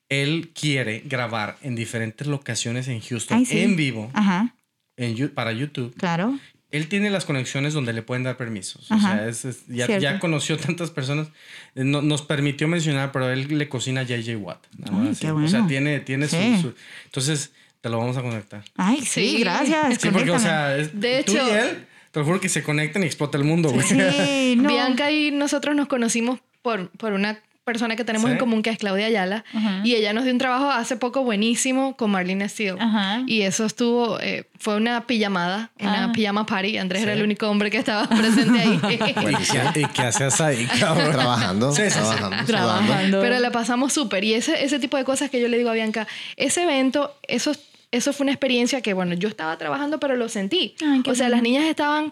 Él 0.09 0.51
quiere 0.59 1.03
grabar 1.05 1.57
en 1.61 1.75
diferentes 1.75 2.27
locaciones 2.27 2.87
en 2.87 2.99
Houston, 3.01 3.37
Ay, 3.37 3.45
sí. 3.45 3.59
en 3.59 3.75
vivo, 3.75 4.09
ajá, 4.13 4.55
en, 4.97 5.29
para 5.29 5.51
YouTube. 5.51 5.93
claro. 5.97 6.37
Él 6.71 6.87
tiene 6.87 7.09
las 7.09 7.25
conexiones 7.25 7.73
donde 7.73 7.93
le 7.93 8.03
pueden 8.03 8.21
dar 8.21 8.37
permisos. 8.37 8.91
O 8.91 8.93
Ajá. 8.93 9.15
sea, 9.17 9.27
es- 9.27 9.43
es- 9.43 9.65
ya, 9.67 9.87
ya 9.97 10.19
conoció 10.19 10.55
tantas 10.57 10.91
personas. 10.91 11.29
Eh, 11.73 11.83
no- 11.83 12.03
nos 12.03 12.21
permitió 12.21 12.67
mencionar, 12.67 13.11
pero 13.11 13.31
él 13.31 13.57
le 13.57 13.67
cocina 13.67 14.01
a 14.01 14.03
JJ 14.03 14.35
Watt. 14.35 14.67
nada 14.77 14.91
más 14.91 15.07
Ay, 15.07 15.15
qué 15.19 15.31
O 15.31 15.47
sea, 15.47 15.61
bueno. 15.61 15.67
tiene, 15.67 15.99
tiene 16.01 16.27
su- 16.27 16.35
Sí. 16.35 16.61
su, 16.61 16.75
Entonces, 17.05 17.53
te 17.81 17.89
lo 17.89 17.97
vamos 17.97 18.17
a 18.17 18.21
conectar. 18.21 18.63
Ay, 18.75 18.97
sí, 19.01 19.37
Sí. 19.37 19.39
gracias. 19.39 19.99
Sí, 19.99 20.09
porque, 20.11 20.29
o 20.29 20.37
sea, 20.37 20.77
es, 20.77 20.91
De 20.99 21.23
tú 21.23 21.31
hecho- 21.31 21.47
y 21.47 21.51
él, 21.53 21.87
te 22.19 22.23
lo 22.23 22.25
juro 22.25 22.41
que 22.41 22.49
se 22.49 22.63
conectan 22.63 23.03
y 23.03 23.05
explota 23.05 23.37
el 23.37 23.43
mundo, 23.45 23.69
güey. 23.69 23.85
Sí, 23.87 24.55
no. 24.57 24.67
Bianca 24.69 25.09
y 25.11 25.31
nosotros 25.31 25.75
nos 25.75 25.87
conocimos 25.87 26.39
por, 26.61 26.89
por 26.91 27.13
una 27.13 27.39
persona 27.63 27.95
que 27.95 28.03
tenemos 28.03 28.25
¿Sí? 28.27 28.33
en 28.33 28.39
común 28.39 28.63
que 28.63 28.71
es 28.71 28.79
Claudia 28.79 29.05
Ayala 29.05 29.45
y 29.83 29.93
ella 29.93 30.11
nos 30.11 30.23
dio 30.23 30.33
un 30.33 30.39
trabajo 30.39 30.71
hace 30.71 30.97
poco 30.97 31.23
buenísimo 31.23 31.95
con 31.95 32.09
Marlene 32.09 32.49
Steele 32.49 32.79
y 33.27 33.41
eso 33.43 33.63
estuvo 33.63 34.19
eh, 34.19 34.45
fue 34.57 34.75
una 34.75 35.05
pijamada 35.05 35.69
una 35.79 36.05
Ah. 36.05 36.11
pijama 36.11 36.47
party 36.47 36.79
Andrés 36.79 37.03
era 37.03 37.13
el 37.13 37.21
único 37.21 37.47
hombre 37.47 37.69
que 37.69 37.77
estaba 37.77 38.09
presente 38.09 38.59
ahí 38.59 38.79
¿Y 38.89 38.97
qué, 38.97 39.81
y 39.81 39.85
qué 39.85 40.01
hacías 40.01 40.41
ahí, 40.41 40.65
cabrón? 40.79 41.11
Trabajando, 41.11 41.71
Sí, 41.71 41.83
trabajando, 41.91 42.45
Trabajando. 42.47 43.21
pero 43.21 43.37
la 43.39 43.51
pasamos 43.51 43.93
súper 43.93 44.23
y 44.23 44.33
ese, 44.33 44.63
ese 44.63 44.79
tipo 44.79 44.97
de 44.97 45.03
cosas 45.03 45.29
que 45.29 45.39
yo 45.39 45.47
le 45.47 45.57
digo 45.59 45.69
a 45.69 45.73
Bianca 45.73 46.07
ese 46.37 46.63
evento 46.63 47.15
eso 47.27 47.51
eso 47.91 48.13
fue 48.13 48.25
una 48.25 48.31
experiencia 48.31 48.81
que 48.81 48.93
bueno 48.93 49.13
yo 49.15 49.29
estaba 49.29 49.57
trabajando 49.57 49.99
pero 49.99 50.15
lo 50.15 50.29
sentí. 50.29 50.75
Ay, 50.81 51.01
o 51.05 51.15
sea 51.15 51.29
las 51.29 51.41
niñas 51.41 51.65
estaban 51.65 52.11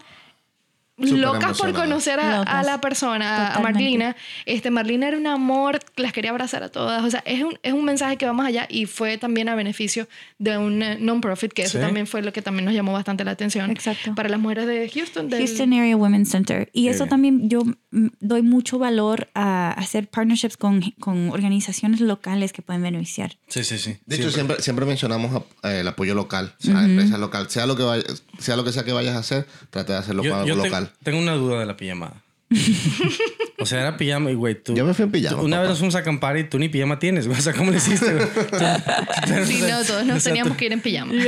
locas 0.97 1.57
por 1.57 1.73
conocer 1.73 2.19
a, 2.19 2.41
a 2.41 2.63
la 2.63 2.81
persona, 2.81 3.29
a- 3.29 3.45
a 3.45 3.47
Totalmente. 3.57 3.79
Marlina. 3.81 4.15
Este, 4.45 4.71
Marlina 4.71 5.07
era 5.07 5.17
un 5.17 5.27
amor, 5.27 5.79
las 5.95 6.11
quería 6.13 6.31
abrazar 6.31 6.63
a 6.63 6.69
todas. 6.69 7.03
O 7.03 7.09
sea, 7.09 7.21
es 7.25 7.43
un, 7.43 7.57
es 7.63 7.73
un 7.73 7.85
mensaje 7.85 8.17
que 8.17 8.25
va 8.25 8.33
más 8.33 8.47
allá 8.47 8.65
y 8.69 8.85
fue 8.85 9.17
también 9.17 9.47
a 9.49 9.55
beneficio 9.55 10.07
de 10.39 10.57
un 10.57 10.81
eh, 10.81 10.97
non-profit, 10.99 11.53
que 11.53 11.63
eso 11.63 11.77
Sí. 11.77 11.83
también 11.83 12.07
fue 12.07 12.21
lo 12.21 12.33
que 12.33 12.41
también 12.41 12.65
nos 12.65 12.73
llamó 12.73 12.93
bastante 12.93 13.23
la 13.23 13.31
atención. 13.31 13.69
Exacto. 13.71 14.15
Para 14.15 14.29
las 14.29 14.39
mujeres 14.39 14.65
de 14.67 14.89
Houston. 14.93 15.29
del- 15.29 15.39
Houston 15.45 15.73
Area 15.73 15.95
Women's 15.95 16.29
Center. 16.29 16.69
Y 16.73 16.85
Qué 16.85 16.89
eso 16.91 17.03
bien. 17.03 17.09
también 17.09 17.49
yo 17.49 17.63
mm, 17.91 18.07
doy 18.19 18.41
mucho 18.41 18.79
valor 18.79 19.29
a 19.35 19.71
hacer 19.71 20.07
partnerships 20.09 20.57
con, 20.57 20.81
con 20.99 21.29
organizaciones 21.29 22.01
locales 22.01 22.53
que 22.53 22.61
pueden 22.61 22.81
beneficiar. 22.81 23.37
Sí, 23.47 23.63
sí, 23.63 23.77
sí. 23.77 23.97
De 24.05 24.15
hecho, 24.15 24.31
siempre, 24.31 24.61
siempre 24.61 24.85
mencionamos 24.85 25.43
eh, 25.63 25.79
el 25.81 25.87
apoyo 25.87 26.15
local, 26.15 26.55
o 26.59 26.63
sea, 26.63 26.83
empresa 26.83 27.17
local. 27.17 27.49
Sea 27.49 27.65
lo, 27.67 27.75
que 27.75 27.83
vaya- 27.83 28.03
sea 28.39 28.55
lo 28.55 28.63
que 28.63 28.71
sea 28.71 28.83
que 28.83 28.93
vayas 28.93 29.15
a 29.15 29.19
hacer, 29.19 29.45
trata 29.69 29.93
de 29.93 29.99
hacerlo 29.99 30.23
Yo, 30.23 30.31
con 30.35 30.45
yo 30.45 30.55
te- 30.55 30.69
tengo 31.03 31.19
una 31.19 31.33
duda 31.33 31.59
de 31.59 31.65
la 31.65 31.75
pijamada. 31.77 32.23
o 33.59 33.65
sea, 33.65 33.81
era 33.81 33.97
pijama 33.97 34.31
y, 34.31 34.33
güey, 34.35 34.55
tú... 34.55 34.73
Yo 34.73 34.85
me 34.85 34.93
fui 34.93 35.03
en 35.03 35.11
pijama, 35.11 35.37
tú- 35.39 35.43
Una 35.45 35.57
papá. 35.57 35.61
vez 35.63 35.69
nos 35.71 35.77
fuimos 35.79 35.95
a 35.95 35.99
acampar 35.99 36.37
y 36.37 36.45
tú 36.45 36.57
ni 36.59 36.69
pijama 36.69 36.97
tienes, 36.97 37.27
güey. 37.27 37.37
O 37.37 37.41
sea, 37.41 37.51
¿cómo 37.53 37.71
le 37.71 37.77
hiciste, 37.77 38.13
güey? 38.13 38.25
Sí, 39.45 39.59
no, 39.61 39.83
todos 39.83 40.01
O 40.03 40.05
nos 40.05 40.23
sea, 40.23 40.31
teníamos 40.31 40.53
tú- 40.53 40.57
que 40.59 40.65
ir 40.67 40.71
en 40.73 40.79
pijama. 40.79 41.11
Sí. 41.11 41.27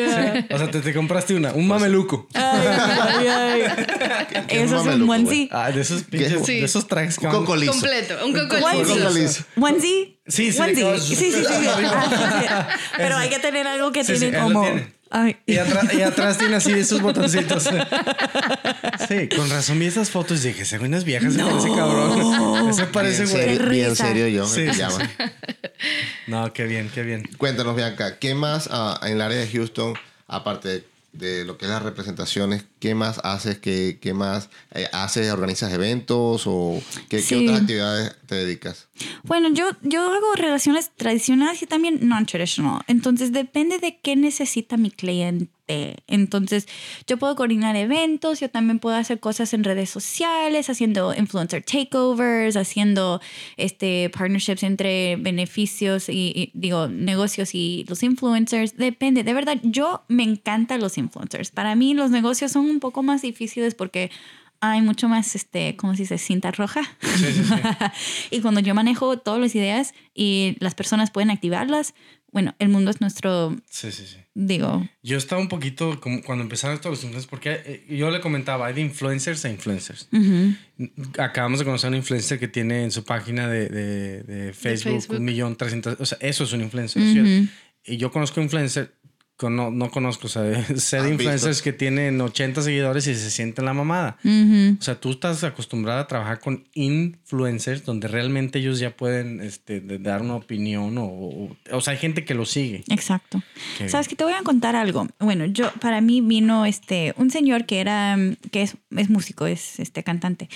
O 0.49 0.57
sea, 0.57 0.71
te, 0.71 0.79
te 0.79 0.93
compraste 0.93 1.35
una, 1.35 1.51
un 1.51 1.67
mameluco. 1.67 2.27
¿Qué 4.47 4.63
es 4.63 4.71
Eso 4.71 4.79
es 4.81 4.95
un 4.95 5.09
onesie. 5.09 5.49
Ah, 5.51 5.71
de 5.71 5.81
esos 5.81 6.03
pinches, 6.03 6.45
Sí. 6.45 6.59
de 6.59 6.65
esos 6.65 6.87
trajes 6.87 7.17
que 7.19 7.25
Un 7.27 7.33
van- 7.33 7.41
coco 7.41 7.55
liso. 7.55 7.71
Completo, 7.73 8.25
un 8.25 8.33
coco 8.33 8.55
Onesie. 8.65 8.83
liso. 8.95 8.97
Coco 9.03 9.13
liso. 9.17 9.43
Onesie. 9.59 10.19
Sí, 10.27 10.51
sí, 10.51 10.59
Onesie. 10.61 10.99
Sí, 10.99 11.15
sí, 11.15 11.31
sí. 11.31 11.31
sí. 11.31 11.43
Sí, 11.43 11.45
sí. 11.45 12.45
Pero 12.97 13.17
hay 13.17 13.29
que 13.29 13.39
tener 13.39 13.67
algo 13.67 13.91
que 13.91 14.03
Sí, 14.03 14.13
sí, 14.13 14.19
tiene 14.19 14.37
él 14.37 14.43
lo 14.43 14.47
como... 14.53 14.61
tiene. 14.61 14.93
Ay. 15.11 15.37
Y 15.45 15.57
atrás, 15.57 15.93
y 15.93 16.01
atrás 16.01 16.37
tiene 16.37 16.55
así 16.57 16.71
esos 16.71 17.01
botoncitos. 17.01 17.67
Sí, 19.07 19.27
con 19.35 19.49
razón 19.49 19.79
vi 19.79 19.87
esas 19.87 20.11
fotos 20.11 20.43
y 20.45 20.49
dije, 20.49 20.77
no 20.87 20.95
es 20.97 21.03
vieja, 21.03 21.31
se 21.31 21.39
parece 21.39 21.69
cabrón. 21.75 22.69
Ese 22.69 22.85
parece 22.85 23.23
Bien, 23.23 23.31
güey. 23.31 23.43
serio, 23.45 23.57
Qué 23.57 23.69
bien 23.69 23.89
risa. 23.89 24.07
serio 24.07 24.27
yo, 24.27 24.45
Sí, 24.45 24.61
en 24.61 24.73
sí, 24.73 24.77
pijama. 24.79 25.09
No, 26.27 26.53
qué 26.53 26.65
bien, 26.65 26.91
qué 26.93 27.01
bien. 27.01 27.27
Cuéntanos, 27.37 27.75
Bianca, 27.75 28.19
¿qué 28.19 28.35
más 28.35 28.69
ah, 28.71 28.99
en 29.03 29.13
el 29.13 29.21
área 29.21 29.39
de 29.39 29.47
Houston, 29.47 29.95
aparte 30.27 30.85
de 31.13 31.43
lo 31.43 31.57
que 31.57 31.65
es 31.65 31.71
las 31.71 31.81
representaciones, 31.81 32.65
qué 32.79 32.93
más 32.93 33.19
haces? 33.23 33.57
¿Qué, 33.57 33.97
qué 33.99 34.13
más 34.13 34.49
eh, 34.73 34.87
haces? 34.91 35.31
¿Organizas 35.31 35.73
eventos 35.73 36.43
o 36.45 36.79
qué, 37.09 37.23
qué 37.23 37.35
otras 37.37 37.61
actividades 37.61 38.15
te 38.27 38.35
dedicas? 38.35 38.87
Bueno, 39.23 39.49
yo, 39.49 39.65
yo 39.81 40.01
hago 40.01 40.33
relaciones 40.35 40.91
tradicionales 40.95 41.61
y 41.61 41.65
también 41.65 42.07
non-traditional. 42.07 42.81
Entonces 42.87 43.31
depende 43.31 43.79
de 43.79 43.99
qué 43.99 44.15
necesita 44.15 44.77
mi 44.77 44.91
cliente. 44.91 45.49
Entonces, 46.07 46.67
yo 47.05 47.17
puedo 47.17 47.35
coordinar 47.35 47.75
eventos, 47.75 48.39
yo 48.39 48.49
también 48.49 48.79
puedo 48.79 48.95
hacer 48.95 49.19
cosas 49.19 49.53
en 49.53 49.63
redes 49.63 49.91
sociales, 49.91 50.67
haciendo 50.67 51.13
influencer 51.13 51.61
takeovers, 51.63 52.55
haciendo 52.55 53.21
este, 53.55 54.09
partnerships 54.09 54.63
entre 54.63 55.15
beneficios 55.17 56.09
y, 56.09 56.33
y, 56.35 56.51
digo, 56.55 56.87
negocios 56.87 57.53
y 57.53 57.85
los 57.87 58.01
influencers. 58.01 58.77
Depende, 58.77 59.23
de 59.23 59.33
verdad, 59.33 59.59
yo 59.61 60.01
me 60.07 60.23
encantan 60.23 60.81
los 60.81 60.97
influencers. 60.97 61.51
Para 61.51 61.75
mí 61.75 61.93
los 61.93 62.09
negocios 62.09 62.51
son 62.51 62.65
un 62.65 62.79
poco 62.79 63.03
más 63.03 63.21
difíciles 63.21 63.75
porque 63.75 64.09
hay 64.61 64.81
mucho 64.81 65.07
más, 65.07 65.35
este, 65.35 65.75
¿cómo 65.75 65.95
se 65.95 66.03
dice? 66.03 66.17
Cinta 66.17 66.51
roja. 66.51 66.81
Sí, 67.01 67.25
sí, 67.33 67.43
sí. 67.43 67.53
y 68.31 68.41
cuando 68.41 68.59
yo 68.61 68.73
manejo 68.75 69.17
todas 69.19 69.39
las 69.39 69.55
ideas 69.55 69.93
y 70.13 70.55
las 70.59 70.75
personas 70.75 71.11
pueden 71.11 71.29
activarlas, 71.31 71.93
bueno, 72.31 72.53
el 72.59 72.69
mundo 72.69 72.91
es 72.91 73.01
nuestro, 73.01 73.55
Sí, 73.69 73.91
sí, 73.91 74.05
sí. 74.05 74.17
digo, 74.35 74.87
Yo 75.01 75.17
estaba 75.17 75.41
un 75.41 75.47
poquito 75.47 75.99
como 75.99 76.21
cuando 76.21 76.43
empezaron 76.43 76.77
todos 76.79 76.97
los 76.97 77.03
influencers, 77.03 77.27
porque 77.29 77.61
eh, 77.65 77.85
yo 77.89 78.11
le 78.11 78.21
comentaba, 78.21 78.67
hay 78.67 78.75
de 78.75 78.81
influencers 78.81 79.43
a 79.45 79.49
influencers. 79.49 80.07
Acabamos 81.17 81.59
de 81.59 81.65
conocer 81.65 81.87
a 81.87 81.89
un 81.91 81.95
influencer 81.97 82.39
que 82.39 82.47
tiene 82.47 82.83
en 82.83 82.91
su 82.91 83.03
página 83.03 83.47
de, 83.47 83.67
de- 83.69 84.23
de 84.23 84.53
Facebook, 84.53 85.05
un 85.09 85.25
millón 85.25 85.55
trescientos, 85.55 85.97
o 85.99 86.05
sea, 86.05 86.17
eso 86.21 86.43
es 86.43 86.53
un 86.53 86.61
influencer. 86.61 87.01
¿cierto? 87.01 87.51
Y 87.85 87.97
yo 87.97 88.11
conozco 88.11 88.41
influencer, 88.41 88.93
no, 89.47 89.71
no 89.71 89.89
conozco, 89.91 90.27
o 90.27 90.29
sea, 90.29 90.43
sé 90.75 90.97
¿Has 90.97 91.03
de 91.03 91.09
visto? 91.11 91.23
influencers 91.23 91.61
que 91.61 91.71
tienen 91.71 92.19
80 92.19 92.61
seguidores 92.63 93.07
y 93.07 93.15
se 93.15 93.29
sienten 93.31 93.65
la 93.65 93.73
mamada. 93.73 94.17
O 94.25 94.81
sea, 94.81 94.99
tú 94.99 95.11
estás 95.11 95.43
acostumbrada 95.43 96.01
a 96.01 96.07
trabajar 96.07 96.39
con 96.39 96.67
influencers 96.73 97.85
donde 97.85 98.07
realmente 98.07 98.59
ellos 98.59 98.79
ya 98.79 98.95
pueden 98.95 99.39
este, 99.41 99.79
dar 99.99 100.21
una 100.21 100.35
opinión 100.35 100.97
o, 100.97 101.05
o, 101.05 101.57
o 101.71 101.81
sea, 101.81 101.93
hay 101.93 101.99
gente 101.99 102.25
que 102.25 102.33
lo 102.33 102.45
sigue. 102.45 102.83
Exacto. 102.89 103.41
Que- 103.77 103.87
Sabes 103.87 104.07
que 104.07 104.15
te 104.15 104.23
voy 104.23 104.33
a 104.33 104.41
contar 104.43 104.75
algo. 104.75 105.07
Bueno, 105.19 105.45
yo 105.45 105.71
para 105.79 106.01
mí 106.01 106.21
vino 106.21 106.65
este 106.65 107.13
un 107.17 107.29
señor 107.31 107.65
que 107.65 107.79
era 107.79 108.17
que 108.51 108.63
es, 108.63 108.75
es 108.97 109.09
músico, 109.09 109.45
es 109.47 109.79
este 109.79 110.03
cantante. 110.03 110.49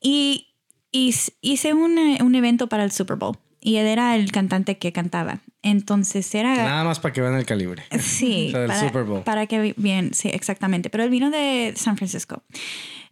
Y, 0.00 0.48
y 0.90 1.14
hice 1.40 1.72
un, 1.74 1.96
un 2.20 2.34
evento 2.34 2.66
para 2.66 2.84
el 2.84 2.90
Super 2.92 3.16
Bowl 3.16 3.38
y 3.60 3.76
él 3.76 3.86
era 3.86 4.16
el 4.16 4.32
cantante 4.32 4.76
que 4.78 4.92
cantaba. 4.92 5.40
Entonces 5.62 6.34
era 6.34 6.54
Nada 6.56 6.84
más 6.84 6.98
para 6.98 7.12
que 7.12 7.20
vean 7.20 7.34
el 7.34 7.46
calibre. 7.46 7.84
Sí, 8.00 8.46
O 8.48 8.50
sea, 8.50 8.60
del 8.60 8.68
para, 8.68 8.80
Super 8.80 9.04
Bowl. 9.04 9.22
para 9.22 9.46
que 9.46 9.74
bien, 9.76 10.12
sí, 10.12 10.28
exactamente. 10.28 10.90
Pero 10.90 11.04
él 11.04 11.10
vino 11.10 11.30
de 11.30 11.72
San 11.76 11.96
Francisco. 11.96 12.42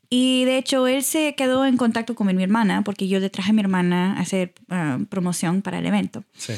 Y 0.08 0.44
de 0.44 0.58
hecho, 0.58 0.88
él 0.88 1.04
se 1.04 1.36
quedó 1.36 1.64
en 1.64 1.76
contacto 1.76 2.16
con 2.16 2.26
mi 2.34 2.42
hermana 2.42 2.82
porque 2.82 3.06
yo 3.06 3.20
le 3.20 3.30
traje 3.30 3.50
a 3.50 3.52
mi 3.52 3.60
hermana 3.60 4.16
a 4.16 4.20
hacer 4.20 4.52
ah, 4.68 4.98
promoción 5.08 5.62
para 5.62 5.78
el 5.78 5.86
evento. 5.86 6.24
Sí. 6.36 6.54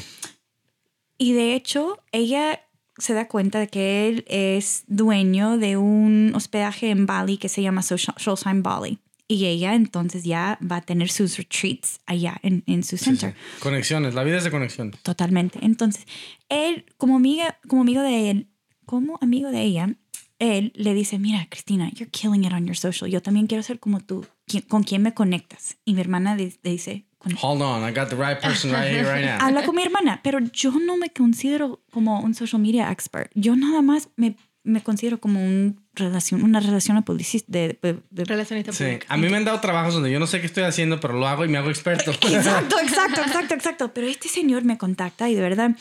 Y 1.18 1.34
de 1.34 1.54
hecho, 1.54 1.98
ella 2.12 2.62
se 2.96 3.12
da 3.12 3.28
cuenta 3.28 3.58
de 3.58 3.68
que 3.68 4.08
él 4.08 4.24
es 4.28 4.84
dueño 4.86 5.58
de 5.58 5.76
un 5.76 6.32
hospedaje 6.34 6.90
en 6.90 7.04
Bali 7.04 7.36
que 7.36 7.48
se 7.50 7.60
llama 7.60 7.82
Soulshine 7.82 8.62
Bali. 8.62 8.98
Y 9.32 9.46
ella 9.46 9.74
entonces 9.74 10.24
ya 10.24 10.58
va 10.60 10.76
a 10.76 10.80
tener 10.82 11.08
sus 11.10 11.36
retreats 11.38 12.00
allá 12.06 12.38
en, 12.42 12.62
en 12.66 12.82
su 12.82 12.96
Sí, 12.98 13.04
center. 13.06 13.32
sí. 13.32 13.60
Conexiones, 13.60 14.14
la 14.14 14.24
vida 14.24 14.36
es 14.38 14.44
de 14.44 14.50
conexiones. 14.50 15.00
Totalmente. 15.02 15.58
Entonces, 15.62 16.04
él, 16.48 16.84
como 16.98 17.16
amiga, 17.16 17.58
como 17.68 17.82
amigo 17.82 18.02
de 18.02 18.30
él, 18.30 18.48
como 18.84 19.18
amigo 19.22 19.50
de 19.50 19.62
ella, 19.62 19.94
él 20.38 20.72
le 20.74 20.92
dice, 20.92 21.18
mira, 21.18 21.46
Cristina, 21.48 21.88
you're 21.94 22.10
killing 22.10 22.44
it 22.44 22.52
on 22.52 22.66
your 22.66 22.76
social. 22.76 23.08
Yo 23.10 23.22
también 23.22 23.46
quiero 23.46 23.62
ser 23.62 23.78
como 23.78 24.00
tú. 24.00 24.26
¿Qui- 24.48 24.66
¿Con 24.66 24.82
quién 24.82 25.00
me 25.02 25.14
conectas? 25.14 25.76
Y 25.84 25.94
mi 25.94 26.00
hermana 26.00 26.34
le 26.36 26.52
dice, 26.64 27.06
"Con- 27.18 27.36
Hold 27.40 27.62
on, 27.62 27.88
I 27.88 27.92
got 27.94 28.08
the 28.08 28.16
right 28.16 28.40
person 28.40 28.72
right 28.72 28.90
here, 28.90 29.04
right 29.04 29.24
now. 29.24 29.38
habla 29.40 29.64
con 29.64 29.76
mi 29.76 29.82
hermana, 29.82 30.20
pero 30.24 30.40
yo 30.40 30.72
no 30.72 30.96
me 30.96 31.10
considero 31.10 31.80
como 31.92 32.20
un 32.20 32.34
social 32.34 32.60
media 32.60 32.90
expert. 32.90 33.30
Yo 33.34 33.54
nada 33.56 33.82
más 33.82 34.08
me, 34.16 34.34
me 34.64 34.82
considero 34.82 35.20
como 35.20 35.38
un 35.42 35.80
relación, 35.94 36.42
una 36.42 36.60
relación 36.60 36.96
a 36.96 37.02
publicista 37.02 37.46
de, 37.50 37.78
de- 37.82 37.98
de- 38.10 38.24
Relacionista 38.24 38.72
Sí, 38.72 38.84
pública. 38.84 39.06
a 39.08 39.16
mí 39.16 39.28
me 39.28 39.36
han 39.36 39.44
dado 39.44 39.60
trabajos 39.60 39.94
donde 39.94 40.10
yo 40.10 40.18
no 40.18 40.26
sé 40.26 40.40
qué 40.40 40.46
estoy 40.46 40.64
haciendo, 40.64 41.00
pero 41.00 41.14
lo 41.14 41.26
hago 41.28 41.44
y 41.44 41.48
me 41.48 41.58
hago 41.58 41.68
experto. 41.70 42.10
Exacto, 42.22 42.76
exacto, 42.80 43.20
exacto, 43.20 43.54
exacto. 43.54 43.94
Pero 43.94 44.06
este 44.06 44.28
señor 44.28 44.64
me 44.64 44.78
contacta 44.78 45.28
y 45.28 45.34
de 45.34 45.40
verdad, 45.42 45.76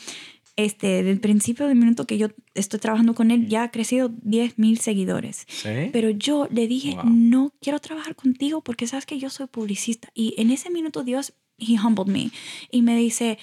este, 0.56 1.02
del 1.02 1.18
principio 1.18 1.66
del 1.66 1.76
minuto 1.76 2.06
que 2.06 2.18
yo 2.18 2.28
estoy 2.54 2.78
trabajando 2.78 3.14
con 3.14 3.30
él, 3.30 3.48
ya 3.48 3.62
ha 3.62 3.70
crecido 3.70 4.10
10 4.22 4.58
mil 4.58 4.78
seguidores. 4.78 5.46
¿Sí? 5.48 5.88
Pero 5.92 6.10
yo 6.10 6.46
le 6.50 6.66
dije, 6.68 6.94
Wow. 6.94 7.04
no 7.06 7.54
quiero 7.60 7.78
trabajar 7.78 8.14
contigo 8.14 8.62
porque 8.62 8.86
sabes 8.86 9.06
que 9.06 9.18
yo 9.18 9.30
soy 9.30 9.46
publicista. 9.46 10.10
Y 10.14 10.34
en 10.36 10.50
ese 10.50 10.68
minuto 10.68 11.04
Dios, 11.04 11.32
he 11.58 11.78
humbled 11.80 12.12
me. 12.12 12.30
Y 12.70 12.82
me 12.82 12.96
dice, 12.96 13.38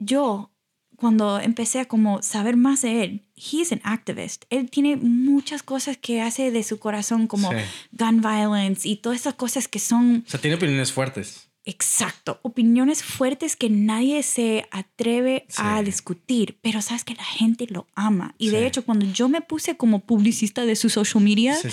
yo, 0.00 0.50
cuando 1.00 1.40
empecé 1.40 1.80
a 1.80 1.86
como 1.86 2.22
saber 2.22 2.56
más 2.56 2.82
de 2.82 3.02
él, 3.02 3.22
he's 3.34 3.72
an 3.72 3.80
activist. 3.82 4.44
Él 4.50 4.70
tiene 4.70 4.96
muchas 4.96 5.62
cosas 5.64 5.96
que 5.96 6.20
hace 6.20 6.50
de 6.52 6.62
su 6.62 6.78
corazón 6.78 7.26
como 7.26 7.50
Sí. 7.50 7.56
gun 7.92 8.20
violence 8.20 8.86
y 8.88 8.96
todas 8.96 9.18
esas 9.20 9.34
cosas 9.34 9.66
que 9.66 9.78
son 9.80 10.22
O 10.26 10.30
sea, 10.30 10.40
tiene 10.40 10.56
opiniones 10.56 10.92
fuertes. 10.92 11.48
Exacto, 11.64 12.40
opiniones 12.42 13.02
fuertes 13.02 13.54
que 13.54 13.68
nadie 13.68 14.22
se 14.22 14.66
atreve 14.70 15.46
a 15.56 15.82
discutir, 15.82 16.58
pero 16.62 16.80
sabes 16.82 17.04
que 17.04 17.14
la 17.14 17.22
gente 17.24 17.66
lo 17.68 17.86
ama. 17.94 18.34
Y 18.38 18.46
Sí. 18.48 18.52
de 18.56 18.66
hecho, 18.66 18.84
cuando 18.84 19.04
yo 19.12 19.28
me 19.28 19.40
puse 19.42 19.76
como 19.76 20.00
publicista 20.00 20.64
de 20.64 20.74
su 20.74 20.88
social 20.88 21.22
media, 21.22 21.54
Sí, 21.56 21.68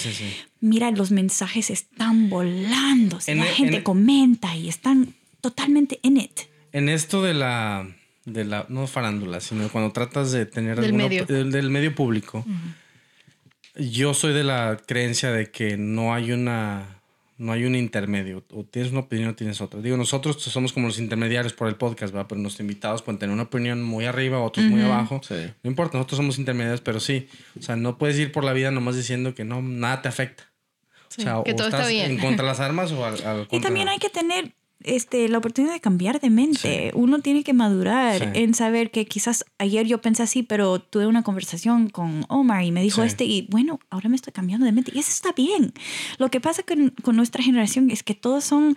mira, 0.59 0.91
los 0.91 1.11
mensajes 1.11 1.69
están 1.69 2.29
volando. 2.29 3.17
En 3.27 3.37
la 3.39 3.45
e- 3.49 3.53
gente 3.53 3.77
en- 3.77 3.83
comenta 3.83 4.55
y 4.55 4.67
están 4.69 5.15
totalmente 5.41 5.99
in 6.03 6.17
it. 6.17 6.41
En 6.73 6.89
esto 6.89 7.23
de 7.23 7.33
la, 7.33 7.87
de 8.27 8.43
la, 8.45 8.65
no 8.69 8.87
farándula, 8.87 9.39
sino 9.39 9.69
cuando 9.69 9.91
tratas 9.93 10.31
de 10.33 10.45
tener 10.45 10.75
Del 10.75 10.85
alguna- 10.85 11.03
medio. 11.05 11.25
del, 11.25 11.51
del 11.51 11.69
medio 11.69 11.95
público, 11.95 12.45
yo 13.75 14.13
soy 14.13 14.33
de 14.33 14.43
la 14.43 14.77
creencia 14.85 15.31
de 15.31 15.49
que 15.51 15.77
no 15.77 16.13
hay 16.13 16.31
una 16.31 16.93
no 17.39 17.51
hay 17.51 17.65
un 17.65 17.75
intermedio. 17.75 18.43
O 18.51 18.63
tienes 18.63 18.91
una 18.91 19.01
opinión 19.01 19.29
o 19.29 19.35
tienes 19.35 19.61
otra. 19.61 19.79
Digo, 19.79 19.95
nosotros 19.95 20.41
somos 20.41 20.73
como 20.73 20.87
los 20.87 20.97
intermediarios 20.97 21.53
por 21.53 21.67
el 21.67 21.75
podcast, 21.75 22.15
¿va? 22.15 22.27
Pero 22.27 22.41
nuestros 22.41 22.61
invitados 22.61 23.03
pueden 23.03 23.19
tener 23.19 23.31
una 23.31 23.43
opinión 23.43 23.83
muy 23.83 24.05
arriba, 24.05 24.39
otros 24.41 24.65
muy 24.65 24.81
abajo. 24.81 25.21
Sí. 25.23 25.35
No 25.61 25.69
importa, 25.69 25.99
nosotros 25.99 26.17
somos 26.17 26.39
intermediarios, 26.39 26.81
pero 26.81 26.99
sí. 26.99 27.27
O 27.59 27.61
sea, 27.61 27.75
no 27.75 27.99
puedes 27.99 28.17
ir 28.17 28.31
por 28.31 28.43
la 28.43 28.53
vida 28.53 28.71
nomás 28.71 28.95
diciendo 28.95 29.35
que 29.35 29.43
no, 29.45 29.61
nada 29.61 30.01
te 30.01 30.07
afecta. 30.09 30.45
Sí, 31.09 31.21
o 31.21 31.23
sea, 31.25 31.33
que 31.45 31.51
o 31.51 31.55
todo 31.55 31.67
está 31.67 31.77
estás 31.77 31.89
bien. 31.91 32.09
en 32.09 32.17
contra 32.17 32.43
de 32.43 32.49
las 32.51 32.59
armas 32.69 32.91
o 32.91 33.05
al, 33.05 33.23
al 33.23 33.47
Y 33.51 33.61
también 33.61 33.87
hay 33.87 33.99
que 33.99 34.09
tener 34.09 34.53
este, 34.83 35.27
la 35.27 35.39
oportunidad 35.39 35.73
de 35.73 35.79
cambiar 35.81 36.19
de 36.21 36.29
mente. 36.29 36.91
Uno 36.93 37.19
tiene 37.19 37.43
que 37.43 37.53
madurar 37.53 38.19
Sí. 38.19 38.25
en 38.41 38.53
saber 38.53 38.91
que 38.91 39.05
quizás 39.05 39.43
ayer 39.57 39.85
yo 39.87 40.01
pensé 40.01 40.23
así, 40.23 40.43
pero 40.43 40.79
tuve 40.79 41.07
una 41.07 41.23
conversación 41.23 41.89
con 41.89 42.25
Omar 42.29 42.63
y 42.63 42.71
me 42.71 42.81
dijo 42.81 43.01
Sí. 43.01 43.07
este 43.07 43.25
y 43.25 43.47
bueno, 43.49 43.79
ahora 43.89 44.07
me 44.09 44.15
estoy 44.15 44.33
cambiando 44.33 44.65
de 44.65 44.71
mente 44.71 44.91
y 44.93 44.99
eso 44.99 45.11
está 45.11 45.31
bien. 45.33 45.73
Lo 46.19 46.29
que 46.29 46.39
pasa 46.39 46.63
con, 46.63 46.91
con 47.01 47.15
nuestra 47.15 47.43
generación 47.43 47.89
es 47.91 48.03
que 48.03 48.13
todos 48.13 48.43
son 48.43 48.75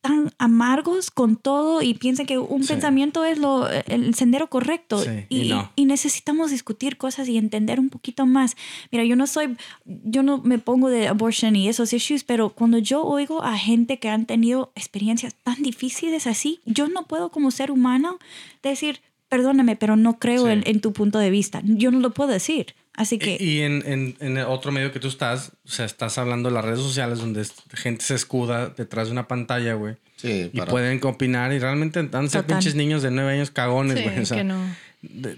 tan 0.00 0.32
amargos 0.38 1.10
con 1.10 1.36
todo 1.36 1.82
y 1.82 1.94
piensan 1.94 2.26
que 2.26 2.38
un 2.38 2.62
Sí. 2.62 2.68
pensamiento 2.72 3.24
es 3.24 3.38
lo, 3.38 3.68
el 3.68 4.14
sendero 4.14 4.48
correcto 4.48 5.02
Sí, 5.02 5.10
y, 5.28 5.40
y 5.42 5.48
no. 5.48 5.72
y 5.74 5.84
necesitamos 5.86 6.50
discutir 6.52 6.96
cosas 6.96 7.28
y 7.28 7.36
entender 7.36 7.80
un 7.80 7.88
poquito 7.90 8.24
más. 8.24 8.56
Mira, 8.92 9.04
yo 9.04 9.16
no 9.16 9.26
soy, 9.26 9.56
yo 9.84 10.22
no 10.22 10.38
me 10.38 10.58
pongo 10.58 10.88
de 10.88 11.08
abortion 11.08 11.56
y 11.56 11.68
esos 11.68 11.92
issues, 11.92 12.22
pero 12.24 12.50
cuando 12.50 12.78
yo 12.78 13.02
oigo 13.04 13.42
a 13.42 13.58
gente 13.58 13.98
que 13.98 14.08
han 14.08 14.24
tenido 14.26 14.70
experiencias 14.76 15.34
tan 15.34 15.62
difíciles 15.62 16.26
así, 16.26 16.60
yo 16.64 16.88
no 16.88 17.02
puedo 17.06 17.30
como 17.30 17.50
ser 17.50 17.70
humano 17.70 18.18
decir, 18.62 19.00
perdóname, 19.28 19.76
pero 19.76 19.96
no 19.96 20.18
creo 20.18 20.46
Sí. 20.46 20.52
en, 20.52 20.62
en 20.66 20.80
tu 20.80 20.92
punto 20.92 21.18
de 21.18 21.30
vista. 21.30 21.60
Yo 21.64 21.90
no 21.90 22.00
lo 22.00 22.10
puedo 22.10 22.30
decir. 22.30 22.74
Así 22.94 23.18
que... 23.18 23.36
Y, 23.38 23.44
y 23.44 23.60
en, 23.60 23.82
en, 23.86 24.16
en 24.18 24.38
el 24.38 24.46
otro 24.46 24.72
medio 24.72 24.90
que 24.90 24.98
tú 24.98 25.06
estás, 25.08 25.52
o 25.64 25.68
sea, 25.70 25.84
estás 25.86 26.18
hablando 26.18 26.48
de 26.48 26.54
las 26.56 26.64
redes 26.64 26.80
sociales 26.80 27.20
donde 27.20 27.46
gente 27.74 28.04
se 28.04 28.14
escuda 28.16 28.70
detrás 28.76 29.06
de 29.06 29.12
una 29.12 29.28
pantalla, 29.28 29.74
güey. 29.74 29.94
Sí, 30.16 30.50
Y 30.52 30.58
para- 30.58 30.70
pueden 30.70 30.98
opinar 31.04 31.52
y 31.52 31.60
realmente 31.60 32.00
han 32.12 32.28
ser 32.28 32.44
pinches 32.44 32.74
niños 32.74 33.02
de 33.02 33.12
nueve 33.12 33.34
años 33.34 33.52
cagones, 33.52 33.98
Sí, 33.98 34.02
güey. 34.04 34.18
o 34.18 34.26
sea, 34.26 34.38
que 34.38 34.44
no. 34.44 34.60
De- 35.02 35.36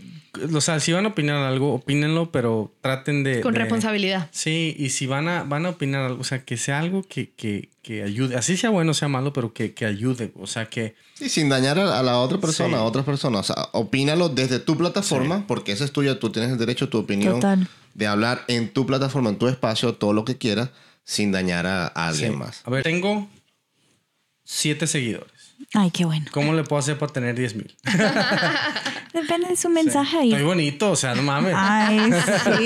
o 0.54 0.60
sea, 0.60 0.80
si 0.80 0.92
van 0.92 1.04
a 1.04 1.08
opinar 1.08 1.36
algo, 1.36 1.74
opínenlo, 1.74 2.30
pero 2.32 2.72
traten 2.80 3.22
de... 3.24 3.40
Con 3.40 3.52
de- 3.52 3.58
responsabilidad. 3.60 4.28
Sí, 4.32 4.74
y 4.78 4.88
si 4.90 5.06
van 5.06 5.28
a, 5.28 5.42
van 5.42 5.66
a 5.66 5.70
opinar 5.70 6.02
algo, 6.02 6.20
o 6.20 6.24
sea, 6.24 6.44
que 6.44 6.56
sea 6.56 6.78
algo 6.78 7.02
que, 7.02 7.30
que, 7.30 7.68
que 7.82 8.02
ayude. 8.02 8.36
Así 8.36 8.56
sea 8.56 8.70
bueno 8.70 8.92
o 8.92 8.94
sea 8.94 9.08
malo, 9.08 9.32
pero 9.32 9.52
que, 9.52 9.74
que 9.74 9.84
ayude. 9.84 10.32
O 10.38 10.46
sea, 10.46 10.66
que... 10.70 10.94
Sí, 11.14 11.28
sin 11.28 11.48
dañar 11.50 11.78
a, 11.78 11.98
a 11.98 12.02
la 12.02 12.18
otra 12.18 12.38
persona, 12.38 12.76
Sí. 12.78 12.82
a 12.82 12.82
otras 12.84 13.04
personas. 13.04 13.50
O 13.50 13.52
sea, 13.54 13.68
opínalo 13.72 14.28
desde 14.30 14.60
tu 14.60 14.76
plataforma, 14.78 15.46
porque 15.46 15.72
esa 15.72 15.84
es 15.84 15.92
tuya, 15.92 16.18
tú 16.18 16.30
tienes 16.30 16.50
el 16.50 16.58
derecho 16.58 16.86
a 16.86 16.90
tu 16.90 16.98
opinión 16.98 17.34
Total. 17.34 17.68
de 17.94 18.06
hablar 18.06 18.44
en 18.48 18.72
tu 18.72 18.86
plataforma, 18.86 19.28
en 19.30 19.36
tu 19.38 19.46
espacio, 19.48 19.94
todo 19.94 20.12
lo 20.14 20.24
que 20.24 20.38
quieras, 20.38 20.70
sin 21.04 21.32
dañar 21.32 21.66
a, 21.66 21.86
a 21.88 22.08
alguien 22.08 22.32
Sí. 22.32 22.38
más. 22.38 22.62
A 22.64 22.70
ver, 22.70 22.82
tengo 22.82 23.28
siete 24.44 24.86
seguidores. 24.86 25.30
Ay, 25.74 25.90
qué 25.90 26.04
bueno. 26.04 26.26
¿Cómo 26.32 26.52
le 26.52 26.64
puedo 26.64 26.80
hacer 26.80 26.98
para 26.98 27.12
tener 27.12 27.34
10 27.34 27.54
mil? 27.54 27.74
Depende 29.12 29.48
de 29.48 29.56
su 29.56 29.68
mensaje 29.68 30.18
ahí. 30.18 30.32
Estoy 30.32 30.46
bonito, 30.46 30.90
o 30.90 30.96
sea, 30.96 31.14
no 31.14 31.22
mames. 31.22 31.54
Ay, 31.56 31.98
sí. 32.12 32.64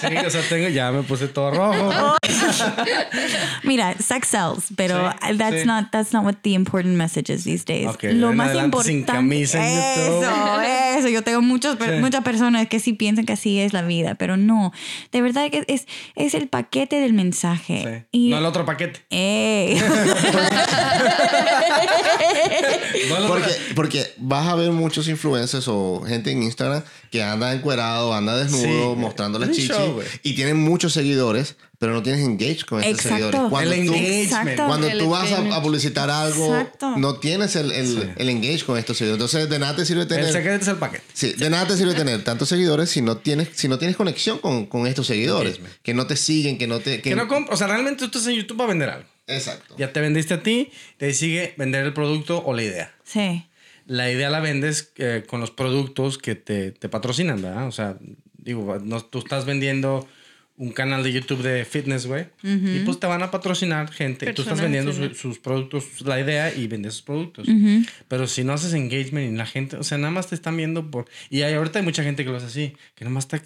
Sí, 0.00 0.16
o 0.26 0.30
sea, 0.30 0.42
tengo, 0.48 0.68
ya 0.68 0.90
me 0.92 1.02
puse 1.02 1.28
todo 1.28 1.50
rojo. 1.50 2.16
Mira, 3.64 3.94
sex 3.98 4.28
sells, 4.28 4.66
pero 4.76 5.10
Sí, 5.10 5.36
that's 5.36 5.64
not 5.66 5.90
that's 5.90 6.12
not 6.12 6.24
what 6.24 6.36
the 6.42 6.54
important 6.54 6.96
message 6.96 7.30
is 7.32 7.44
these 7.44 7.64
days. 7.64 7.86
Lo 8.02 8.32
más 8.32 8.54
importante 8.54 8.92
sin 8.92 9.02
camisa 9.04 9.58
en 9.58 9.74
YouTube. 9.76 10.24
Eso, 10.24 10.98
eso. 10.98 11.08
Yo 11.08 11.22
tengo 11.22 11.42
muchos, 11.42 11.76
muchas 12.00 12.22
personas 12.22 12.68
que 12.68 12.80
sí 12.80 12.92
piensan 12.92 13.26
que 13.26 13.34
así 13.34 13.60
es 13.60 13.72
la 13.72 13.82
vida, 13.82 14.14
pero 14.14 14.36
no. 14.36 14.72
De 15.12 15.22
verdad 15.22 15.50
que 15.50 15.64
es 15.68 15.86
es 16.14 16.34
el 16.34 16.48
paquete 16.48 16.96
del 17.00 17.12
mensaje. 17.14 18.06
Y 18.12 18.30
No 18.30 18.38
el 18.38 18.44
otro 18.44 18.64
paquete. 18.64 19.00
Ey. 19.10 19.29
Porque, 23.28 23.50
porque 23.74 24.06
vas 24.18 24.46
a 24.48 24.54
ver 24.54 24.70
muchos 24.72 25.08
influencers 25.08 25.66
o 25.68 26.02
gente 26.06 26.30
en 26.30 26.42
Instagram 26.42 26.82
que 27.10 27.22
anda 27.22 27.52
encuerado, 27.52 28.14
anda 28.14 28.36
desnudo, 28.36 28.94
Sí. 28.94 29.00
mostrando 29.00 29.38
la 29.38 29.46
Es 29.46 29.50
un 29.50 29.56
chichi 29.56 29.68
show, 29.68 29.94
güey. 29.94 30.06
y 30.22 30.34
tienen 30.34 30.56
muchos 30.58 30.92
seguidores, 30.92 31.56
pero 31.80 31.94
no 31.94 32.02
tienes 32.02 32.20
engage 32.20 32.64
con 32.66 32.82
estos 32.84 33.06
Exacto. 33.06 33.30
seguidores. 33.30 33.50
Cuando 33.50 33.72
El 33.72 33.86
tú, 33.86 33.94
engagement. 33.94 34.56
Cuando 34.66 34.86
El 34.86 34.98
tú 34.98 35.08
vas 35.08 35.32
a, 35.32 35.56
a 35.56 35.62
publicitar 35.62 36.10
algo, 36.10 36.54
Exacto. 36.54 36.96
no 36.98 37.14
tienes 37.16 37.56
el, 37.56 37.72
el, 37.72 38.12
el 38.16 38.28
engage 38.28 38.64
con 38.66 38.76
estos 38.76 38.98
seguidores. 38.98 39.18
Entonces, 39.18 39.48
de 39.48 39.58
nada 39.58 39.74
te 39.76 39.86
sirve 39.86 40.02
El 40.02 40.08
tener. 40.08 40.30
secreto 40.30 40.60
es 40.62 40.68
el 40.68 40.76
paquete. 40.76 41.02
Sí, 41.14 41.32
de 41.32 41.48
nada 41.48 41.66
te 41.66 41.78
sirve 41.78 41.94
tener 41.94 42.22
tantos 42.22 42.50
seguidores 42.50 42.90
si 42.90 43.00
no 43.00 43.16
tienes, 43.16 43.48
si 43.54 43.66
no 43.66 43.78
tienes 43.78 43.96
conexión 43.96 44.38
con, 44.40 44.66
con 44.66 44.86
estos 44.86 45.06
seguidores. 45.06 45.54
Engagement. 45.56 45.82
Que 45.82 45.94
no 45.94 46.06
te 46.06 46.16
siguen, 46.16 46.58
que 46.58 46.66
no 46.66 46.80
te. 46.80 47.00
Que 47.00 47.14
no 47.16 47.26
comp- 47.26 47.48
o 47.50 47.56
sea, 47.56 47.66
realmente 47.66 48.00
tú 48.00 48.18
estás 48.18 48.26
en 48.26 48.34
YouTube 48.36 48.58
para 48.58 48.68
vender 48.68 48.90
algo. 48.90 49.08
Exacto. 49.26 49.74
Ya 49.78 49.90
te 49.90 50.00
vendiste 50.00 50.34
a 50.34 50.42
ti, 50.42 50.70
te 50.98 51.14
sigue 51.14 51.54
vender 51.56 51.86
el 51.86 51.94
producto 51.94 52.42
o 52.44 52.52
la 52.52 52.62
idea. 52.62 52.94
Sí. 53.04 53.46
La 53.86 54.10
idea 54.12 54.28
la 54.28 54.40
vendes 54.40 54.92
eh, 54.98 55.24
con 55.26 55.40
los 55.40 55.50
productos 55.50 56.18
que 56.18 56.34
te, 56.34 56.72
te 56.72 56.88
patrocinan, 56.90 57.40
¿verdad? 57.40 57.66
O 57.66 57.72
sea, 57.72 57.96
digo, 58.36 58.78
no, 58.84 59.00
tú 59.02 59.18
estás 59.20 59.46
vendiendo 59.46 60.06
un 60.62 60.72
canal 60.72 61.02
de 61.02 61.10
YouTube 61.10 61.40
de 61.42 61.64
fitness, 61.64 62.06
güey, 62.06 62.26
y 62.42 62.80
pues 62.84 63.00
te 63.00 63.06
van 63.06 63.22
a 63.22 63.30
patrocinar 63.30 63.90
gente. 63.90 64.26
Tú 64.34 64.42
estás 64.42 64.60
vendiendo 64.60 64.92
su- 64.92 65.14
sus 65.14 65.38
productos, 65.38 66.02
la 66.02 66.20
idea 66.20 66.54
y 66.54 66.66
vendes 66.66 66.92
sus 66.94 67.02
productos. 67.02 67.48
Pero 68.08 68.26
si 68.26 68.44
no 68.44 68.52
haces 68.52 68.74
engagement 68.74 69.32
y 69.32 69.36
la 69.36 69.46
gente, 69.46 69.76
o 69.76 69.82
sea, 69.82 69.96
nada 69.96 70.10
más 70.10 70.26
te 70.28 70.34
están 70.34 70.56
viendo 70.58 70.90
por... 70.90 71.06
Y 71.30 71.42
hay, 71.42 71.54
ahorita 71.54 71.78
hay 71.78 71.84
mucha 71.84 72.02
gente 72.02 72.24
que 72.24 72.30
lo 72.30 72.36
hace 72.36 72.46
así, 72.46 72.76
que 72.94 73.04
nada 73.06 73.14
más 73.14 73.24
está 73.24 73.42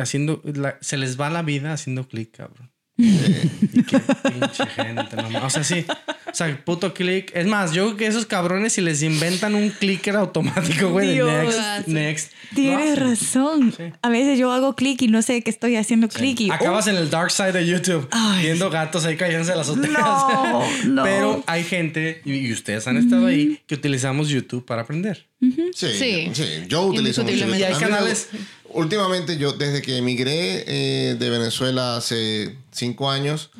haciendo... 0.00 0.40
la- 0.44 0.78
se 0.80 0.96
les 0.98 1.20
va 1.20 1.30
la 1.30 1.42
vida 1.42 1.72
haciendo 1.72 2.06
clic, 2.06 2.30
cabrón. 2.36 2.70
Y 2.96 3.82
qué 3.82 3.98
pinche 3.98 4.66
gente, 4.66 5.16
no 5.16 5.30
mames. 5.30 5.42
O 5.44 5.50
sea, 5.50 5.64
sí. 5.64 5.84
O 6.32 6.34
sea, 6.34 6.64
puto 6.64 6.94
click. 6.94 7.30
Es 7.34 7.46
más, 7.46 7.72
yo 7.72 7.84
creo 7.84 7.96
que 7.98 8.06
esos 8.06 8.24
cabrones, 8.26 8.72
si 8.72 8.80
les 8.80 9.02
inventan 9.02 9.54
un 9.54 9.68
clicker 9.70 10.16
automático, 10.16 10.88
güey, 10.90 11.18
de 11.18 11.24
next, 11.24 11.86
next. 11.88 12.32
Tienes 12.54 12.98
razón. 12.98 13.72
Sí. 13.76 13.84
A 14.02 14.08
veces 14.08 14.38
yo 14.38 14.50
hago 14.52 14.74
clic 14.74 15.00
y 15.02 15.08
no 15.08 15.20
sé 15.22 15.42
que 15.42 15.50
estoy 15.50 15.76
haciendo 15.76 16.08
clic 16.08 16.40
y 16.40 16.50
Acabas 16.50 16.86
en 16.86 16.96
el 16.96 17.10
dark 17.10 17.30
side 17.30 17.52
de 17.52 17.66
YouTube 17.66 18.08
Ay. 18.10 18.44
viendo 18.46 18.70
gatos 18.70 19.04
ahí 19.04 19.16
cayéndose 19.16 19.54
las 19.54 19.68
azoteas. 19.68 19.92
No, 19.94 20.64
no. 20.86 21.02
Pero 21.04 21.44
hay 21.46 21.64
gente, 21.64 22.22
y, 22.24 22.52
ustedes 22.52 22.86
han 22.88 22.96
estado 22.96 23.26
ahí, 23.26 23.60
que 23.66 23.74
utilizamos 23.74 24.28
YouTube 24.28 24.64
para 24.64 24.82
aprender. 24.82 25.26
Sí, 25.40 25.70
Sí. 25.74 26.30
sí. 26.32 26.44
Yo 26.68 26.82
utilizo 26.86 27.22
mucho 27.22 27.32
Indiscutiblemente. 27.34 27.58
Y 27.58 27.62
hay 27.64 27.74
canales- 27.74 28.28
Últimamente, 28.74 29.36
yo 29.38 29.52
desde 29.52 29.82
que 29.82 29.96
emigré 29.98 30.64
eh, 30.66 31.14
de 31.18 31.30
Venezuela 31.30 31.96
hace 31.96 32.56
cinco 32.70 33.10
años, 33.10 33.50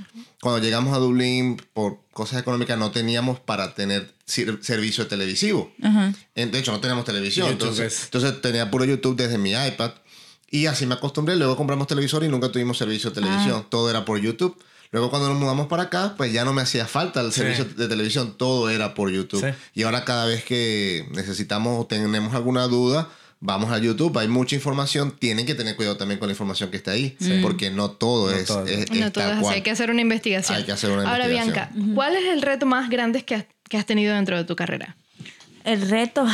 cuando 0.40 0.60
llegamos 0.62 0.94
a 0.94 0.98
Dublín 0.98 1.60
por 1.72 1.98
cosas 2.12 2.40
económicas 2.40 2.78
no 2.78 2.90
teníamos 2.90 3.38
para 3.40 3.74
tener 3.74 4.12
servicio 4.26 5.06
televisivo. 5.06 5.72
En- 6.34 6.50
De 6.50 6.58
hecho, 6.58 6.72
no 6.72 6.80
teníamos 6.80 7.04
televisión. 7.04 7.48
YouTube 7.50 7.68
Entonces, 7.68 7.92
es- 7.98 8.04
entonces 8.04 8.40
tenía 8.42 8.70
puro 8.70 8.84
YouTube 8.84 9.16
desde 9.16 9.38
mi 9.38 9.52
iPad. 9.52 9.92
Y 10.50 10.66
así 10.66 10.84
me 10.84 10.94
acostumbré. 10.94 11.36
Luego 11.36 11.56
compramos 11.56 11.86
televisor 11.86 12.24
y 12.24 12.28
nunca 12.28 12.50
tuvimos 12.52 12.76
servicio 12.78 13.10
de 13.10 13.20
televisión. 13.22 13.66
Todo 13.70 13.88
era 13.88 14.04
por 14.04 14.18
YouTube. 14.20 14.56
Luego 14.90 15.08
cuando 15.08 15.30
nos 15.30 15.38
mudamos 15.38 15.68
para 15.68 15.84
acá, 15.84 16.14
pues 16.18 16.30
ya 16.34 16.44
no 16.44 16.52
me 16.52 16.60
hacía 16.60 16.86
falta 16.86 17.22
el 17.22 17.32
Sí. 17.32 17.40
servicio 17.40 17.64
de 17.64 17.88
televisión. 17.88 18.34
Todo 18.36 18.68
era 18.68 18.92
por 18.92 19.10
YouTube. 19.10 19.40
Sí. 19.40 19.56
Y 19.74 19.84
ahora 19.84 20.04
cada 20.04 20.26
vez 20.26 20.44
que 20.44 21.08
necesitamos 21.12 21.80
o 21.82 21.86
tenemos 21.86 22.34
alguna 22.34 22.66
duda, 22.66 23.08
vamos 23.44 23.70
a 23.70 23.78
YouTube. 23.78 24.16
Hay 24.18 24.28
mucha 24.28 24.54
información. 24.54 25.14
Tienen 25.18 25.44
que 25.44 25.54
tener 25.54 25.76
cuidado 25.76 25.96
también 25.98 26.18
con 26.18 26.28
la 26.28 26.32
información 26.32 26.70
que 26.70 26.76
está 26.78 26.92
ahí. 26.92 27.16
Porque 27.42 27.70
no 27.70 27.90
todo 27.90 28.30
No 28.30 28.36
es, 28.36 28.46
todo. 28.46 28.66
es- 28.66 28.90
No 28.90 29.06
es 29.06 29.12
todo 29.12 29.24
tal 29.24 29.30
es 29.30 29.32
así, 29.34 29.42
cual. 29.42 29.54
hay 29.56 29.62
que 29.62 29.70
hacer 29.70 29.90
una 29.90 30.00
investigación. 30.00 30.56
Hay 30.58 30.64
que 30.64 30.72
hacer 30.72 30.90
una 30.90 31.02
Ahora, 31.10 31.28
investigación. 31.28 31.68
Bianca, 31.74 31.94
¿cuál 31.94 32.16
es 32.16 32.24
el 32.32 32.40
reto 32.40 32.64
más 32.66 32.88
grande 32.88 33.24
que 33.24 33.34
has, 33.34 33.44
que 33.68 33.76
has 33.76 33.84
tenido 33.84 34.14
dentro 34.14 34.36
de 34.36 34.44
tu 34.44 34.56
carrera? 34.56 34.96
el 35.64 35.88
reto, 35.88 36.26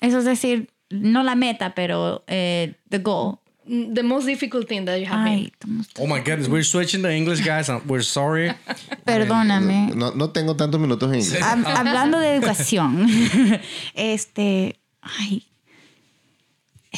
eso 0.00 0.18
es 0.20 0.24
decir, 0.24 0.70
no 0.90 1.22
la 1.24 1.34
meta, 1.34 1.74
pero 1.74 2.22
eh, 2.28 2.74
the 2.88 2.98
goal. 2.98 3.38
Mm, 3.66 3.92
The 3.94 4.02
most 4.02 4.26
difficult 4.26 4.66
thing 4.68 4.84
that 4.86 4.96
you 4.98 5.06
have 5.06 5.24
been. 5.24 5.38
Ay, 5.40 5.52
estamos- 5.52 5.88
Oh 5.98 6.06
my 6.06 6.20
goodness, 6.20 6.48
we're 6.48 6.62
switching 6.64 7.02
to 7.02 7.10
English, 7.10 7.44
guys. 7.44 7.68
We're 7.86 8.04
sorry. 8.04 8.52
perdóname. 9.04 9.92
No, 9.94 10.12
no 10.12 10.30
tengo 10.30 10.54
tantos 10.56 10.80
minutos 10.80 11.12
en 11.12 11.20
inglés. 11.20 11.42
Hab- 11.42 11.66
hablando 11.66 12.18
de 12.20 12.36
educación, 12.36 13.08
este, 13.94 14.78
ay, 15.02 15.46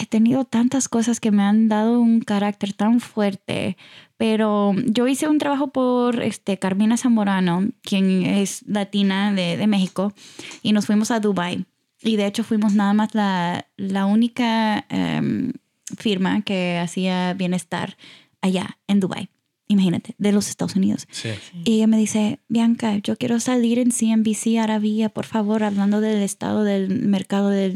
he 0.02 0.06
tenido 0.06 0.44
tantas 0.44 0.88
cosas 0.88 1.20
que 1.20 1.30
me 1.30 1.42
han 1.42 1.68
dado 1.68 2.00
un 2.00 2.20
carácter 2.20 2.72
tan 2.72 3.00
fuerte, 3.00 3.76
pero 4.16 4.74
yo 4.86 5.06
hice 5.08 5.28
un 5.28 5.38
trabajo 5.38 5.68
por 5.68 6.22
este, 6.22 6.58
Carmina 6.58 6.96
Zamorano, 6.96 7.68
quien 7.82 8.24
es 8.24 8.62
latina 8.66 9.32
de, 9.32 9.56
de 9.56 9.66
México, 9.66 10.12
y 10.62 10.72
nos 10.72 10.86
fuimos 10.86 11.10
a 11.10 11.20
Dubai. 11.20 11.64
Y 12.02 12.16
de 12.16 12.26
hecho 12.26 12.44
fuimos 12.44 12.74
nada 12.74 12.92
más 12.94 13.14
la, 13.14 13.66
la 13.76 14.06
única 14.06 14.86
em, 14.88 15.52
firma 15.98 16.42
que 16.42 16.78
hacía 16.78 17.34
bienestar 17.34 17.96
allá 18.40 18.78
en 18.86 19.00
Dubai. 19.00 19.28
Imagínate, 19.68 20.14
de 20.18 20.32
los 20.32 20.48
Estados 20.48 20.74
Unidos. 20.74 21.06
Sí. 21.12 21.28
Y 21.64 21.74
ella 21.76 21.86
me 21.86 21.96
dice, 21.96 22.40
Bianca, 22.48 22.96
yo 22.96 23.16
quiero 23.16 23.38
salir 23.38 23.78
en 23.78 23.92
CNBC 23.92 24.58
Arabia, 24.58 25.10
por 25.10 25.26
favor, 25.26 25.62
hablando 25.62 26.00
del 26.00 26.22
estado 26.22 26.64
del 26.64 27.06
mercado 27.06 27.50
de- 27.50 27.70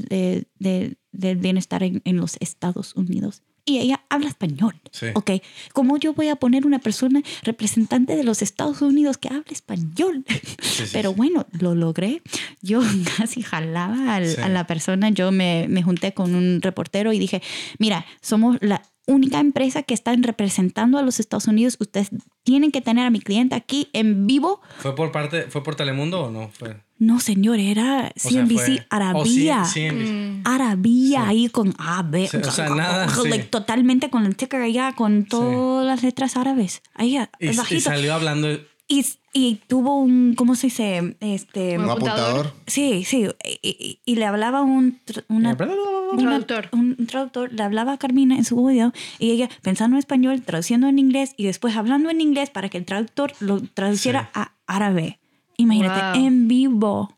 de- 0.58 0.96
del 1.14 1.38
bienestar 1.38 1.82
en, 1.82 2.02
en 2.04 2.16
los 2.16 2.36
Estados 2.40 2.94
Unidos. 2.96 3.42
Y 3.66 3.78
ella 3.78 4.04
habla 4.10 4.28
español. 4.28 4.74
Sí. 4.90 5.06
Ok, 5.14 5.30
¿cómo 5.72 5.96
yo 5.96 6.12
voy 6.12 6.28
a 6.28 6.36
poner 6.36 6.66
una 6.66 6.80
persona 6.80 7.22
representante 7.44 8.14
de 8.14 8.22
los 8.22 8.42
Estados 8.42 8.82
Unidos 8.82 9.16
que 9.16 9.28
hable 9.28 9.44
español? 9.52 10.22
sí, 10.60 10.84
Pero 10.92 11.10
sí. 11.12 11.16
bueno, 11.16 11.46
lo 11.52 11.74
logré. 11.74 12.20
Yo 12.60 12.82
casi 13.16 13.40
jalaba 13.40 14.16
al- 14.16 14.36
a 14.42 14.48
la 14.50 14.66
persona. 14.66 15.08
Yo 15.08 15.32
me, 15.32 15.66
me 15.70 15.82
junté 15.82 16.12
con 16.12 16.34
un 16.34 16.60
reportero 16.60 17.14
y 17.14 17.18
dije, 17.18 17.42
mira, 17.78 18.04
somos 18.20 18.58
la 18.60 18.82
única 19.06 19.40
empresa 19.40 19.82
que 19.82 19.94
están 19.94 20.22
representando 20.22 20.98
a 20.98 21.02
los 21.02 21.18
Estados 21.18 21.46
Unidos. 21.46 21.76
Ustedes 21.80 22.10
tienen 22.42 22.70
que 22.70 22.82
tener 22.82 23.06
a 23.06 23.10
mi 23.10 23.20
cliente 23.20 23.54
aquí 23.54 23.88
en 23.94 24.26
vivo. 24.26 24.60
¿Fue 24.78 24.94
por 24.94 25.10
parte, 25.10 25.44
fue 25.48 25.62
por 25.62 25.74
Telemundo 25.74 26.24
o 26.24 26.30
no? 26.30 26.50
Fue. 26.50 26.76
No, 26.98 27.18
señor, 27.20 27.58
era 27.58 28.12
O 28.16 28.18
sea, 28.20 28.30
CNBC 28.30 28.56
fue- 28.64 28.86
Arabia. 28.88 29.62
Oh, 29.62 29.64
sí, 29.66 29.80
CNBC. 29.80 30.42
Arabia 30.44 31.26
ahí 31.28 31.48
con 31.48 31.74
A, 31.78 32.02
B. 32.02 32.28
Sí, 32.28 32.36
o 32.36 32.50
sea, 32.50 32.68
nada, 32.70 33.08
sí. 33.08 33.28
like, 33.28 33.44
Totalmente 33.46 34.10
con 34.10 34.24
el 34.26 34.36
ticker 34.36 34.60
allá, 34.62 34.92
con 34.94 35.24
todas 35.24 35.84
las 35.86 36.02
letras 36.02 36.36
árabes. 36.36 36.82
Ahí, 36.94 37.18
Y, 37.40 37.48
y 37.50 37.56
bajito. 37.56 37.80
salió 37.82 38.14
hablando. 38.14 38.48
Y, 38.86 39.04
y 39.32 39.60
tuvo 39.66 39.98
un, 39.98 40.34
¿cómo 40.36 40.54
se 40.54 40.66
dice? 40.68 41.16
Este, 41.20 41.78
Un 41.78 41.88
apuntador. 41.90 42.52
Sí, 42.66 43.02
sí. 43.04 43.26
Y, 43.62 43.68
y- 43.68 44.00
y 44.04 44.16
le 44.16 44.26
hablaba 44.26 44.60
un, 44.62 45.00
una, 45.28 45.54
Un 45.54 45.68
una- 46.12 46.16
traductor. 46.46 46.68
Un, 46.72 46.94
un 46.98 47.06
traductor. 47.06 47.52
Le 47.52 47.62
hablaba 47.62 47.94
a 47.94 47.98
Carmina 47.98 48.36
en 48.36 48.44
su 48.44 48.62
video 48.64 48.92
y 49.18 49.30
ella 49.30 49.48
pensando 49.62 49.96
en 49.96 50.00
español, 50.00 50.42
traduciendo 50.42 50.86
en 50.86 50.98
inglés 50.98 51.32
y 51.38 51.44
después 51.46 51.76
hablando 51.76 52.10
en 52.10 52.20
inglés 52.20 52.50
para 52.50 52.68
que 52.68 52.76
el 52.78 52.84
traductor 52.84 53.32
lo 53.40 53.60
traduciera 53.62 54.30
a 54.34 54.52
árabe. 54.66 55.18
Imagínate, 55.56 56.18
Wow. 56.18 56.26
en 56.26 56.48
vivo. 56.48 57.16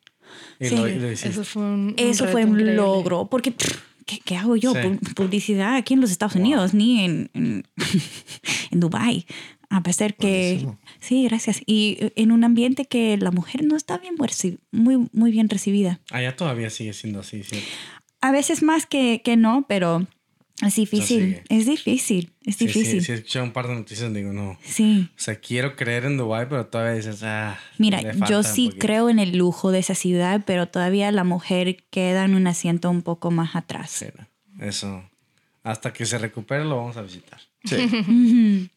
Y 0.60 0.66
Sí. 0.66 0.76
lo, 0.76 0.88
y 0.88 0.94
lo 0.98 1.10
hiciste. 1.12 1.28
Eso 1.30 1.44
fue 1.44 1.62
un, 1.62 1.70
un 1.70 1.94
Eso 1.96 2.26
fue 2.28 2.44
un 2.44 2.50
increíble. 2.50 2.74
logro. 2.74 3.26
Porque, 3.28 3.52
pff, 3.52 3.78
¿qué, 4.04 4.20
qué 4.24 4.36
hago 4.36 4.56
yo? 4.56 4.72
Sí. 4.74 4.80
Publicidad 5.14 5.76
aquí 5.76 5.94
en 5.94 6.00
los 6.00 6.10
Estados 6.10 6.34
Unidos, 6.36 6.74
ni 6.74 7.04
en, 7.04 7.30
en, 7.34 7.64
en 8.70 8.80
Dubai. 8.80 9.26
A 9.68 9.82
pesar 9.82 10.14
que... 10.14 10.28
Buenísimo. 10.62 10.78
Sí, 11.00 11.24
gracias. 11.24 11.60
Y 11.66 11.96
eh, 12.00 12.12
en 12.16 12.30
un 12.32 12.44
ambiente 12.44 12.84
que 12.84 13.16
la 13.16 13.30
mujer 13.32 13.64
no 13.64 13.76
está 13.76 13.98
bien 13.98 14.14
muy, 14.70 15.08
muy 15.12 15.30
bien 15.30 15.48
recibida. 15.48 16.00
Allá 16.10 16.36
todavía 16.36 16.70
sigue 16.70 16.92
siendo 16.92 17.20
así, 17.20 17.42
¿cierto? 17.42 17.66
A 18.20 18.30
veces 18.32 18.62
más 18.62 18.86
que, 18.86 19.22
que 19.24 19.36
no, 19.36 19.64
pero 19.68 20.06
es 20.64 20.74
difícil. 20.76 21.42
es 21.48 21.66
difícil. 21.66 22.32
Es 22.44 22.56
Sí, 22.56 22.66
difícil. 22.66 23.00
Sí, 23.00 23.06
sí, 23.06 23.12
he 23.12 23.14
escuchado 23.16 23.44
un 23.44 23.52
par 23.52 23.68
de 23.68 23.74
noticias, 23.74 24.12
digo, 24.14 24.32
no. 24.32 24.58
Sí. 24.62 25.08
O 25.16 25.20
sea, 25.20 25.34
quiero 25.36 25.76
creer 25.76 26.04
en 26.04 26.16
Dubai, 26.16 26.48
pero 26.48 26.66
todavía 26.66 26.94
dices, 26.94 27.22
ah. 27.24 27.58
Mira, 27.78 28.00
yo 28.28 28.42
sí 28.42 28.70
creo 28.78 29.08
en 29.10 29.18
el 29.18 29.36
lujo 29.36 29.70
de 29.72 29.80
esa 29.80 29.94
ciudad, 29.94 30.42
pero 30.46 30.66
todavía 30.68 31.10
la 31.12 31.24
mujer 31.24 31.84
queda 31.90 32.24
en 32.24 32.34
un 32.34 32.46
asiento 32.46 32.90
un 32.90 33.02
poco 33.02 33.30
más 33.30 33.54
atrás. 33.56 33.90
Sí. 33.90 34.06
Eso. 34.60 35.04
Hasta 35.62 35.92
que 35.92 36.06
se 36.06 36.16
recupere 36.18 36.64
lo 36.64 36.76
vamos 36.76 36.96
a 36.96 37.02
visitar. 37.02 37.40
Sí. 37.64 37.76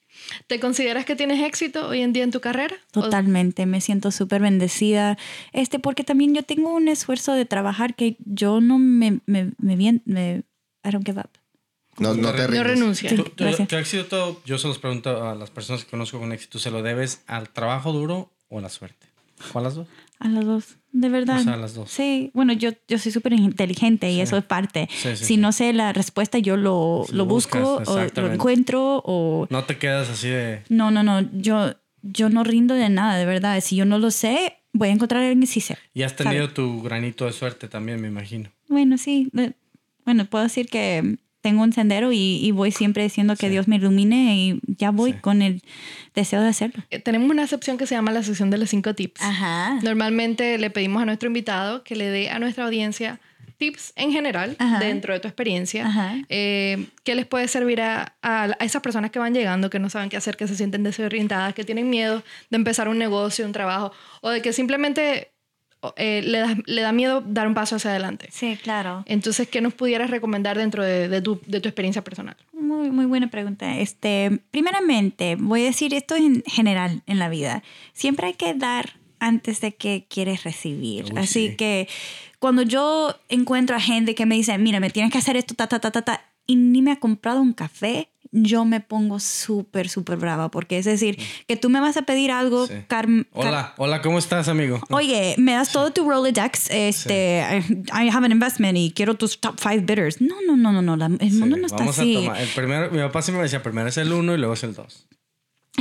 ¿Te 0.47 0.59
consideras 0.59 1.05
que 1.05 1.15
tienes 1.15 1.41
éxito 1.41 1.88
hoy 1.88 2.01
en 2.01 2.11
día 2.11 2.23
en 2.23 2.32
tu 2.32 2.41
carrera? 2.41 2.75
¿O- 2.93 3.01
Totalmente, 3.03 3.65
me 3.65 3.80
siento 3.80 4.11
súper 4.11 4.41
bendecida, 4.41 5.17
este, 5.53 5.80
porque 5.80 6.03
también 6.03 6.34
yo 6.36 6.43
tengo 6.43 6.73
un 6.75 6.88
esfuerzo 6.89 7.34
de 7.34 7.45
trabajar 7.45 7.95
que 7.95 8.17
yo 8.25 8.59
no 8.59 8.77
me, 8.80 9.19
me, 9.27 9.51
me, 9.59 9.75
bien, 9.77 10.01
me 10.05 10.43
I 10.84 10.89
don't 10.91 11.05
give 11.05 11.19
up. 11.19 11.30
No, 12.00 12.14
no 12.14 12.32
te 12.32 12.38
No 12.41 12.47
rindes. 12.47 12.64
renuncias. 12.68 13.12
Sí. 13.12 13.16
¿Tú, 13.18 13.24
tú- 13.24 13.43
gracias. 13.43 13.68
tu 13.68 13.76
éxito, 13.76 14.41
yo 14.45 14.58
se 14.58 14.68
los 14.68 14.80
pregunto 14.80 15.28
a 15.30 15.36
las 15.36 15.50
personas 15.52 15.84
que 15.86 15.91
conozco 15.91 16.20
con 16.20 16.32
éxito, 16.32 16.60
¿se 16.60 16.72
lo 16.72 16.82
debes 16.84 17.24
al 17.28 17.50
trabajo 17.50 17.91
duro 17.93 18.32
o 18.50 18.60
a 18.60 18.62
la 18.62 18.70
suerte? 18.70 19.08
¿Cuál 19.54 19.64
las 19.66 19.76
dos? 19.76 19.88
A 20.20 20.28
las 20.28 20.43
dos, 20.45 20.66
de 20.91 21.08
verdad. 21.08 21.39
O 21.39 21.43
sea, 21.43 21.54
a 21.54 21.58
las 21.58 21.74
dos. 21.74 21.89
Sí, 21.89 22.30
bueno, 22.34 22.52
yo, 22.52 22.72
yo 22.89 23.00
soy 23.00 23.12
súper 23.14 23.32
inteligente 23.34 24.12
y 24.12 24.16
Sí. 24.16 24.22
eso 24.22 24.36
es 24.38 24.43
parte. 24.43 24.89
Sí, 24.91 25.10
sí, 25.12 25.16
si 25.16 25.26
sí. 25.26 25.38
no 25.38 25.54
sé 25.54 25.72
la 25.72 25.93
respuesta, 25.93 26.39
yo 26.39 26.58
lo, 26.58 27.06
lo 27.12 27.26
buscas, 27.26 27.62
busco 27.64 27.91
o 27.93 28.22
lo 28.22 28.34
encuentro 28.34 29.02
o... 29.06 29.47
No 29.50 29.64
te 29.64 29.78
quedas 29.78 30.10
así 30.10 30.28
de... 30.28 30.64
No, 30.68 30.91
no, 30.91 31.04
no, 31.04 31.22
yo, 31.34 31.74
yo 32.02 32.28
no 32.30 32.43
rindo 32.43 32.74
de 32.76 32.89
nada, 32.89 33.18
de 33.18 33.26
verdad. 33.26 33.62
Si 33.62 33.78
yo 33.78 33.86
no 33.86 33.97
lo 33.97 34.12
sé, 34.12 34.58
voy 34.74 34.89
a 34.89 34.91
encontrar 34.91 35.22
a 35.24 35.26
alguien 35.28 35.39
que 35.39 35.47
sí 35.47 35.62
sé. 35.62 35.78
Y 35.93 36.04
has 36.04 36.18
tenido 36.18 36.50
tu 36.50 36.82
granito 36.82 37.24
de 37.26 37.32
suerte 37.32 37.70
también, 37.70 38.02
me 38.02 38.10
imagino. 38.10 38.50
Bueno, 38.68 38.97
sí. 38.97 39.32
Bueno, 40.04 40.26
puedo 40.26 40.43
decir 40.43 40.68
que 40.68 41.16
tengo 41.41 41.63
un 41.63 41.71
sendero 41.73 42.11
y, 42.11 42.39
y 42.43 42.51
voy 42.51 42.71
siempre 42.71 43.03
diciendo 43.03 43.35
que 43.35 43.47
Sí. 43.47 43.51
Dios 43.51 43.67
me 43.67 43.77
ilumine 43.77 44.35
y 44.37 44.59
ya 44.67 44.91
voy 44.91 45.13
Sí. 45.13 45.17
con 45.21 45.41
el 45.41 45.61
deseo 46.15 46.41
de 46.41 46.49
hacerlo. 46.49 46.83
Eh, 46.89 46.99
Tenemos 46.99 47.29
una 47.29 47.47
sección 47.47 47.77
que 47.77 47.85
se 47.87 47.95
llama 47.95 48.11
la 48.11 48.23
sección 48.23 48.49
de 48.49 48.57
los 48.57 48.69
cinco 48.69 48.93
tips. 48.93 49.21
Ajá. 49.21 49.79
Normalmente 49.81 50.57
le 50.57 50.69
pedimos 50.69 51.01
a 51.01 51.05
nuestro 51.05 51.27
invitado 51.27 51.83
que 51.83 51.95
le 51.95 52.09
dé 52.09 52.29
a 52.29 52.39
nuestra 52.39 52.65
audiencia 52.65 53.19
tips 53.57 53.91
en 53.97 54.11
general 54.13 54.55
Ajá. 54.57 54.79
dentro 54.79 55.13
de 55.13 55.19
tu 55.19 55.27
experiencia 55.27 55.85
Ajá. 55.87 56.15
eh, 56.29 56.87
que 57.03 57.13
les 57.15 57.25
puede 57.25 57.47
servir 57.49 57.81
a, 57.81 58.15
a- 58.21 58.43
a 58.57 58.63
esas 58.65 58.81
personas 58.81 59.11
que 59.11 59.19
van 59.19 59.33
llegando, 59.33 59.69
que 59.69 59.79
no 59.79 59.89
saben 59.89 60.07
qué 60.09 60.15
hacer, 60.15 60.37
que 60.37 60.47
se 60.47 60.55
sienten 60.55 60.81
desorientadas, 60.83 61.53
que 61.53 61.65
tienen 61.65 61.89
miedo 61.89 62.23
de 62.49 62.55
empezar 62.55 62.87
un 62.87 62.97
negocio, 62.97 63.45
un 63.45 63.51
trabajo 63.51 63.91
o 64.21 64.29
de 64.29 64.41
que 64.41 64.53
simplemente 64.53 65.31
eh, 65.95 66.21
le, 66.23 66.39
da, 66.39 66.57
le 66.65 66.82
da 66.82 66.91
miedo 66.91 67.21
dar 67.25 67.47
un 67.47 67.53
paso 67.53 67.77
hacia 67.77 67.91
adelante. 67.91 68.27
Sí, 68.32 68.57
claro. 68.61 69.03
Entonces, 69.05 69.47
¿qué 69.47 69.61
nos 69.61 69.73
pudieras 69.73 70.09
recomendar 70.09 70.57
dentro 70.57 70.84
de, 70.84 71.07
de 71.07 71.21
tu, 71.21 71.39
de 71.45 71.61
tu 71.61 71.69
experiencia 71.69 72.03
personal? 72.03 72.36
Muy, 72.53 72.91
muy 72.91 73.05
buena 73.05 73.30
pregunta. 73.30 73.77
Este, 73.77 74.41
primeramente, 74.51 75.36
voy 75.39 75.61
a 75.61 75.65
decir 75.65 75.93
esto 75.93 76.15
en 76.15 76.43
general 76.45 77.03
en 77.05 77.19
la 77.19 77.30
vida. 77.30 77.63
Siempre 77.93 78.27
hay 78.27 78.34
que 78.34 78.53
dar 78.53 78.99
antes 79.19 79.61
de 79.61 79.75
que 79.75 80.05
quieres 80.09 80.43
recibir. 80.43 81.05
Uy, 81.05 81.17
Así 81.17 81.49
sí. 81.49 81.55
que 81.55 81.88
cuando 82.39 82.61
yo 82.61 83.15
encuentro 83.27 83.75
a 83.75 83.80
gente 83.80 84.15
que 84.15 84.25
me 84.25 84.36
dice, 84.36 84.57
mira, 84.57 84.80
me 84.80 84.89
tienes 84.89 85.11
que 85.11 85.17
hacer 85.17 85.36
esto, 85.36 85.55
ta, 85.55 85.67
ta, 85.67 85.80
ta, 85.80 85.91
ta, 85.91 86.01
ta, 86.01 86.21
y 86.45 86.55
ni 86.55 86.82
me 86.82 86.91
ha 86.91 86.95
comprado 86.99 87.41
un 87.41 87.53
café, 87.53 88.09
yo 88.32 88.65
me 88.65 88.80
pongo 88.82 89.19
súper, 89.19 89.89
súper 89.89 90.17
brava. 90.17 90.49
Porque 90.51 90.77
es 90.77 90.86
decir, 90.86 91.17
que 91.47 91.55
tú 91.57 91.69
me 91.69 91.80
vas 91.80 91.97
a 91.97 92.03
pedir 92.03 92.32
algo, 92.32 92.67
Sí. 92.67 92.73
Car- 92.88 93.07
Hola, 93.34 93.73
hola, 93.77 94.01
¿cómo 94.01 94.19
estás, 94.19 94.47
amigo? 94.47 94.80
Oye, 94.89 95.36
me 95.38 95.53
das 95.53 95.71
todo 95.71 95.91
tu 95.91 96.07
Rolodex, 96.09 96.69
este, 96.71 97.63
I, 97.69 98.05
I 98.05 98.09
have 98.09 98.25
an 98.25 98.32
investment 98.32 98.77
y 98.77 98.91
quiero 98.91 99.15
tus 99.15 99.39
top 99.39 99.59
five 99.59 99.80
bidders. 99.82 100.21
No, 100.21 100.36
no, 100.45 100.55
no, 100.55 100.71
no, 100.71 100.82
no, 100.82 100.95
la- 100.95 101.05
el 101.07 101.34
mundo 101.34 101.57
no 101.57 101.65
está 101.65 101.77
vamos 101.77 101.97
así. 101.99 102.15
a 102.15 102.19
tomar. 102.21 102.41
El 102.41 102.49
primero, 102.49 102.91
mi 102.91 102.99
papá 102.99 103.21
siempre 103.21 103.39
me 103.39 103.43
decía, 103.43 103.63
primero 103.63 103.88
es 103.89 103.97
el 103.97 104.11
uno 104.13 104.34
y 104.34 104.38
luego 104.38 104.53
es 104.53 104.63
el 104.63 104.73
dos. 104.73 105.07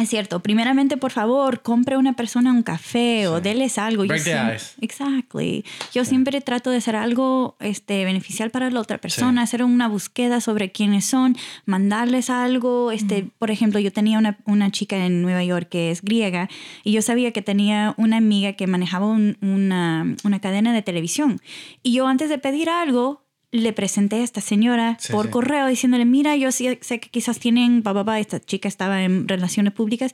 Es 0.00 0.08
cierto. 0.10 0.40
Primeramente, 0.40 0.96
por 0.96 1.10
favor, 1.10 1.60
compre 1.62 1.96
a 1.96 1.98
una 1.98 2.14
persona 2.14 2.52
un 2.52 2.62
café 2.62 3.26
o 3.28 3.40
déles 3.40 3.78
algo. 3.78 4.04
Break 4.06 4.22
the 4.24 4.30
siem- 4.32 4.54
ice. 4.56 4.74
Exactly. 4.80 5.64
Yo 5.92 6.04
siempre 6.04 6.40
trato 6.40 6.70
de 6.70 6.76
hacer 6.78 6.96
algo 6.96 7.56
este, 7.60 8.04
beneficial 8.04 8.50
para 8.50 8.70
la 8.70 8.80
otra 8.80 8.98
persona, 8.98 9.42
hacer 9.42 9.62
una 9.64 9.88
búsqueda 9.88 10.40
sobre 10.40 10.70
quiénes 10.70 11.04
son, 11.04 11.36
mandarles 11.66 12.30
algo. 12.30 12.90
Este, 12.92 13.28
Por 13.38 13.50
ejemplo, 13.50 13.80
yo 13.80 13.92
tenía 13.92 14.18
una, 14.18 14.38
una 14.44 14.70
chica 14.70 14.96
en 15.04 15.22
Nueva 15.22 15.42
York 15.44 15.68
que 15.68 15.90
es 15.90 16.02
griega 16.02 16.48
y 16.84 16.92
yo 16.92 17.02
sabía 17.02 17.32
que 17.32 17.42
tenía 17.42 17.94
una 17.96 18.16
amiga 18.18 18.52
que 18.54 18.66
manejaba 18.66 19.06
un- 19.06 19.36
una, 19.40 20.14
una 20.24 20.40
cadena 20.40 20.72
de 20.72 20.82
televisión. 20.82 21.40
Y 21.82 21.92
yo 21.92 22.06
antes 22.06 22.28
de 22.28 22.38
pedir 22.38 22.70
algo, 22.70 23.24
le 23.50 23.72
presenté 23.72 24.16
a 24.16 24.24
esta 24.24 24.40
señora 24.40 24.96
Sí, 25.00 25.12
por 25.12 25.26
sí. 25.26 25.30
correo 25.32 25.66
diciéndole, 25.66 26.04
mira, 26.04 26.36
yo 26.36 26.52
sé 26.52 26.78
que 26.78 26.98
quizás 27.10 27.38
tienen, 27.38 27.82
pa, 27.82 27.94
pa, 27.94 28.04
pa, 28.04 28.20
esta 28.20 28.40
chica 28.40 28.68
estaba 28.68 29.02
en 29.02 29.26
relaciones 29.28 29.72
públicas 29.72 30.12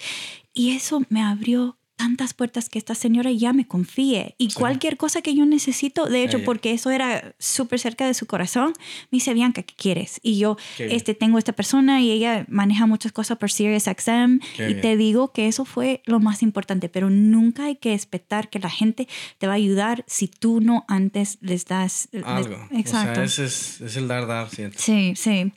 y 0.53 0.73
eso 0.77 1.03
me 1.09 1.23
abrió 1.23 1.77
tantas 1.97 2.35
puertas 2.35 2.69
que 2.69 2.79
esta 2.79 2.95
señora 2.95 3.31
ya 3.31 3.53
me 3.53 3.67
confíe 3.69 4.35
y 4.37 4.53
cualquier 4.53 4.97
cosa 4.97 5.23
que 5.23 5.35
yo 5.35 5.47
necesito, 5.47 6.07
de 6.07 6.25
hecho, 6.25 6.39
Ella. 6.39 6.45
porque 6.47 6.73
eso 6.73 6.91
era 6.91 7.35
súper 7.39 7.79
cerca 7.79 8.07
de 8.07 8.15
su 8.15 8.27
corazón, 8.27 8.73
me 9.11 9.17
dice, 9.17 9.33
Bianca, 9.33 9.63
¿qué 9.63 9.75
quieres? 9.77 10.19
Y 10.23 10.39
yo, 10.39 10.57
Qué 10.77 10.87
bien. 10.87 10.97
este, 10.97 11.15
tengo 11.15 11.39
esta 11.39 11.53
persona 11.53 12.01
y 12.03 12.11
ella 12.11 12.47
maneja 12.49 12.87
muchas 12.87 13.13
cosas 13.13 13.39
por 13.39 13.51
SiriusXM 13.51 14.39
Qué 14.57 14.63
y 14.65 14.67
bien. 14.67 14.81
te 14.81 14.97
digo 14.97 15.33
que 15.33 15.47
eso 15.47 15.65
fue 15.65 16.03
lo 16.05 16.19
más 16.21 16.43
importante, 16.43 16.89
pero 16.89 17.11
nunca 17.11 17.67
hay 17.67 17.77
que 17.77 17.95
esperar 17.95 18.51
que 18.51 18.59
la 18.59 18.71
gente 18.71 19.07
te 19.39 19.47
va 19.47 19.53
a 19.53 19.57
ayudar 19.57 20.05
si 20.09 20.27
tú 20.29 20.61
no 20.61 20.85
antes 20.89 21.39
les 21.41 21.65
das... 21.67 22.09
les- 22.13 22.25
Algo. 22.25 22.57
Exacto. 22.73 23.13
O 23.13 23.15
sea, 23.15 23.25
ese 23.25 23.45
es, 23.45 23.81
es 23.81 23.97
el 23.97 24.09
dar, 24.09 24.27
dar, 24.27 24.51
siento. 24.51 24.79
Sí, 24.81 25.15
sí. 25.17 25.53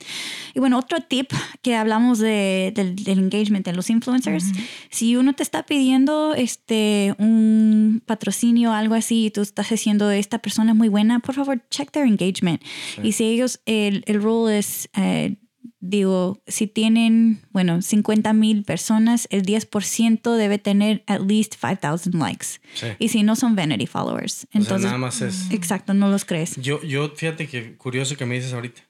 Y 0.54 0.60
bueno, 0.60 0.78
otro 0.78 1.00
tip 1.00 1.32
que 1.62 1.74
hablamos 1.74 2.18
de, 2.20 2.72
del, 2.74 2.94
del 2.96 3.18
engagement 3.18 3.66
en 3.66 3.76
los 3.76 3.90
influencers, 3.90 4.44
si 4.90 5.16
uno 5.16 5.34
te 5.34 5.42
está 5.42 5.64
pidiendo 5.64 6.27
este, 6.34 7.14
un 7.18 8.02
patrocinio 8.04 8.70
o 8.70 8.72
algo 8.72 8.94
así 8.94 9.26
y 9.26 9.30
tú 9.30 9.42
estás 9.42 9.70
diciendo 9.70 10.10
esta 10.10 10.38
persona 10.38 10.72
es 10.72 10.76
muy 10.76 10.88
buena, 10.88 11.20
por 11.20 11.34
favor, 11.34 11.62
check 11.70 11.90
their 11.90 12.06
engagement. 12.06 12.62
Y 13.02 13.12
si 13.12 13.24
ellos, 13.24 13.60
el, 13.66 14.02
el 14.06 14.22
rule 14.22 14.58
es, 14.58 14.88
eh, 14.96 15.36
digo, 15.80 16.42
si 16.46 16.66
tienen, 16.66 17.40
bueno, 17.50 17.82
50 17.82 18.32
mil 18.32 18.64
personas, 18.64 19.28
el 19.30 19.44
10% 19.44 20.36
debe 20.36 20.58
tener 20.58 21.04
at 21.06 21.20
least 21.20 21.54
5,000 21.60 22.18
likes. 22.18 22.46
Sí. 22.74 22.86
Y 22.98 23.08
si 23.08 23.22
no 23.22 23.36
son 23.36 23.54
vanity 23.54 23.86
followers. 23.86 24.44
o 24.44 24.48
sea, 24.50 24.60
Entonces, 24.60 24.86
nada 24.86 24.98
más 24.98 25.20
es. 25.20 25.50
exacto, 25.50 25.94
no 25.94 26.08
los 26.08 26.24
crees. 26.24 26.56
Yo, 26.56 26.82
yo, 26.82 27.10
fíjate 27.10 27.46
que 27.46 27.76
curioso 27.76 28.16
que 28.16 28.26
me 28.26 28.34
dices 28.34 28.52
ahorita. 28.52 28.82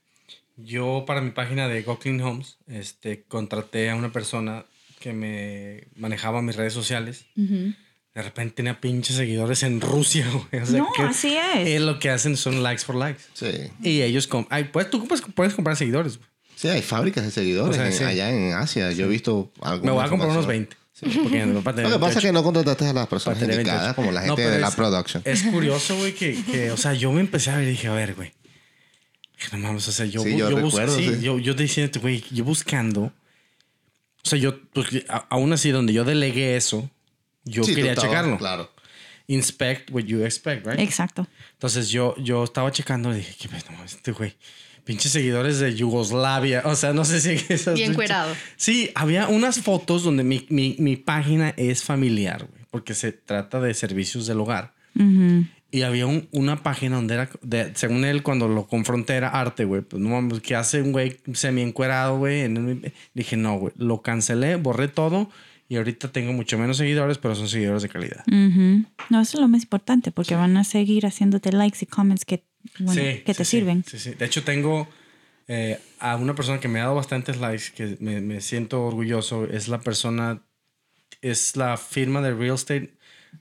Yo 0.56 1.04
para 1.06 1.20
mi 1.20 1.30
página 1.30 1.68
de 1.68 1.82
Go 1.82 1.98
Clean 1.98 2.20
Homes, 2.20 2.58
este, 2.66 3.22
contraté 3.22 3.90
a 3.90 3.94
una 3.96 4.10
persona 4.10 4.64
que 4.98 5.12
me 5.12 5.88
manejaba 5.96 6.42
mis 6.42 6.56
redes 6.56 6.72
sociales. 6.72 7.26
Ujú. 7.36 7.72
De 8.14 8.22
repente 8.22 8.54
tenía 8.56 8.80
pinches 8.80 9.16
seguidores 9.16 9.62
en 9.62 9.80
Rusia, 9.80 10.26
güey. 10.50 10.62
O 10.62 10.66
sea, 10.66 10.78
No, 10.78 10.88
que 10.96 11.02
así 11.02 11.36
es. 11.36 11.68
eh, 11.68 11.80
lo 11.80 11.98
que 11.98 12.10
hacen 12.10 12.36
son 12.36 12.62
likes 12.62 12.84
for 12.84 12.96
likes. 12.96 13.22
Sí. 13.34 13.46
Y 13.82 14.02
ellos, 14.02 14.28
ay, 14.50 14.64
pues 14.72 14.90
tú 14.90 15.06
puedes, 15.06 15.24
puedes 15.34 15.54
comprar 15.54 15.76
seguidores. 15.76 16.18
güey. 16.18 16.28
Sí, 16.56 16.66
hay 16.68 16.82
fábricas 16.82 17.24
de 17.24 17.30
seguidores 17.30 17.70
O 17.76 17.78
sea, 17.78 17.86
en- 17.86 17.92
sí. 17.92 18.02
allá 18.02 18.30
en 18.30 18.52
Asia. 18.54 18.90
Yo 18.90 19.04
he 19.04 19.08
visto 19.08 19.52
algunas 19.60 19.84
Me 19.84 19.90
voy 19.92 20.04
a 20.04 20.08
comprar 20.08 20.30
unos 20.30 20.44
información. 20.44 20.68
20. 21.00 21.22
Porque 21.22 21.46
mi 21.46 21.54
papá 21.60 21.74
tenía 21.76 21.90
Lo 21.90 21.96
que 21.96 22.00
pasa 22.00 22.18
es 22.18 22.24
28. 22.24 22.26
que 22.26 22.32
no 22.32 22.42
contrataste 22.42 22.86
a 22.88 22.92
las 22.92 23.06
personas 23.06 23.40
indicadas 23.40 23.66
28. 23.94 23.94
como 23.94 24.10
la 24.10 24.20
No, 24.22 24.26
gente 24.34 24.42
pero 24.42 24.50
de 24.56 24.58
la 24.60 24.68
es- 24.68 24.74
production. 24.74 25.22
Es 25.24 25.42
curioso, 25.44 25.96
güey, 25.96 26.12
que, 26.14 26.42
que, 26.42 26.72
o 26.72 26.76
sea, 26.76 26.94
yo 26.94 27.12
me 27.12 27.20
empecé 27.20 27.50
a 27.52 27.56
ver 27.58 27.68
y 27.68 27.70
dije, 27.70 27.86
a 27.86 27.92
ver, 27.92 28.14
güey. 28.16 28.32
No 29.52 29.58
mames, 29.58 29.86
o 29.86 29.92
sea, 29.92 30.06
yo, 30.06 30.22
Sí, 30.24 30.32
yo 30.36 30.50
yo, 30.50 30.56
recuerdo, 30.58 30.96
sí, 30.98 31.08
sí. 31.14 31.20
yo, 31.22 31.38
yo 31.38 31.54
diciendo, 31.54 32.00
güey, 32.00 32.24
yo 32.32 32.42
buscando. 32.42 33.12
O 34.24 34.28
sea, 34.28 34.38
yo, 34.38 34.60
pues, 34.72 35.04
a- 35.08 35.26
aún 35.30 35.52
así, 35.52 35.70
donde 35.70 35.92
yo 35.92 36.04
delegué 36.04 36.56
eso, 36.56 36.90
yo 37.44 37.64
Sí, 37.64 37.74
quería 37.74 37.94
checarlo. 37.94 38.36
Claro. 38.38 38.70
Inspect 39.26 39.90
what 39.90 40.04
you 40.04 40.24
expect, 40.24 40.66
right? 40.66 40.80
Exacto. 40.80 41.26
Entonces 41.52 41.90
yo, 41.90 42.14
yo 42.18 42.44
estaba 42.44 42.72
checando 42.72 43.12
y 43.12 43.18
dije, 43.18 43.34
¿qué 43.38 43.48
pedo, 43.48 43.64
este 43.84 44.12
güey? 44.12 44.34
Pinches 44.84 45.12
seguidores 45.12 45.58
de 45.58 45.74
Yugoslavia. 45.74 46.62
O 46.64 46.74
sea, 46.74 46.94
no 46.94 47.04
sé 47.04 47.20
si 47.20 47.32
esas. 47.52 47.74
Bien 47.74 47.92
cuerado. 47.94 48.34
Sí, 48.56 48.90
había 48.94 49.28
unas 49.28 49.60
fotos 49.60 50.02
donde 50.02 50.24
mi, 50.24 50.46
mi, 50.48 50.76
mi 50.78 50.96
página 50.96 51.50
es 51.58 51.84
familiar, 51.84 52.46
güey, 52.50 52.64
porque 52.70 52.94
se 52.94 53.12
trata 53.12 53.60
de 53.60 53.74
servicios 53.74 54.26
del 54.26 54.40
hogar. 54.40 54.74
Ujú. 54.94 55.44
Y 55.70 55.82
había 55.82 56.06
un- 56.06 56.28
una 56.32 56.62
página 56.62 56.96
donde 56.96 57.14
era, 57.14 57.28
de- 57.42 57.72
según 57.74 58.04
él, 58.04 58.22
cuando 58.22 58.48
lo 58.48 58.66
confronté 58.66 59.14
era 59.16 59.28
arte, 59.28 59.64
güey. 59.66 59.82
Pues 59.82 60.02
no 60.02 60.08
mames, 60.08 60.40
¿qué 60.40 60.56
hace 60.56 60.80
un 60.80 60.92
güey 60.92 61.18
semi 61.34 61.60
encuerado, 61.62 62.16
güey? 62.18 62.48
Dije, 63.14 63.36
no, 63.36 63.58
güey. 63.58 63.74
Lo 63.76 64.00
cancelé, 64.00 64.56
borré 64.56 64.88
todo 64.88 65.30
y 65.68 65.76
ahorita 65.76 66.10
tengo 66.10 66.32
mucho 66.32 66.56
menos 66.56 66.78
seguidores, 66.78 67.18
pero 67.18 67.34
son 67.34 67.48
seguidores 67.48 67.82
de 67.82 67.90
calidad. 67.90 68.24
No, 68.26 69.20
eso 69.20 69.36
es 69.36 69.40
lo 69.40 69.48
más 69.48 69.62
importante 69.62 70.10
porque 70.10 70.34
van 70.36 70.56
a 70.56 70.64
seguir 70.64 71.04
haciendo,te 71.04 71.52
likes 71.52 71.78
y 71.82 71.86
comments 71.86 72.24
que, 72.24 72.44
bueno, 72.78 72.94
Sí, 73.02 73.22
que 73.26 73.34
te 73.34 73.44
sí, 73.44 73.58
sirven. 73.58 73.84
Sí, 73.86 73.98
sí. 73.98 74.14
De 74.14 74.24
hecho, 74.24 74.42
tengo 74.44 74.88
eh, 75.48 75.78
a 75.98 76.16
una 76.16 76.34
persona 76.34 76.60
que 76.60 76.68
me 76.68 76.78
ha 76.78 76.84
dado 76.84 76.94
bastantes 76.94 77.38
likes, 77.40 77.64
que 77.74 77.96
me, 78.00 78.20
me 78.22 78.40
siento 78.40 78.84
orgulloso. 78.86 79.44
Es 79.44 79.68
la 79.68 79.80
persona, 79.80 80.42
es 81.20 81.56
la 81.56 81.76
firma 81.76 82.22
de 82.22 82.32
real 82.34 82.54
estate 82.54 82.94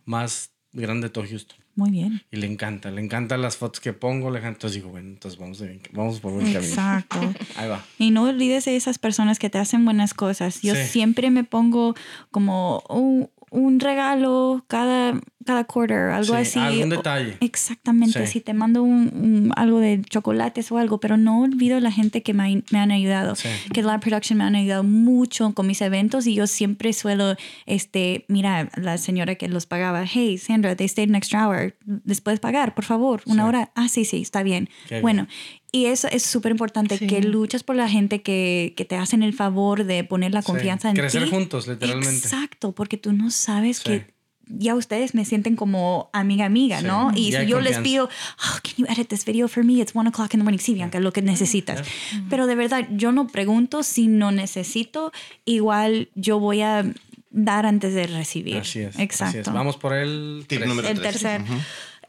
más 0.05 0.51
grande 0.73 1.07
de 1.07 1.13
todo 1.13 1.25
Houston. 1.30 1.57
Muy 1.78 1.91
bien. 1.91 2.21
Y 2.32 2.38
le 2.38 2.47
encanta, 2.47 2.89
le 2.91 3.01
encantan 3.01 3.41
las 3.41 3.55
fotos 3.55 3.80
que 3.80 3.93
pongo. 3.93 4.32
Le 4.32 4.39
encanta. 4.39 4.57
Entonces 4.57 4.75
digo, 4.82 4.89
bueno, 4.89 5.09
entonces 5.09 5.39
vamos, 5.39 5.59
de- 5.59 5.80
vamos 5.93 6.19
por 6.19 6.32
buen 6.34 6.45
camino. 6.51 6.59
Exacto. 6.67 7.19
Ahí 7.55 7.69
va. 7.69 7.86
Y 7.99 8.09
no 8.11 8.23
olvides 8.23 8.65
de 8.65 8.75
esas 8.75 8.97
personas 8.97 9.38
que 9.38 9.49
te 9.51 9.59
hacen 9.59 9.86
buenas 9.86 10.13
cosas. 10.15 10.61
Yo 10.63 10.73
Sí. 10.75 10.82
siempre 10.88 11.30
me 11.30 11.43
pongo 11.43 11.93
como 12.32 12.84
un, 12.89 13.30
un 13.49 13.79
regalo 13.79 14.65
cada, 14.67 15.19
cada 15.45 15.63
quarter, 15.63 16.09
algo 16.09 16.33
Sí, 16.35 16.41
así. 16.41 16.59
algún 16.59 16.89
detalle. 16.89 17.37
Exactamente, 17.39 18.25
Sí. 18.25 18.33
si 18.33 18.41
te 18.41 18.53
mando 18.53 18.83
un, 18.83 19.09
un- 19.13 19.53
algo 19.55 19.79
de 19.79 20.01
chocolates 20.01 20.69
o 20.71 20.77
algo, 20.77 20.99
pero 20.99 21.15
no 21.15 21.41
olvido 21.41 21.79
la 21.79 21.91
gente 21.91 22.21
que 22.23 22.33
me, 22.33 22.63
me 22.71 22.79
han 22.79 22.91
ayudado, 22.91 23.35
Sí. 23.35 23.47
que 23.73 23.81
Lab 23.83 24.01
Production 24.01 24.37
me 24.37 24.43
han 24.43 24.55
ayudado 24.55 24.83
mucho 24.83 25.53
con 25.53 25.65
mis 25.67 25.81
eventos 25.81 26.27
y 26.27 26.33
yo 26.35 26.45
siempre 26.47 26.91
suelo, 26.91 27.35
este, 27.65 28.25
mira, 28.27 28.69
la 28.75 28.97
señora 28.97 29.35
que 29.35 29.47
los 29.47 29.65
pagaba, 29.65 30.03
hey, 30.05 30.37
Sandra, 30.37 30.75
they 30.75 30.87
stayed 30.89 31.09
an 31.09 31.15
extra 31.15 31.47
hour, 31.47 31.73
¿les 32.05 32.19
puedes 32.19 32.39
pagar, 32.41 32.75
por 32.75 32.83
favor? 32.83 33.21
Una 33.25 33.45
hora, 33.45 33.71
ah, 33.75 33.87
sí, 33.87 34.03
sí, 34.03 34.21
está 34.21 34.43
bien. 34.43 34.69
Qué 34.89 35.01
bien. 35.01 35.27
Y 35.72 35.86
eso 35.86 36.07
es 36.07 36.24
súper 36.24 36.51
importante, 36.51 36.97
Sí. 36.97 37.07
que 37.07 37.22
luchas 37.22 37.63
por 37.63 37.76
la 37.76 37.89
gente 37.89 38.22
que, 38.22 38.74
que 38.78 38.86
te 38.86 38.95
hacen 38.95 39.22
el 39.24 39.34
favor 39.34 39.84
de 39.84 40.03
poner 40.03 40.34
la 40.34 40.41
Sí. 40.41 40.47
confianza 40.47 40.89
en 40.89 40.95
ti. 40.95 41.01
Crecer 41.01 41.30
juntos, 41.30 41.68
literalmente. 41.68 42.15
Exacto, 42.15 42.72
porque 42.74 42.97
tú 42.97 43.13
no 43.13 43.30
sabes 43.32 43.78
Sí. 43.78 43.84
que 43.84 44.18
ya 44.49 44.76
ustedes 44.76 45.13
me 45.13 45.26
sienten 45.26 45.57
como 45.57 46.09
amiga 46.13 46.45
amiga, 46.45 46.80
Sí. 46.80 46.86
¿no? 46.88 47.11
Y 47.13 47.32
Ya 47.32 47.41
si 47.41 47.47
yo 47.47 47.59
les 47.59 47.80
pido, 47.80 48.05
oh, 48.05 48.59
can 48.63 48.74
you 48.78 48.86
edit 48.89 49.09
this 49.09 49.26
video 49.26 49.49
for 49.49 49.65
me? 49.65 49.74
It's 49.82 49.93
one 49.93 50.07
o'clock 50.07 50.34
in 50.34 50.39
the 50.39 50.43
morning. 50.45 50.59
Sí, 50.59 50.74
Bianca, 50.74 51.01
lo 51.01 51.11
que 51.11 51.22
necesitas. 51.22 51.86
Pero 52.30 52.47
de 52.47 52.55
verdad, 52.55 52.88
yo 52.91 53.11
no 53.11 53.28
pregunto 53.28 53.84
si 53.84 54.07
no 54.07 54.32
necesito. 54.32 55.11
Igual 55.43 56.07
yo 56.15 56.39
voy 56.39 56.61
a 56.61 56.86
dar 57.30 57.65
antes 57.65 57.93
de 57.93 58.07
recibir. 58.07 58.55
Así 58.59 58.80
es. 58.80 58.97
Exacto. 58.97 59.39
así 59.41 59.49
es. 59.49 59.53
Vamos 59.53 59.76
por 59.76 59.93
el 59.93 60.45
Tip 60.47 60.59
tres. 60.59 60.70
número 60.70 60.88
El 60.88 60.97
tres. 61.01 61.11
tercer. 61.11 61.41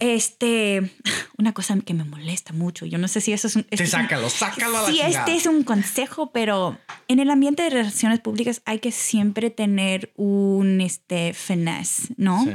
Este, 0.01 0.91
una 1.39 1.53
cosa 1.53 1.77
que 1.81 1.95
me 1.95 2.05
molesta 2.05 2.53
mucho. 2.53 2.87
Yo 2.87 2.99
no 2.99 3.09
sé 3.09 3.21
si 3.21 3.33
eso 3.33 3.47
es 3.49 3.57
un. 3.57 3.67
Un- 3.71 3.87
sácalo, 3.87 4.31
sácalo 4.31 4.79
a 4.79 4.83
la 4.83 4.89
Sí, 4.89 4.95
chingada. 4.95 5.09
este 5.21 5.35
es 5.37 5.47
un 5.47 5.65
consejo, 5.65 6.31
pero 6.33 6.79
en 7.09 7.19
el 7.19 7.31
ambiente 7.31 7.63
de 7.65 7.71
relaciones 7.71 8.21
públicas 8.21 8.63
hay 8.65 8.79
que 8.79 8.93
siempre 8.93 9.51
tener 9.51 10.13
un 10.17 10.81
este, 10.81 11.35
finesse, 11.35 12.09
¿no? 12.17 12.45
Sí. 12.45 12.51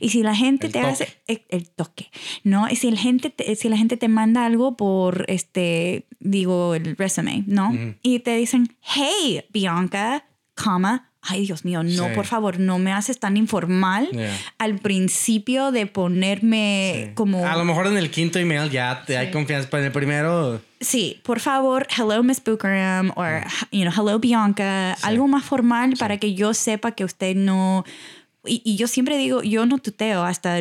Y 0.00 0.08
si 0.10 0.22
la 0.22 0.34
gente 0.34 0.66
El 0.66 0.72
te 0.72 0.80
toque. 0.80 0.90
hace 0.92 1.08
el, 1.26 1.42
el 1.50 1.70
toque, 1.70 2.10
¿no? 2.44 2.68
Y 2.70 2.76
si 2.76 2.90
la 2.90 2.98
gente 2.98 3.30
te, 3.30 3.54
si 3.56 3.68
la 3.68 3.76
gente 3.76 3.96
te 3.96 4.08
manda 4.08 4.44
algo 4.46 4.76
por 4.76 5.24
este, 5.28 6.06
digo, 6.20 6.74
el 6.74 6.96
resume, 6.96 7.44
¿no? 7.46 7.72
Y 8.02 8.20
te 8.20 8.36
dicen, 8.36 8.76
hey, 8.80 9.44
Bianca, 9.50 10.24
coma. 10.54 11.07
Ay, 11.20 11.46
Dios 11.46 11.64
mío, 11.64 11.82
no, 11.82 11.90
Sí. 12.08 12.14
por 12.14 12.26
favor, 12.26 12.60
no 12.60 12.78
me 12.78 12.92
haces 12.92 13.18
tan 13.18 13.36
informal 13.36 14.08
Yeah. 14.12 14.36
al 14.58 14.78
principio 14.78 15.72
de 15.72 15.86
ponerme 15.86 17.06
Sí. 17.08 17.14
como... 17.14 17.46
A 17.46 17.56
lo 17.56 17.64
mejor 17.64 17.86
en 17.88 17.96
el 17.98 18.10
quinto 18.10 18.38
email 18.38 18.70
ya 18.70 19.02
te 19.04 19.18
hay 19.18 19.30
confianza, 19.30 19.68
pero 19.70 19.80
en 19.80 19.86
el 19.86 19.92
primero. 19.92 20.60
Sí, 20.80 21.20
por 21.24 21.40
favor, 21.40 21.88
hello 21.96 22.22
Miss 22.22 22.40
Bucaram 22.42 23.10
o 23.16 23.24
you 23.72 23.82
know, 23.82 23.92
hello 23.92 24.20
Bianca, 24.20 24.92
algo 25.02 25.26
más 25.26 25.44
formal 25.44 25.94
para 25.98 26.18
que 26.18 26.34
yo 26.34 26.54
sepa 26.54 26.92
que 26.92 27.04
usted 27.04 27.34
no 27.34 27.84
y, 28.48 28.62
y 28.64 28.76
yo 28.76 28.88
siempre 28.88 29.16
digo, 29.18 29.42
yo 29.42 29.66
no 29.66 29.78
tuteo 29.78 30.24
hasta 30.24 30.56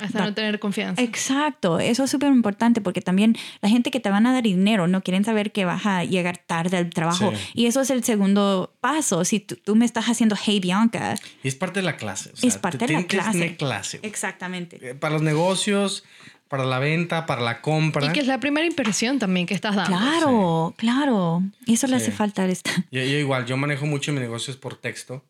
Hasta 0.00 0.24
no 0.24 0.34
tener 0.34 0.58
confianza. 0.58 1.00
Exacto, 1.00 1.78
eso 1.78 2.04
es 2.04 2.10
súper 2.10 2.30
importante 2.32 2.80
porque 2.80 3.00
también 3.00 3.36
la 3.60 3.68
gente 3.68 3.90
que 3.90 4.00
te 4.00 4.10
van 4.10 4.26
a 4.26 4.32
dar 4.32 4.42
dinero 4.42 4.88
no 4.88 5.02
quieren 5.02 5.24
saber 5.24 5.52
que 5.52 5.64
vas 5.64 5.86
a 5.86 6.04
llegar 6.04 6.38
tarde 6.38 6.76
al 6.76 6.90
trabajo 6.90 7.32
Sí. 7.34 7.36
y 7.54 7.66
eso 7.66 7.80
es 7.80 7.90
el 7.90 8.02
segundo 8.04 8.72
paso. 8.80 9.24
Si 9.24 9.40
tú, 9.40 9.56
tú 9.56 9.76
me 9.76 9.84
estás 9.84 10.06
haciendo 10.06 10.36
hey 10.42 10.60
Bianca, 10.60 11.14
Y 11.42 11.48
es 11.48 11.54
parte 11.54 11.80
de 11.80 11.86
la 11.86 11.96
clase. 11.96 12.30
o 12.32 12.36
sea, 12.36 12.48
es 12.48 12.58
parte 12.58 12.78
te- 12.78 12.86
de 12.88 12.92
la 12.94 13.06
clase. 13.06 13.32
tener 13.32 13.56
clase. 13.56 14.00
Exactamente. 14.02 14.78
Eh, 14.90 14.94
Para 14.94 15.14
los 15.14 15.22
negocios, 15.22 16.04
para 16.48 16.64
la 16.66 16.78
venta, 16.78 17.24
para 17.24 17.40
la 17.40 17.62
compra. 17.62 18.06
Y 18.06 18.12
que 18.12 18.20
es 18.20 18.26
la 18.26 18.38
primera 18.40 18.66
impresión 18.66 19.18
también 19.18 19.46
que 19.46 19.54
estás 19.54 19.74
dando. 19.74 19.96
Claro, 19.96 20.74
claro. 20.76 21.42
Y 21.64 21.74
eso 21.74 21.86
le 21.86 21.96
hace 21.96 22.10
falta 22.12 22.42
a 22.42 22.46
esta. 22.46 22.70
Yo, 22.90 23.00
yo 23.02 23.18
igual, 23.18 23.46
yo 23.46 23.56
manejo 23.56 23.86
mucho 23.86 24.12
mis 24.12 24.20
negocios 24.20 24.56
por 24.58 24.76
texto 24.76 25.24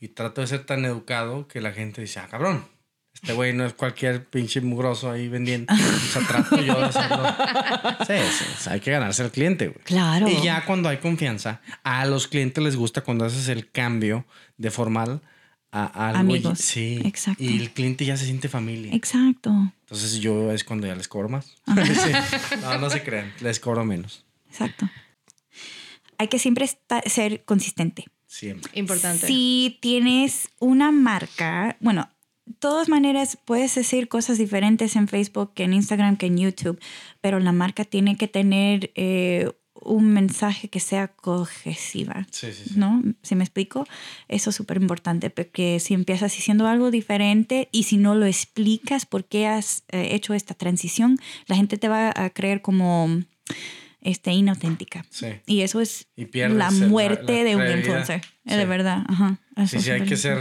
y 0.00 0.08
trato 0.08 0.40
de 0.40 0.46
ser 0.46 0.64
tan 0.66 0.84
educado 0.84 1.46
que 1.48 1.60
la 1.60 1.72
gente 1.72 2.00
dice, 2.00 2.20
ah, 2.20 2.28
cabrón, 2.30 2.64
este 3.14 3.32
güey 3.32 3.54
no 3.54 3.64
es 3.64 3.72
cualquier 3.72 4.26
pinche 4.26 4.60
mugroso 4.60 5.10
ahí 5.10 5.28
vendiendo. 5.28 5.72
O 5.72 5.76
sea, 5.76 6.22
trato 6.26 6.60
yo 6.60 6.78
de 6.78 6.84
hacerlo. 6.86 7.24
Sí, 8.06 8.12
sí, 8.30 8.44
o 8.54 8.60
sea, 8.60 8.72
hay 8.74 8.80
que 8.80 8.90
ganarse 8.90 9.22
al 9.22 9.30
cliente, 9.30 9.68
güey. 9.68 9.82
Claro. 9.84 10.28
Y 10.28 10.42
ya 10.42 10.64
cuando 10.66 10.88
hay 10.90 10.98
confianza, 10.98 11.60
a 11.82 12.04
los 12.06 12.28
clientes 12.28 12.62
les 12.62 12.76
gusta 12.76 13.00
cuando 13.02 13.24
haces 13.24 13.48
el 13.48 13.70
cambio 13.70 14.26
de 14.58 14.70
formal 14.70 15.22
a, 15.72 16.08
algo. 16.10 16.18
y- 16.18 16.38
Amigos. 16.38 16.58
Sí. 16.58 17.00
Exacto. 17.04 17.42
Y 17.42 17.58
el 17.58 17.70
cliente 17.70 18.04
ya 18.04 18.16
se 18.18 18.26
siente 18.26 18.48
familia. 18.50 18.94
Exacto. 18.94 19.50
Entonces 19.80 20.20
yo 20.20 20.52
es 20.52 20.62
cuando 20.64 20.86
ya 20.86 20.94
les 20.94 21.08
cobro 21.08 21.28
más. 21.30 21.54
Sí. 21.74 22.12
No, 22.60 22.78
no 22.78 22.90
se 22.90 23.02
crean, 23.02 23.32
les 23.40 23.58
cobro 23.60 23.84
menos. 23.84 24.24
Exacto. 24.50 24.88
Hay 26.18 26.28
que 26.28 26.38
siempre 26.38 26.68
ser 27.06 27.44
consistente. 27.44 28.04
Siempre. 28.26 28.70
Importante. 28.74 29.26
Si 29.26 29.78
tienes 29.80 30.48
una 30.58 30.90
marca, 30.90 31.76
bueno, 31.80 32.08
de 32.44 32.54
todas 32.54 32.88
maneras 32.88 33.38
puedes 33.44 33.74
decir 33.74 34.08
cosas 34.08 34.38
diferentes 34.38 34.96
en 34.96 35.08
Facebook 35.08 35.52
que 35.54 35.64
en 35.64 35.74
Instagram, 35.74 36.16
que 36.16 36.26
en 36.26 36.38
YouTube, 36.38 36.80
pero 37.20 37.40
la 37.40 37.52
marca 37.52 37.84
tiene 37.84 38.16
que 38.16 38.28
tener 38.28 38.92
eh, 38.94 39.50
un 39.82 40.12
mensaje 40.12 40.68
que 40.68 40.80
sea 40.80 41.08
cohesiva. 41.08 42.26
Sí, 42.30 42.52
sí, 42.52 42.70
sí. 42.70 42.74
¿No? 42.76 43.02
Si 43.22 43.34
me 43.34 43.44
explico, 43.44 43.86
eso 44.28 44.50
es 44.50 44.56
súper 44.56 44.78
importante, 44.78 45.30
porque 45.30 45.80
si 45.80 45.94
empiezas 45.94 46.34
diciendo 46.34 46.66
algo 46.66 46.90
diferente 46.90 47.68
y 47.72 47.84
si 47.84 47.96
no 47.96 48.14
lo 48.14 48.26
explicas 48.26 49.06
por 49.06 49.24
qué 49.24 49.46
has 49.46 49.84
eh, 49.88 50.08
hecho 50.12 50.34
esta 50.34 50.54
transición, 50.54 51.18
la 51.46 51.56
gente 51.56 51.78
te 51.78 51.88
va 51.88 52.12
a 52.14 52.30
creer 52.30 52.62
como 52.62 53.22
este, 54.06 54.32
inauténtica. 54.32 55.04
Sí. 55.10 55.26
Y 55.46 55.62
eso 55.62 55.80
es 55.80 56.06
Y 56.16 56.26
la 56.48 56.70
muerte 56.70 57.38
la 57.38 57.44
de 57.44 57.56
un 57.56 57.78
influencer. 57.78 58.22
De 58.44 58.64
verdad. 58.64 59.04
Ajá. 59.08 59.38
Eso 59.56 59.76
Sí, 59.78 59.84
sí, 59.84 59.90
hay 59.90 60.02
que 60.04 60.16
ser, 60.16 60.38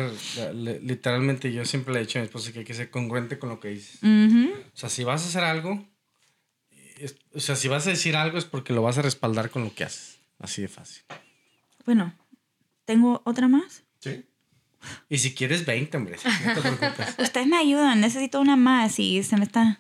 literalmente, 0.82 1.52
yo 1.52 1.66
siempre 1.66 1.94
le 1.94 2.00
he 2.02 2.04
dicho 2.06 2.20
a 2.20 2.22
mi 2.22 2.26
esposa 2.28 2.52
que 2.52 2.60
hay 2.60 2.66
que 2.66 2.74
ser 2.74 2.90
congruente 2.90 3.40
con 3.40 3.50
lo 3.50 3.60
que 3.60 3.70
dices. 3.70 4.00
O 4.04 4.78
sea, 4.78 4.90
si 4.90 5.04
vas 5.04 5.24
a 5.24 5.28
hacer 5.28 5.44
algo, 5.44 5.86
es- 7.00 7.16
o 7.34 7.40
sea, 7.40 7.56
si 7.56 7.68
vas 7.68 7.88
a 7.88 7.90
decir 7.90 8.16
algo 8.16 8.38
es 8.38 8.46
porque 8.46 8.74
lo 8.74 8.82
vas 8.82 8.98
a 8.98 9.02
respaldar 9.02 9.50
con 9.50 9.64
lo 9.64 9.74
que 9.74 9.84
haces. 9.84 10.20
Así 10.40 10.62
de 10.62 10.68
fácil. 10.68 11.04
Bueno, 11.86 12.14
¿tengo 12.86 13.22
otra 13.26 13.48
más? 13.48 13.84
Sí. 14.00 14.26
Y 15.10 15.18
si 15.18 15.34
quieres 15.34 15.66
20, 15.66 15.98
hombre, 15.98 16.18
no 16.46 16.54
te 16.54 16.62
preocupes. 16.62 17.16
Ustedes 17.20 17.48
me 17.48 17.58
ayudan, 17.58 18.02
necesito 18.02 18.40
una 18.40 18.56
más 18.56 19.00
y 19.00 19.24
se 19.24 19.38
me 19.38 19.44
está... 19.46 19.80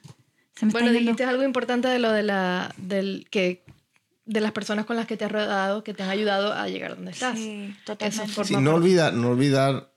Se 0.55 0.65
me 0.65 0.71
Bueno, 0.71 0.87
está 0.87 0.97
yendo. 0.97 1.11
dijiste 1.11 1.25
algo 1.25 1.43
importante 1.43 1.87
de 1.89 1.99
lo 1.99 2.11
de 2.13 2.23
la 2.23 2.73
del 2.77 3.27
que 3.29 3.63
de 4.25 4.41
las 4.41 4.51
personas 4.51 4.85
con 4.85 4.95
las 4.95 5.05
que 5.05 5.17
te 5.17 5.25
has 5.25 5.31
rodado 5.31 5.83
que 5.83 5.93
te 5.93 6.03
han 6.03 6.09
ayudado 6.09 6.53
a 6.53 6.67
llegar 6.67 6.95
donde 6.95 7.11
estás. 7.11 7.37
Sí, 7.37 7.69
Eso 7.71 7.83
totalmente. 7.85 8.27
forma 8.33 8.47
Sí, 8.47 8.55
no 8.57 8.73
olvidar, 8.75 9.13
no 9.13 9.29
olvidar 9.29 9.91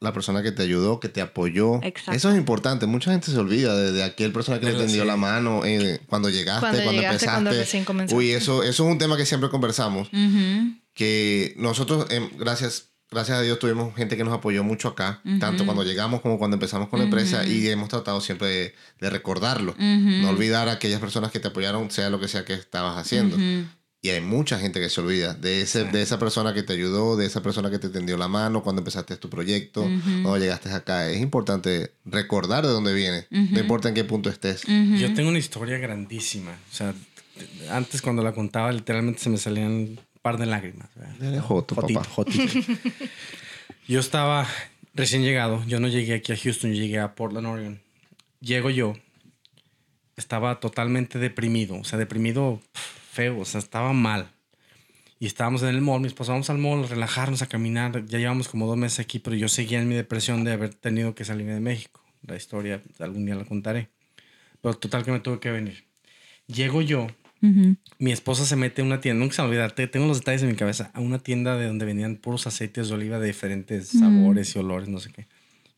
la 0.00 0.12
persona 0.12 0.42
que 0.42 0.50
te 0.52 0.62
ayudó, 0.62 0.98
que 1.00 1.08
te 1.08 1.20
apoyó. 1.20 1.76
Exacto. 1.82 2.12
Eso 2.12 2.30
es 2.30 2.36
importante. 2.36 2.86
Mucha 2.86 3.12
gente 3.12 3.30
se 3.30 3.38
olvida 3.38 3.76
de, 3.76 3.92
de 3.92 4.02
aquel 4.02 4.32
persona 4.32 4.58
que 4.60 4.66
te 4.66 4.72
la- 4.72 4.78
tendió 4.78 5.02
sí. 5.02 5.06
la 5.08 5.16
mano 5.16 5.64
eh, 5.64 6.00
cuando 6.08 6.28
llegaste, 6.28 6.60
Cuando 6.60 6.78
cuando, 6.82 6.92
llegaste, 6.92 7.24
empezaste. 7.24 7.42
cuando 7.44 7.50
recién 7.52 7.84
comenzaste. 7.84 8.16
Uy, 8.16 8.30
eso, 8.32 8.62
eso 8.62 8.84
es 8.84 8.90
un 8.92 8.98
tema 8.98 9.16
que 9.16 9.26
siempre 9.26 9.48
conversamos. 9.50 10.08
Ujú. 10.12 10.74
Que 10.94 11.54
nosotros, 11.56 12.06
em, 12.10 12.28
gracias, 12.36 12.90
gracias 13.12 13.38
a 13.38 13.42
Dios, 13.42 13.58
tuvimos 13.58 13.94
gente 13.94 14.16
que 14.16 14.24
nos 14.24 14.34
apoyó 14.34 14.64
mucho 14.64 14.88
acá, 14.88 15.20
tanto 15.38 15.64
cuando 15.64 15.84
llegamos 15.84 16.20
como 16.20 16.38
cuando 16.38 16.56
empezamos 16.56 16.88
con 16.88 16.98
la 16.98 17.04
empresa, 17.04 17.46
y 17.46 17.68
hemos 17.68 17.88
tratado 17.88 18.20
siempre 18.20 18.48
de, 18.48 18.74
de 19.00 19.10
recordarlo. 19.10 19.74
No 19.78 20.30
olvidar 20.30 20.68
a 20.68 20.72
aquellas 20.72 21.00
personas 21.00 21.30
que 21.30 21.40
te 21.40 21.48
apoyaron, 21.48 21.90
sea 21.90 22.10
lo 22.10 22.20
que 22.20 22.28
sea 22.28 22.44
que 22.44 22.54
estabas 22.54 22.96
haciendo. 22.96 23.36
Y 24.04 24.10
hay 24.10 24.20
mucha 24.20 24.58
gente 24.58 24.80
que 24.80 24.88
se 24.88 25.00
olvida 25.00 25.32
de, 25.34 25.62
ese, 25.62 25.84
de 25.84 26.02
esa 26.02 26.18
persona 26.18 26.52
que 26.52 26.64
te 26.64 26.72
ayudó, 26.72 27.16
de 27.16 27.24
esa 27.24 27.40
persona 27.40 27.70
que 27.70 27.78
te 27.78 27.88
tendió 27.88 28.16
la 28.16 28.26
mano 28.26 28.64
cuando 28.64 28.80
empezaste 28.80 29.16
tu 29.16 29.30
proyecto, 29.30 29.82
cuando 30.22 30.38
llegaste 30.38 30.72
acá. 30.72 31.08
Es 31.08 31.20
importante 31.20 31.92
recordar 32.04 32.66
de 32.66 32.72
dónde 32.72 32.94
vienes, 32.94 33.26
no 33.30 33.60
importa 33.60 33.88
en 33.88 33.94
qué 33.94 34.02
punto 34.02 34.28
estés. 34.28 34.62
Yo 34.98 35.14
tengo 35.14 35.28
una 35.28 35.38
historia 35.38 35.78
grandísima. 35.78 36.50
O 36.50 36.74
sea, 36.74 36.94
antes 37.70 38.02
cuando 38.02 38.22
la 38.24 38.32
contaba, 38.32 38.72
literalmente 38.72 39.20
se 39.20 39.30
me 39.30 39.38
salían 39.38 40.00
par 40.22 40.38
de 40.38 40.46
lágrimas. 40.46 40.88
joto, 41.42 41.74
Jotito, 41.74 42.00
papá. 42.00 42.10
jotito. 42.10 42.44
Yo 43.88 44.00
estaba 44.00 44.46
recién 44.94 45.22
llegado. 45.22 45.62
Yo 45.66 45.80
no 45.80 45.88
llegué 45.88 46.14
aquí 46.14 46.32
a 46.32 46.36
Houston, 46.36 46.72
yo 46.72 46.80
llegué 46.80 47.00
a 47.00 47.14
Portland, 47.14 47.46
Oregon. 47.46 47.82
Llego 48.40 48.70
yo. 48.70 48.94
Estaba 50.16 50.60
totalmente 50.60 51.18
deprimido. 51.18 51.76
O 51.76 51.84
sea, 51.84 51.98
deprimido 51.98 52.60
feo. 53.10 53.40
O 53.40 53.44
sea, 53.44 53.58
estaba 53.58 53.92
mal. 53.92 54.30
Y 55.18 55.26
estábamos 55.26 55.62
en 55.62 55.68
el 55.70 55.80
mall. 55.80 56.00
Mi 56.00 56.06
esposa, 56.06 56.32
vamos 56.32 56.48
al 56.50 56.58
mall, 56.58 56.84
a 56.84 56.86
relajarnos, 56.86 57.42
a 57.42 57.48
caminar. 57.48 58.04
Ya 58.06 58.18
llevamos 58.18 58.48
como 58.48 58.66
dos 58.66 58.76
meses 58.76 59.00
aquí, 59.00 59.18
pero 59.18 59.34
yo 59.36 59.48
seguía 59.48 59.80
en 59.80 59.88
mi 59.88 59.94
depresión 59.96 60.44
de 60.44 60.52
haber 60.52 60.74
tenido 60.74 61.14
que 61.14 61.24
salirme 61.24 61.54
de 61.54 61.60
México. 61.60 62.00
La 62.26 62.36
historia 62.36 62.80
algún 63.00 63.26
día 63.26 63.34
la 63.34 63.44
contaré. 63.44 63.88
Pero 64.60 64.74
total 64.74 65.04
que 65.04 65.10
me 65.10 65.20
tuve 65.20 65.40
que 65.40 65.50
venir. 65.50 65.84
Llego 66.46 66.82
yo 66.82 67.08
Mi 67.98 68.12
esposa 68.12 68.46
se 68.46 68.54
mete 68.56 68.82
a 68.82 68.84
una 68.84 69.00
tienda, 69.00 69.20
nunca 69.20 69.34
se 69.34 69.42
me 69.42 69.48
olvida, 69.48 69.68
te- 69.70 69.86
tengo 69.88 70.06
los 70.06 70.18
detalles 70.18 70.42
en 70.42 70.48
mi 70.48 70.54
cabeza, 70.54 70.90
a 70.94 71.00
una 71.00 71.18
tienda 71.18 71.56
de 71.56 71.66
donde 71.66 71.84
vendían 71.84 72.16
puros 72.16 72.46
aceites 72.46 72.88
de 72.88 72.94
oliva 72.94 73.18
de 73.18 73.26
diferentes 73.26 73.88
sabores 73.88 74.54
y 74.54 74.58
olores, 74.60 74.88
no 74.88 75.00
sé 75.00 75.10
qué. 75.12 75.26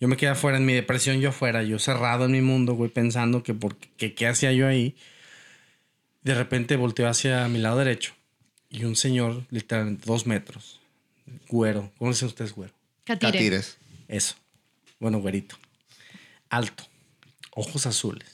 Yo 0.01 0.09
me 0.09 0.17
quedé 0.19 0.31
afuera, 0.31 0.59
en 0.59 0.67
mi 0.67 0.75
depresión 0.75 1.21
yo 1.21 1.31
afuera, 1.31 1.62
yo 1.62 1.79
cerrado 1.79 2.27
en 2.27 2.33
mi 2.33 2.43
mundo, 2.43 2.75
güey, 2.75 2.91
pensando 2.91 3.43
que, 3.43 3.55
por, 3.55 3.77
que 3.77 4.12
qué 4.15 4.27
hacía 4.27 4.53
yo 4.53 4.67
ahí. 4.67 4.95
De 6.23 6.35
repente 6.35 6.77
volteo 6.77 7.09
hacia 7.09 7.47
mi 7.49 7.59
lado 7.59 7.79
derecho 7.79 8.12
y 8.71 8.85
un 8.85 8.97
señor, 8.97 9.45
literalmente 9.51 10.05
dos 10.07 10.27
metros, 10.27 10.81
güero, 11.49 11.91
¿cómo 11.99 12.11
dicen 12.11 12.29
ustedes 12.29 12.53
güero? 12.53 12.73
Catire. 13.05 13.33
Catires. 13.33 13.79
Eso. 14.09 14.35
Bueno, 15.01 15.19
güerito. 15.21 15.57
alto, 16.51 16.85
ojos 17.53 17.87
azules, 17.87 18.34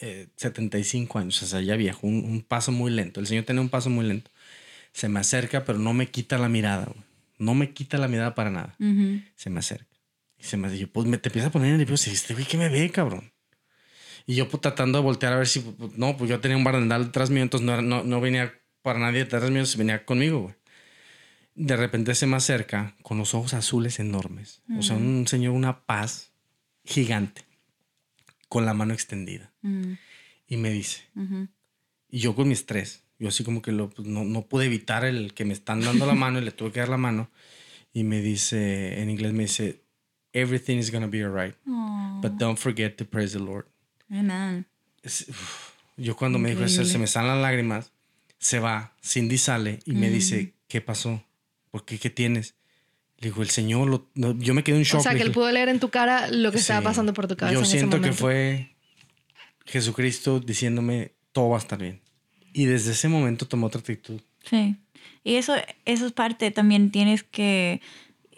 eh, 0.00 0.28
75 0.36 1.18
años, 1.18 1.42
o 1.42 1.46
sea, 1.46 1.60
ya 1.60 1.76
viejo, 1.76 2.06
un, 2.06 2.24
un 2.24 2.42
paso 2.42 2.72
muy 2.72 2.90
lento. 2.90 3.20
El 3.20 3.26
señor 3.26 3.44
tenía 3.44 3.62
un 3.62 3.68
paso 3.68 3.90
muy 3.90 4.06
lento. 4.06 4.30
Se 4.92 5.08
me 5.08 5.20
acerca, 5.20 5.64
pero 5.64 5.78
no 5.78 5.92
me 5.92 6.08
quita 6.08 6.38
la 6.38 6.48
mirada, 6.48 6.86
güey. 6.86 7.04
No 7.38 7.54
me 7.54 7.72
quita 7.72 7.98
la 7.98 8.08
mirada 8.08 8.34
para 8.34 8.50
nada. 8.50 8.76
Se 9.36 9.48
me 9.48 9.60
acerca. 9.60 9.86
Y 10.38 10.44
se 10.44 10.56
me 10.56 10.70
dice, 10.70 10.86
pues 10.86 11.06
me 11.06 11.18
te 11.18 11.28
empieza 11.28 11.48
a 11.48 11.52
poner 11.52 11.76
nervioso. 11.76 12.08
Y 12.08 12.10
dice, 12.10 12.22
este 12.22 12.34
güey, 12.34 12.46
¿qué 12.46 12.56
me 12.56 12.68
ve, 12.68 12.90
cabrón? 12.90 13.32
Y 14.26 14.34
yo 14.34 14.48
pues, 14.48 14.60
tratando 14.60 14.98
de 14.98 15.04
voltear 15.04 15.32
a 15.32 15.36
ver 15.36 15.46
si, 15.46 15.60
pues, 15.60 15.96
no, 15.96 16.16
pues 16.16 16.28
yo 16.28 16.40
tenía 16.40 16.56
un 16.56 16.64
barandal 16.64 17.06
detrás 17.06 17.30
mío, 17.30 17.42
entonces 17.42 17.66
no, 17.66 17.80
no, 17.80 18.04
no 18.04 18.20
venía 18.20 18.52
para 18.82 18.98
nadie 18.98 19.20
detrás 19.20 19.50
mío, 19.50 19.64
se 19.64 19.78
venía 19.78 20.04
conmigo, 20.04 20.40
güey. 20.40 20.54
De 21.54 21.76
repente 21.76 22.14
se 22.14 22.26
me 22.26 22.36
acerca 22.36 22.94
con 23.02 23.18
los 23.18 23.34
ojos 23.34 23.54
azules 23.54 23.98
enormes. 23.98 24.62
O 24.78 24.82
sea, 24.82 24.96
un 24.96 25.26
señor, 25.26 25.54
una 25.54 25.86
paz 25.86 26.30
gigante, 26.84 27.42
con 28.48 28.64
la 28.64 28.74
mano 28.74 28.94
extendida. 28.94 29.52
Mm, 29.62 29.92
Y 30.48 30.56
me 30.56 30.70
dice, 30.70 31.02
y 32.10 32.20
yo 32.20 32.34
con 32.34 32.48
mi 32.48 32.54
estrés, 32.54 33.04
yo 33.18 33.28
así 33.28 33.44
como 33.44 33.60
que 33.60 33.72
lo, 33.72 33.90
pues, 33.90 34.06
no, 34.08 34.24
no 34.24 34.46
pude 34.46 34.66
evitar 34.66 35.04
el 35.04 35.34
que 35.34 35.44
me 35.44 35.52
están 35.52 35.80
dando 35.82 36.06
la 36.06 36.14
mano 36.14 36.38
y 36.38 36.44
le 36.44 36.52
tuve 36.52 36.72
que 36.72 36.80
dar 36.80 36.88
la 36.88 36.96
mano. 36.96 37.30
Y 37.92 38.04
me 38.04 38.20
dice, 38.22 39.00
en 39.02 39.10
inglés 39.10 39.32
me 39.32 39.42
dice, 39.44 39.82
everything 40.32 40.76
is 40.78 40.90
gonna 40.90 41.06
be 41.06 41.22
alright, 41.22 41.54
but 42.22 42.32
don't 42.38 42.58
forget 42.58 42.96
to 42.96 43.04
praise 43.04 43.32
the 43.32 43.42
Lord. 43.44 43.66
amen. 44.10 44.66
Es- 45.02 45.26
uf, 45.28 45.72
yo 45.96 46.16
cuando 46.16 46.38
me 46.38 46.50
dijo 46.50 46.64
eso, 46.64 46.82
se 46.84 46.98
me 46.98 47.06
salen 47.06 47.30
las 47.32 47.42
lágrimas, 47.42 47.92
se 48.38 48.58
va, 48.60 48.96
Cindy 49.02 49.36
sale 49.38 49.80
y 49.84 49.92
me 49.92 50.08
dice, 50.10 50.54
¿qué 50.68 50.80
pasó? 50.80 51.24
¿Por 51.70 51.84
qué? 51.84 51.98
¿Qué 51.98 52.08
tienes? 52.10 52.54
Le 53.20 53.28
digo, 53.30 53.42
el 53.42 53.50
Señor, 53.50 53.88
lo- 53.88 54.06
no, 54.14 54.36
yo 54.38 54.54
me 54.54 54.62
quedé 54.62 54.76
en 54.76 54.84
shock. 54.84 55.00
O 55.00 55.02
sea, 55.02 55.14
que 55.14 55.22
él 55.22 55.32
pudo 55.32 55.50
leer 55.50 55.68
en 55.68 55.80
tu 55.80 55.88
cara 55.90 56.28
lo 56.30 56.52
que 56.52 56.58
estaba 56.58 56.80
Sí. 56.80 56.84
pasando 56.84 57.12
por 57.14 57.26
tu 57.26 57.36
cabeza 57.36 57.54
Yo 57.54 57.58
en 57.60 57.64
ese 57.64 57.78
siento 57.78 58.00
que 58.00 58.12
fue 58.12 58.70
Jesucristo 59.66 60.40
diciéndome, 60.40 61.12
todo 61.32 61.50
va 61.50 61.56
a 61.56 61.60
estar 61.60 61.78
bien. 61.78 62.00
Y 62.52 62.64
desde 62.64 62.92
ese 62.92 63.08
momento 63.08 63.46
tomó 63.46 63.66
otra 63.66 63.80
actitud. 63.80 64.20
Sí. 64.48 64.76
Y 65.24 65.34
eso, 65.34 65.54
eso 65.84 66.06
es 66.06 66.12
parte 66.12 66.50
también. 66.50 66.90
Tienes 66.90 67.22
que. 67.22 67.80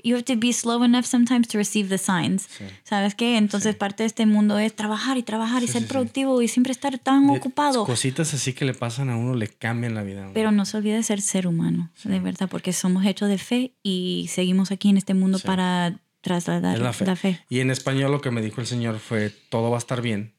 You 0.05 0.15
have 0.17 0.25
to 0.25 0.37
be 0.37 0.53
slow 0.53 0.83
enough 0.85 1.05
sometimes 1.05 1.49
to 1.49 1.59
receive 1.59 1.89
the 1.89 1.99
signs. 1.99 2.49
¿Sabes 2.85 3.15
qué? 3.15 3.37
Entonces, 3.37 3.75
parte 3.77 4.03
de 4.03 4.07
este 4.09 4.27
mundo 4.27 4.59
es 4.59 4.75
trabajar 4.75 5.17
y 5.19 5.23
trabajar 5.23 5.63
y 5.63 5.67
Sí, 5.67 5.73
ser 5.73 5.83
sí, 5.83 5.87
sí. 5.89 5.93
productivo 5.93 6.43
y 6.43 6.49
siempre 6.49 6.73
estar 6.73 6.99
tan 6.99 7.27
De- 7.27 7.39
ocupado. 7.39 7.85
Cositas 7.85 8.33
así 8.35 8.53
que 8.53 8.65
le 8.65 8.75
pasan 8.75 9.11
a 9.11 9.17
uno 9.17 9.35
le 9.35 9.49
cambian 9.49 9.95
la 9.95 10.03
vida. 10.03 10.31
Pero 10.35 10.53
no 10.53 10.65
se 10.65 10.77
olvide 10.77 10.95
de 10.97 11.03
ser 11.03 11.21
ser 11.21 11.47
humano, 11.47 11.91
de 12.05 12.21
verdad, 12.21 12.49
porque 12.49 12.73
somos 12.73 13.05
hechos 13.05 13.29
de 13.29 13.39
fe 13.39 13.73
y 13.83 14.27
seguimos 14.31 14.71
aquí 14.71 14.89
en 14.89 14.97
este 14.97 15.15
mundo 15.15 15.39
Sí. 15.39 15.47
para 15.47 15.99
trasladar 16.23 16.79
la 16.79 16.93
fe. 16.93 17.07
la 17.07 17.17
fe. 17.17 17.41
Y 17.49 17.61
en 17.61 17.71
español 17.71 18.13
lo 18.13 18.21
que 18.21 18.31
me 18.31 18.43
dijo 18.43 18.61
el 18.61 18.67
Señor 18.67 18.99
fue, 18.99 19.31
todo 19.49 19.71
va 19.71 19.77
a 19.77 19.79
estar 19.79 20.03
bien, 20.03 20.35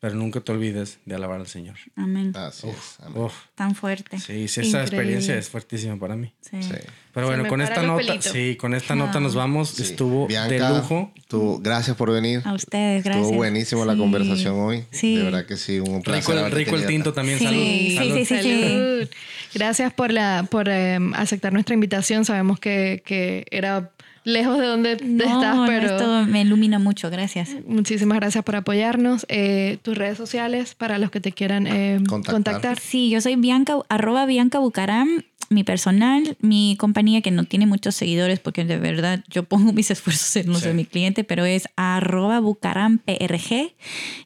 pero 0.00 0.14
nunca 0.14 0.40
te 0.40 0.52
olvides 0.52 0.98
de 1.04 1.14
alabar 1.14 1.40
al 1.40 1.46
Señor. 1.46 1.76
Amén. 1.96 2.32
Así 2.36 2.68
es. 2.68 2.96
amén. 3.04 3.22
Uf, 3.22 3.34
Tan 3.54 3.74
fuerte. 3.74 4.18
sí, 4.18 4.46
sí, 4.48 4.60
esa 4.60 4.60
Increíble. 4.62 4.82
experiencia 4.82 5.36
es 5.36 5.48
fuertísima 5.48 5.98
para 5.98 6.16
mí. 6.16 6.32
Sí. 6.42 6.62
Sí. 6.62 6.74
Pero 7.14 7.28
bueno, 7.28 7.46
con 7.48 7.62
esta 7.62 7.82
nota, 7.82 8.20
sí, 8.20 8.56
con 8.56 8.74
esta 8.74 8.94
nota 8.94 9.20
nos 9.20 9.34
vamos. 9.34 9.70
Sí. 9.70 9.82
Estuvo 9.84 10.26
Bianca, 10.26 10.50
de 10.70 10.76
lujo. 10.76 11.12
tú- 11.28 11.58
gracias 11.62 11.96
por 11.96 12.12
venir. 12.12 12.42
A 12.44 12.52
ustedes, 12.52 13.02
gracias. 13.02 13.24
Estuvo 13.24 13.36
buenísimo 13.38 13.84
la 13.86 13.96
conversación 13.96 14.54
hoy. 14.60 14.84
Sí. 14.90 15.16
De 15.16 15.22
verdad 15.24 15.46
que 15.46 15.56
sí, 15.56 15.80
un 15.80 16.02
placer. 16.02 16.36
Rico, 16.36 16.54
rico 16.54 16.76
el 16.76 16.86
tinto 16.86 17.14
también. 17.14 17.38
Sí, 17.38 17.46
Salud. 17.46 17.58
sí, 17.62 17.96
salud. 17.96 18.14
sí, 18.18 18.24
sí. 18.26 18.34
Salud. 18.62 19.08
Gracias 19.54 19.94
por, 19.94 20.12
la, 20.12 20.46
por 20.50 20.68
eh, 20.68 20.98
aceptar 21.14 21.54
nuestra 21.54 21.72
invitación. 21.72 22.26
Sabemos 22.26 22.60
que, 22.60 23.02
que 23.06 23.46
era 23.50 23.90
lejos 24.26 24.58
de 24.58 24.66
donde 24.66 24.96
No, 25.04 25.24
estás, 25.24 25.54
no, 25.56 25.64
pero 25.66 25.86
esto 25.86 26.26
me 26.26 26.40
ilumina 26.42 26.78
mucho, 26.80 27.08
gracias. 27.10 27.50
muchísimas 27.66 28.18
gracias 28.18 28.42
por 28.44 28.56
apoyarnos. 28.56 29.24
Eh, 29.28 29.78
tus 29.82 29.96
redes 29.96 30.18
sociales 30.18 30.74
para 30.74 30.98
los 30.98 31.10
que 31.12 31.20
te 31.20 31.30
quieran 31.32 31.66
eh, 31.68 32.00
Contactar. 32.08 32.34
contactar. 32.34 32.78
Sí, 32.80 33.08
yo 33.08 33.20
soy 33.20 33.36
Bianca, 33.36 33.76
arroba 33.88 34.26
Bianca 34.26 34.58
Bucaram, 34.58 35.22
mi 35.48 35.62
personal, 35.62 36.36
mi 36.40 36.74
compañía 36.76 37.22
que 37.22 37.30
no 37.30 37.44
tiene 37.44 37.66
muchos 37.66 37.94
seguidores 37.94 38.40
porque 38.40 38.64
de 38.64 38.78
verdad 38.78 39.22
yo 39.30 39.44
pongo 39.44 39.72
mis 39.72 39.92
esfuerzos 39.92 40.34
en 40.34 40.48
los 40.48 40.62
Sí. 40.62 40.66
de 40.68 40.74
mi 40.74 40.84
cliente, 40.84 41.22
pero 41.22 41.44
es 41.44 41.68
arroba 41.76 42.40
bucaramprg 42.40 43.70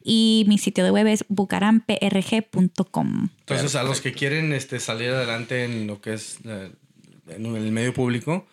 y 0.03 0.45
mi 0.47 0.57
sitio 0.57 0.83
de 0.83 0.89
web 0.89 1.05
es 1.05 1.23
bucaramprg.com. 1.29 3.29
Entonces, 3.41 3.75
a 3.75 3.83
los 3.83 4.01
que 4.01 4.13
quieren 4.13 4.53
este, 4.53 4.79
salir 4.79 5.09
adelante 5.11 5.65
en 5.65 5.87
lo 5.87 6.01
que 6.01 6.13
es 6.13 6.37
eh, 6.45 6.71
en 7.29 7.45
el 7.55 7.71
medio 7.71 7.93
público, 7.93 8.45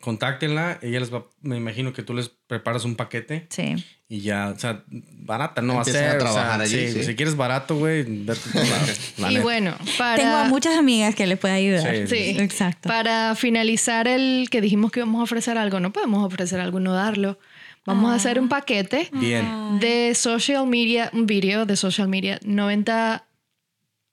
contáctenla. 0.00 0.78
Ella 0.82 1.00
les 1.00 1.12
va, 1.12 1.24
me 1.42 1.56
imagino 1.56 1.92
que 1.92 2.02
tú 2.02 2.14
les 2.14 2.28
preparas 2.28 2.84
un 2.84 2.94
paquete 2.96 3.46
Sí. 3.50 3.74
y 4.08 4.20
ya, 4.20 4.52
o 4.54 4.58
sea, 4.58 4.84
barata 4.88 5.60
no 5.62 5.74
va 5.74 5.80
a 5.80 5.82
Empiezan 5.82 6.04
a 6.04 6.10
ser. 6.10 6.16
o 6.16 6.20
sea, 6.24 6.32
trabajar 6.32 6.60
allí, 6.60 6.88
sí, 6.88 6.92
sí. 6.92 7.04
Si 7.04 7.16
quieres 7.16 7.36
barato, 7.36 7.76
güey, 7.76 8.02
vete 8.04 8.32
a 8.32 8.34
otro 8.34 8.62
lado, 8.62 8.86
la 9.18 9.30
Y 9.30 9.34
neta. 9.34 9.42
bueno, 9.42 9.76
para, 9.98 10.16
Tengo 10.22 10.36
a 10.36 10.44
muchas 10.44 10.76
amigas 10.76 11.14
que 11.14 11.26
les 11.26 11.38
puede 11.38 11.54
ayudar. 11.54 12.06
Sí. 12.08 12.34
Sí. 12.34 12.36
Exacto. 12.40 12.88
para 12.88 13.34
finalizar 13.34 14.06
el 14.08 14.48
que 14.50 14.60
dijimos 14.60 14.90
que 14.92 15.00
íbamos 15.00 15.20
a 15.20 15.24
ofrecer 15.24 15.58
algo, 15.58 15.80
no 15.80 15.92
podemos 15.92 16.24
ofrecer 16.24 16.60
algo 16.60 16.80
no 16.80 16.92
darlo. 16.92 17.38
Vamos 17.86 18.12
a 18.12 18.16
hacer 18.16 18.38
un 18.38 18.50
paquete 18.50 19.08
Bien. 19.12 19.78
de 19.80 20.14
social 20.14 20.66
media, 20.66 21.08
un 21.14 21.24
video 21.26 21.64
de 21.64 21.74
social 21.74 22.06
media, 22.06 22.38
90, 22.44 23.24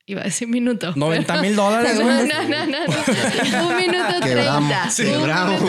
Iba 0.08 0.22
a 0.22 0.24
decir 0.26 0.48
minuto. 0.48 0.94
90 0.96 1.42
mil 1.42 1.56
dólares. 1.56 1.96
No, 2.00 2.06
no, 2.06 2.44
no, 2.44 2.66
no, 2.66 3.68
Un 3.68 3.78
minuto 3.78 4.20
30. 4.22 4.90
Quebramos, 4.96 5.62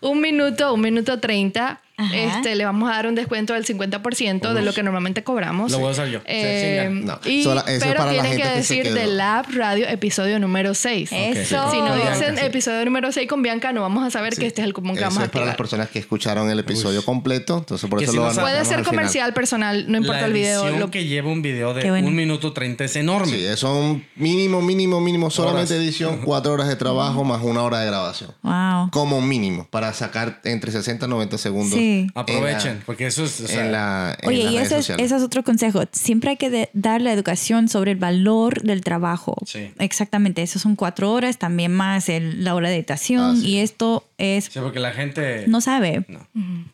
un, 0.00 0.20
minuto, 0.20 0.72
un 0.72 0.80
minuto 0.80 1.20
30 1.20 1.80
este, 2.12 2.56
le 2.56 2.64
vamos 2.64 2.90
a 2.90 2.94
dar 2.94 3.06
un 3.06 3.14
descuento 3.14 3.54
del 3.54 3.64
50% 3.64 4.52
de 4.52 4.62
lo 4.62 4.72
que 4.72 4.82
normalmente 4.82 5.22
cobramos. 5.22 5.70
Lo 5.70 5.78
voy 5.78 5.88
a 5.88 5.90
usar 5.92 6.08
yo. 6.08 6.20
Eh, 6.24 6.88
Sí, 6.90 7.04
No, 7.04 7.20
y- 7.24 7.44
sola- 7.44 7.60
eso 7.62 7.70
es 7.70 7.84
pero 7.84 7.98
para 7.98 8.10
tienen 8.12 8.36
que 8.36 8.48
decir 8.48 8.92
de 8.92 9.06
Lab 9.06 9.46
Radio 9.54 9.86
episodio 9.88 10.38
número 10.40 10.74
6. 10.74 11.10
Eso. 11.12 11.70
Si 11.70 11.80
no 11.80 11.94
dicen 11.94 12.18
Bianca, 12.34 12.40
sí. 12.40 12.46
episodio 12.46 12.84
número 12.84 13.12
6 13.12 13.28
con 13.28 13.42
Bianca, 13.42 13.72
no 13.72 13.80
vamos 13.82 14.04
a 14.04 14.10
saber 14.10 14.34
que 14.36 14.46
este 14.46 14.60
es 14.62 14.66
el 14.66 14.74
cupón 14.74 14.92
que 14.94 15.00
Eso 15.00 15.06
vamos 15.10 15.22
a 15.22 15.24
es 15.26 15.30
para 15.30 15.46
las 15.46 15.56
personas 15.56 15.88
que 15.88 15.98
escucharon 16.00 16.50
el 16.50 16.58
episodio 16.58 17.04
completo. 17.04 17.58
Entonces, 17.58 17.88
por 17.88 17.98
Que 18.00 18.04
eso 18.06 18.12
si 18.12 18.18
lo 18.18 18.24
van 18.24 18.34
Puede 18.36 18.64
ser 18.64 18.82
comercial, 18.82 19.32
personal, 19.32 19.84
no 19.90 19.98
importa 19.98 20.22
la 20.22 20.26
el 20.26 20.32
video. 20.32 20.68
lo- 20.78 20.90
que 20.90 21.04
lleva 21.06 21.30
un 21.30 21.42
video 21.42 21.74
de 21.74 21.88
bueno. 21.88 22.08
un 22.08 22.14
minuto 22.16 22.52
30 22.52 22.84
es 22.84 22.96
enorme. 22.96 23.32
Sí, 23.32 23.44
eso 23.44 23.68
son 23.68 24.04
mínimo, 24.16 24.60
mínimo, 24.62 25.00
mínimo, 25.00 25.30
solamente 25.30 25.74
Horas. 25.74 25.84
edición, 25.84 26.20
cuatro 26.24 26.52
horas 26.52 26.68
de 26.68 26.76
trabajo 26.76 27.24
más 27.24 27.42
una 27.42 27.62
hora 27.62 27.80
de 27.80 27.86
grabación. 27.86 28.30
Wow. 28.42 28.90
Como 28.90 29.20
mínimo, 29.20 29.66
para 29.70 29.92
sacar 29.92 30.40
entre 30.44 30.70
60 30.72 31.06
y 31.06 31.08
90 31.08 31.38
segundos. 31.38 31.78
Sí. 31.84 32.06
Aprovechen, 32.14 32.78
la- 32.78 32.84
porque 32.86 33.06
eso 33.06 33.24
es. 33.24 33.40
o 33.40 33.46
sea, 33.46 33.64
en 33.64 33.72
la, 33.72 34.18
en 34.20 34.28
Oye, 34.28 34.42
y 34.50 34.56
ese 34.56 34.62
es, 34.78 34.84
sociales. 34.86 35.06
ese 35.06 35.16
es 35.16 35.22
otro 35.22 35.42
consejo. 35.44 35.82
Siempre 35.92 36.30
hay 36.30 36.36
que 36.36 36.50
de- 36.50 36.70
dar 36.72 37.00
la 37.00 37.12
educación 37.12 37.68
sobre 37.68 37.92
el 37.92 37.98
valor 37.98 38.62
del 38.62 38.80
trabajo. 38.82 39.36
Sí. 39.46 39.70
Exactamente. 39.78 40.42
Eso 40.42 40.58
son 40.58 40.76
cuatro 40.76 41.12
horas, 41.12 41.38
también 41.38 41.72
más 41.74 42.08
el- 42.08 42.42
la 42.44 42.54
hora 42.54 42.68
de 42.68 42.76
editación. 42.76 43.36
Ah, 43.36 43.40
sí. 43.40 43.46
Y 43.48 43.58
esto 43.58 44.04
es. 44.18 44.46
Sí, 44.46 44.58
porque 44.60 44.80
la 44.80 44.92
gente. 44.92 45.44
No 45.46 45.60
sabe. 45.60 46.04
No. 46.08 46.26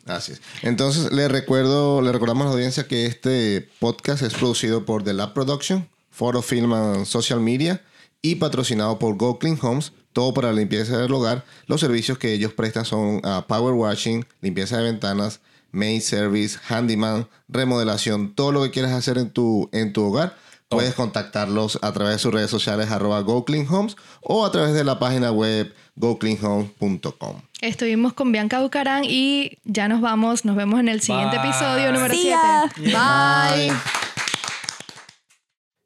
Así 0.05 0.31
es. 0.33 0.41
Entonces, 0.61 1.11
le 1.11 1.27
recuerdo, 1.27 2.01
le 2.01 2.11
recordamos 2.11 2.43
a 2.43 2.45
la 2.49 2.53
audiencia 2.53 2.87
que 2.87 3.05
este 3.05 3.67
podcast 3.79 4.21
es 4.23 4.33
producido 4.33 4.85
por 4.85 5.03
The 5.03 5.13
Lab 5.13 5.33
Production, 5.33 5.87
Photo 6.11 6.41
Film 6.41 6.73
and 6.73 7.05
Social 7.05 7.39
Media 7.39 7.81
y 8.21 8.35
patrocinado 8.35 8.99
por 8.99 9.15
Go 9.17 9.39
Clean 9.39 9.57
Homes, 9.61 9.91
todo 10.13 10.33
para 10.33 10.49
la 10.49 10.59
limpieza 10.59 10.97
del 10.97 11.13
hogar. 11.13 11.43
Los 11.67 11.81
servicios 11.81 12.17
que 12.17 12.33
ellos 12.33 12.53
prestan 12.53 12.85
son 12.85 13.21
ah, 13.23 13.45
power 13.47 13.73
washing, 13.73 14.25
limpieza 14.41 14.77
de 14.77 14.83
ventanas, 14.83 15.39
maid 15.71 16.01
service, 16.01 16.59
handyman, 16.67 17.27
remodelación, 17.47 18.33
todo 18.33 18.51
lo 18.51 18.63
que 18.63 18.71
quieras 18.71 18.91
hacer 18.91 19.17
en 19.17 19.29
tu, 19.29 19.69
en 19.71 19.93
tu 19.93 20.03
hogar. 20.03 20.35
Puedes 20.69 20.93
contactarlos 20.93 21.79
a 21.81 21.91
través 21.91 22.13
de 22.13 22.19
sus 22.19 22.33
redes 22.33 22.49
sociales 22.49 22.89
arroba 22.91 23.19
Go 23.21 23.43
Clean 23.43 23.67
Homes 23.69 23.97
o 24.21 24.45
a 24.45 24.51
través 24.53 24.73
de 24.73 24.85
la 24.85 24.99
página 24.99 25.29
web 25.29 25.73
gocleanhomes.com. 25.97 27.41
Estuvimos 27.59 28.13
con 28.13 28.31
Bianca 28.31 28.61
Bucarán 28.61 29.03
y 29.03 29.57
ya 29.65 29.89
nos 29.89 29.99
vamos. 29.99 30.45
Nos 30.45 30.55
vemos 30.55 30.79
en 30.79 30.87
el 30.87 31.01
siguiente 31.01 31.37
Bye. 31.39 31.49
episodio 31.49 31.91
número 31.91 32.13
See 32.13 32.31
7. 32.75 32.89
ya. 32.89 33.51
Bye. 33.53 33.73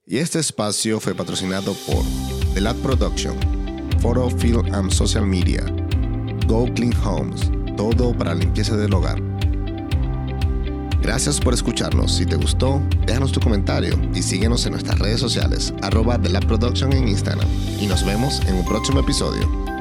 Y 0.05 0.19
este 0.19 0.37
espacio 0.37 0.99
fue 0.99 1.15
patrocinado 1.15 1.73
por 1.73 2.03
The 2.53 2.61
Lab 2.61 2.75
Production, 2.77 3.35
Photo 4.05 4.29
Film 4.29 4.71
and 4.71 4.91
Social 4.91 5.25
Media, 5.25 5.65
Go 6.45 6.71
Clean 6.75 6.93
Homes, 7.03 7.49
todo 7.75 8.15
para 8.15 8.35
la 8.35 8.41
limpieza 8.41 8.77
del 8.77 8.93
hogar. 8.93 9.19
Gracias 11.01 11.39
por 11.39 11.55
escucharnos. 11.55 12.13
Si 12.13 12.27
te 12.27 12.35
gustó, 12.35 12.83
déjanos 13.07 13.31
tu 13.31 13.39
comentario 13.39 13.99
y 14.13 14.21
síguenos 14.21 14.63
en 14.67 14.73
nuestras 14.73 14.99
redes 14.99 15.19
sociales, 15.19 15.73
arroba 15.81 16.21
The 16.21 16.29
Lab 16.29 16.45
Production 16.45 16.93
en 16.93 17.07
Instagram. 17.07 17.49
Y 17.81 17.87
nos 17.87 18.05
vemos 18.05 18.41
en 18.45 18.57
un 18.57 18.65
próximo 18.65 18.99
episodio. 18.99 19.74